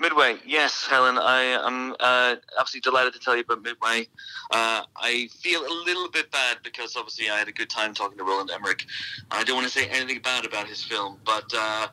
[0.00, 0.36] Midway.
[0.46, 1.18] Yes, Helen.
[1.18, 4.08] I am uh, absolutely delighted to tell you about Midway.
[4.52, 8.16] Uh, I feel a little bit bad because obviously I had a good time talking
[8.18, 8.84] to Roland Emmerich.
[9.30, 11.88] I don't want to say anything bad about his film, but uh,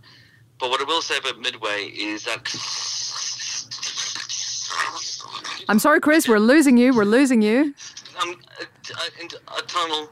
[0.60, 2.48] but what I will say about Midway is that.
[5.68, 6.28] I'm sorry, Chris.
[6.28, 6.94] We're losing you.
[6.94, 7.74] We're losing you.
[8.20, 8.66] I'm uh,
[8.98, 10.10] uh, into a tunnel.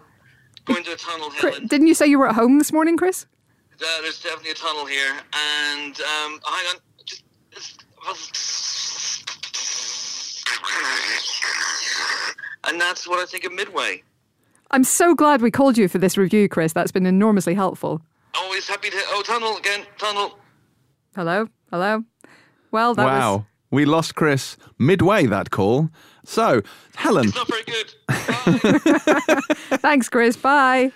[0.65, 1.68] Going to a tunnel, Helen.
[1.68, 3.26] didn't you say you were at home this morning, Chris?
[3.74, 6.76] Uh, there's definitely a tunnel here, and um, hang on,
[7.52, 7.82] just.
[12.65, 14.03] And that's what I think of Midway.
[14.71, 16.73] I'm so glad we called you for this review, Chris.
[16.73, 18.01] That's been enormously helpful.
[18.35, 18.97] Always happy to.
[19.09, 20.39] Oh, tunnel again, tunnel.
[21.15, 21.47] Hello?
[21.69, 22.03] Hello?
[22.71, 23.45] Well, that wow, was.
[23.69, 25.89] we lost Chris midway that call.
[26.25, 26.63] So,
[26.95, 27.93] Helen, It's not very good.
[28.07, 29.41] Bye.
[29.77, 30.35] Thanks, Chris.
[30.35, 30.91] Bye.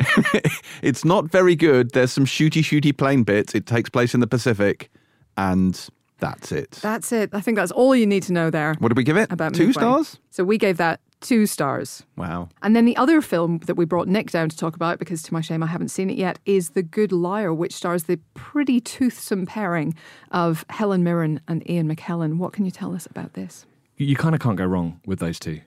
[0.82, 1.92] it's not very good.
[1.92, 3.54] There's some shooty shooty plane bits.
[3.54, 4.90] It takes place in the Pacific,
[5.38, 5.88] and
[6.22, 6.70] that's it.
[6.82, 7.30] That's it.
[7.32, 9.30] I think that's all you need to know there What did we give it?
[9.30, 9.82] about Two Midway.
[9.82, 10.18] stars?
[10.30, 12.02] So we gave that two stars.
[12.16, 12.48] Wow.
[12.62, 15.34] And then the other film that we brought Nick down to talk about, because to
[15.34, 18.80] my shame I haven't seen it yet, is The Good Liar, which stars the pretty
[18.80, 19.94] toothsome pairing
[20.30, 22.38] of Helen Mirren and Ian McKellen.
[22.38, 23.66] What can you tell us about this?
[23.98, 25.60] you kind of can't go wrong with those two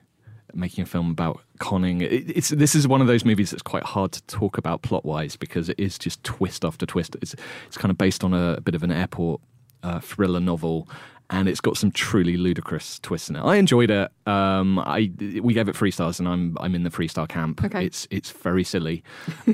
[0.52, 4.12] making a film about conning it's this is one of those movies that's quite hard
[4.12, 7.34] to talk about plot wise because it is just twist after twist it's
[7.66, 9.40] it's kind of based on a, bit of an airport
[9.82, 10.88] uh, thriller novel
[11.30, 13.40] and it's got some truly ludicrous twists in it.
[13.40, 14.10] I enjoyed it.
[14.26, 15.10] Um, I
[15.42, 17.64] we gave it three stars, and I'm I'm in the three star camp.
[17.64, 17.84] Okay.
[17.84, 19.02] It's it's very silly.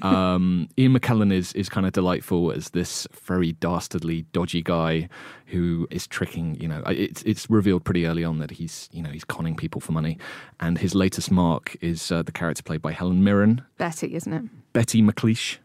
[0.02, 5.08] um, Ian McKellen is is kind of delightful as this very dastardly, dodgy guy
[5.46, 6.56] who is tricking.
[6.60, 9.80] You know, it's it's revealed pretty early on that he's you know he's conning people
[9.80, 10.18] for money,
[10.60, 14.42] and his latest mark is uh, the character played by Helen Mirren, Betty, isn't it?
[14.72, 15.58] Betty McLeish.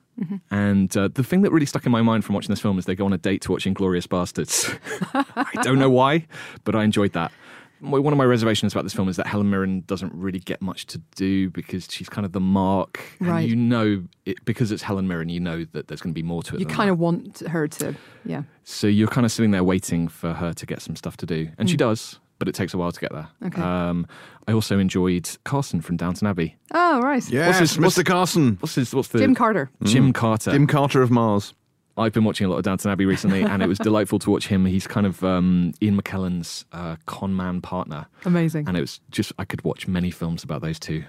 [0.50, 2.86] And uh, the thing that really stuck in my mind from watching this film is
[2.86, 4.78] they go on a date to watch Inglourious Basterds.
[5.56, 6.26] I don't know why,
[6.64, 7.32] but I enjoyed that.
[7.80, 10.88] One of my reservations about this film is that Helen Mirren doesn't really get much
[10.88, 13.00] to do because she's kind of the mark.
[13.20, 13.48] And Right.
[13.48, 16.42] you know, it, because it's Helen Mirren, you know that there's going to be more
[16.42, 16.60] to it.
[16.60, 16.94] You than kind that.
[16.94, 17.94] of want her to,
[18.26, 18.42] yeah.
[18.64, 21.50] So you're kind of sitting there waiting for her to get some stuff to do.
[21.60, 23.28] And she does, but it takes a while to get there.
[23.44, 23.48] Mm.
[23.48, 23.62] Okay.
[23.62, 24.08] Um,
[24.48, 26.56] I also enjoyed Carson from Downton Abbey.
[26.74, 27.28] Oh, right.
[27.30, 28.06] Yes, his- what's- Mr.
[28.06, 28.58] Carson.
[28.60, 29.70] What's his, what's the Jim Carter.
[29.84, 30.52] Jim Carter.
[30.52, 31.54] Jim Carter of Mars.
[32.00, 34.48] I've been watching a lot of Downton Abbey recently, and it was delightful to watch
[34.48, 34.66] him.
[34.68, 38.68] He's kind of um, Ian McKellen's uh, con man partner, Amazing.
[38.68, 41.04] and it was just I could watch many films about those two.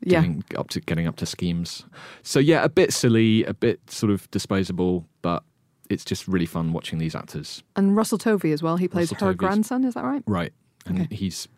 [0.00, 0.20] Yeah.
[0.20, 1.84] Getting up to getting up to schemes.
[2.22, 5.42] So yeah, a bit silly, a bit sort of disposable, but
[5.90, 7.64] it's just really fun watching these actors.
[7.74, 8.76] And Russell Tovey as well.
[8.76, 10.22] He plays Russell her Tovey's- grandson, is that right?
[10.28, 10.52] Right,
[10.86, 11.14] and Okay.
[11.14, 11.48] he's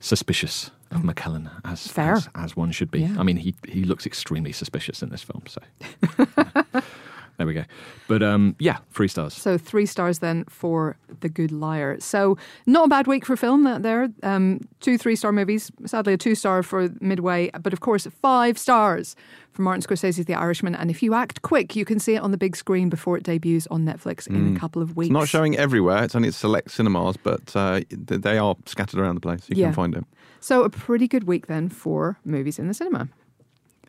[0.00, 3.00] suspicious of McKellen as, as as one should be.
[3.00, 3.16] Yeah.
[3.18, 5.42] I mean, he he looks extremely suspicious in this film.
[5.46, 5.60] So
[7.38, 7.64] there we go.
[8.08, 9.32] But um, yeah, three stars.
[9.34, 11.98] So three stars then for The Good Liar.
[12.00, 12.36] So
[12.66, 14.08] not a bad week for film that there.
[14.22, 15.70] Um, two three star movies.
[15.86, 19.14] Sadly, a two star for Midway, but of course five stars
[19.52, 20.74] for Martin Scorsese's The Irishman.
[20.74, 23.22] And if you act quick, you can see it on the big screen before it
[23.24, 25.08] debuts on Netflix in a couple of weeks.
[25.08, 26.02] It's not showing everywhere.
[26.04, 29.42] It's only at select cinemas, but uh, they are scattered around the place.
[29.48, 29.66] You Yeah.
[29.66, 30.04] can find it.
[30.40, 33.08] So a pretty good week then for movies in the cinema.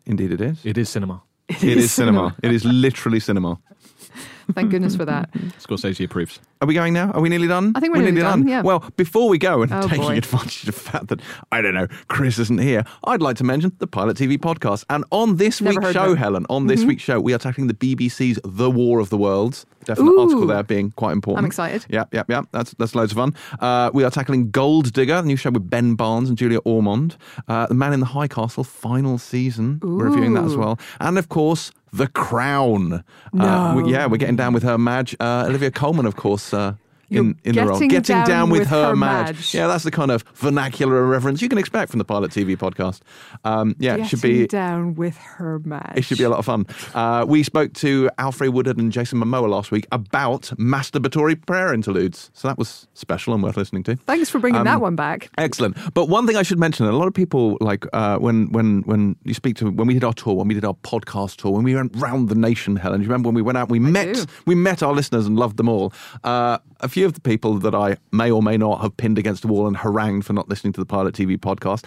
[0.05, 0.65] Indeed, it is.
[0.65, 1.21] It is cinema.
[1.49, 2.35] It is cinema.
[2.43, 3.57] it is literally cinema.
[4.53, 5.31] Thank goodness for that.
[5.59, 6.39] Scorsese approves.
[6.61, 7.11] Are we going now?
[7.11, 7.71] Are we nearly done?
[7.75, 8.63] I think we're nearly done, yeah.
[8.63, 10.17] Well, before we go and Oh, taking boy.
[10.17, 11.21] advantage of the fact that
[11.51, 14.85] I don't know Chris isn't here, I'd like to mention the Pilot TV podcast.
[14.89, 16.13] And on this Never week's heard of show, it.
[16.15, 16.23] Mm-hmm.
[16.23, 19.67] Helen, on this week's show, we are tackling the BBC's The War of the Worlds.
[19.85, 21.39] Definite article there being quite important.
[21.43, 21.85] I'm excited.
[21.87, 22.41] Yeah, yeah, yeah.
[22.51, 23.33] That's that's loads of fun.
[23.59, 27.15] Uh, we are tackling Gold Digger, the new show with Ben Barnes and Julia Ormond.
[27.47, 29.79] Uh, the Man in the High Castle, final season.
[29.81, 30.77] We're reviewing that as well.
[30.99, 33.03] And of course, The Crown.
[33.37, 35.15] Uh, we- yeah, we're getting down with her Madge.
[35.19, 36.53] Uh, Olivia Colman, of course.
[36.53, 36.73] Uh,
[37.09, 37.73] in, in the role.
[37.79, 39.35] getting Getting down down, with, with her, her Madge.
[39.35, 39.53] Madge.
[39.55, 43.01] Yeah, that's the kind of vernacular reference you can expect from the Pilot TV podcast.
[43.43, 45.93] Um, yeah, it should Getting be down with her match.
[45.95, 46.65] it should be a lot of fun.
[46.93, 52.31] Uh, we spoke to Alfre Woodard and Jason Momoa last week about masturbatory prayer interludes.
[52.33, 53.95] So that was special and worth listening to.
[53.95, 55.29] Thanks for bringing Um, that one back.
[55.37, 55.77] Excellent.
[55.93, 59.15] But one thing I should mention: a lot of people like uh, when when when
[59.23, 61.63] you speak to when we did our tour, when we did our podcast tour, when
[61.63, 62.75] we went round the nation.
[62.75, 63.69] Helen, do you remember when we went out?
[63.69, 64.25] We met do.
[64.45, 65.93] we met our listeners and loved them all.
[66.23, 69.41] Uh, a few of the people that I may or may not have pinned against
[69.41, 71.85] the wall and harangued for not listening to the Pilot TV podcast.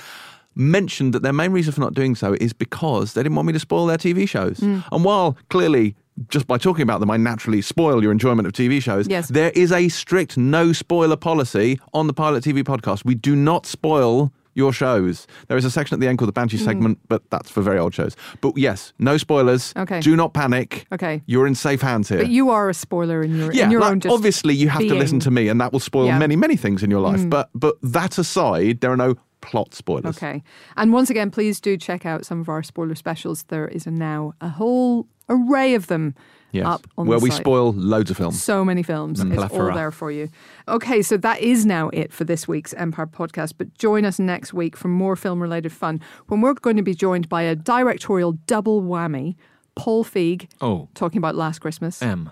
[0.54, 3.52] Mentioned that their main reason for not doing so is because they didn't want me
[3.54, 4.58] to spoil their TV shows.
[4.58, 4.84] Mm.
[4.92, 5.96] And while clearly
[6.28, 9.08] just by talking about them, I naturally spoil your enjoyment of TV shows.
[9.08, 9.28] Yes.
[9.28, 13.04] There is a strict no spoiler policy on the Pilot TV podcast.
[13.04, 15.26] We do not spoil your shows.
[15.48, 17.78] There is a section at the end called the Banshee segment, but that's for very
[17.78, 18.16] old shows.
[18.40, 19.72] But yes, no spoilers.
[19.76, 20.00] Okay.
[20.00, 20.86] Do not panic.
[20.92, 21.22] Okay.
[21.26, 22.18] You're in safe hands here.
[22.18, 24.82] But you are a spoiler in your, yeah, in your like, own obviously you have
[24.82, 26.16] to listen to me, and that will spoil Yeah.
[26.16, 26.20] Mm.
[26.20, 27.28] many, many things in your life.
[27.28, 30.16] But but that aside, there are no plot spoilers.
[30.16, 30.42] Okay.
[30.76, 33.42] And once again, please do check out some of our spoiler specials.
[33.44, 36.14] There is a now a whole array of them
[36.52, 36.66] Yes.
[36.66, 37.40] up on Where we site.
[37.40, 38.42] spoil loads of films.
[38.42, 39.20] So many films.
[39.20, 40.28] It's all there for you.
[40.68, 43.54] Okay, so that is now it for this week's Empire podcast.
[43.58, 46.94] But join us next week for more film related fun when we're going to be
[46.94, 49.34] joined by a directorial double whammy.
[49.74, 52.02] Paul Feig Oh, talking about Last Christmas.
[52.02, 52.30] M.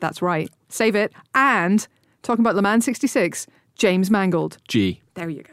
[0.00, 0.50] That's right.
[0.68, 1.12] Save it.
[1.34, 1.86] And
[2.22, 3.46] talking about Le Mans 66,
[3.76, 4.58] James Mangold.
[4.66, 5.00] G.
[5.14, 5.52] There you go.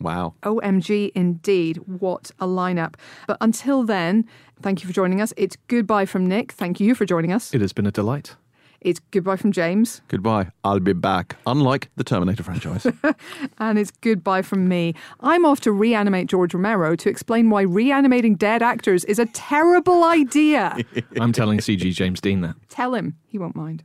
[0.00, 0.34] Wow.
[0.42, 1.76] OMG, indeed.
[1.86, 2.94] What a lineup.
[3.26, 4.26] But until then,
[4.62, 5.32] thank you for joining us.
[5.36, 6.52] It's goodbye from Nick.
[6.52, 7.52] Thank you for joining us.
[7.54, 8.36] It has been a delight.
[8.80, 10.00] It's goodbye from James.
[10.08, 10.50] Goodbye.
[10.64, 11.36] I'll be back.
[11.46, 12.86] Unlike the Terminator franchise.
[13.58, 14.94] And it's goodbye from me.
[15.20, 20.02] I'm off to reanimate George Romero to explain why reanimating dead actors is a terrible
[20.02, 20.76] idea.
[21.20, 22.56] I'm telling CG James Dean that.
[22.70, 23.16] Tell him.
[23.28, 23.84] He won't mind.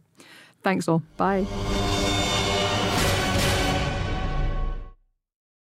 [0.64, 1.04] Thanks all.
[1.16, 1.46] Bye.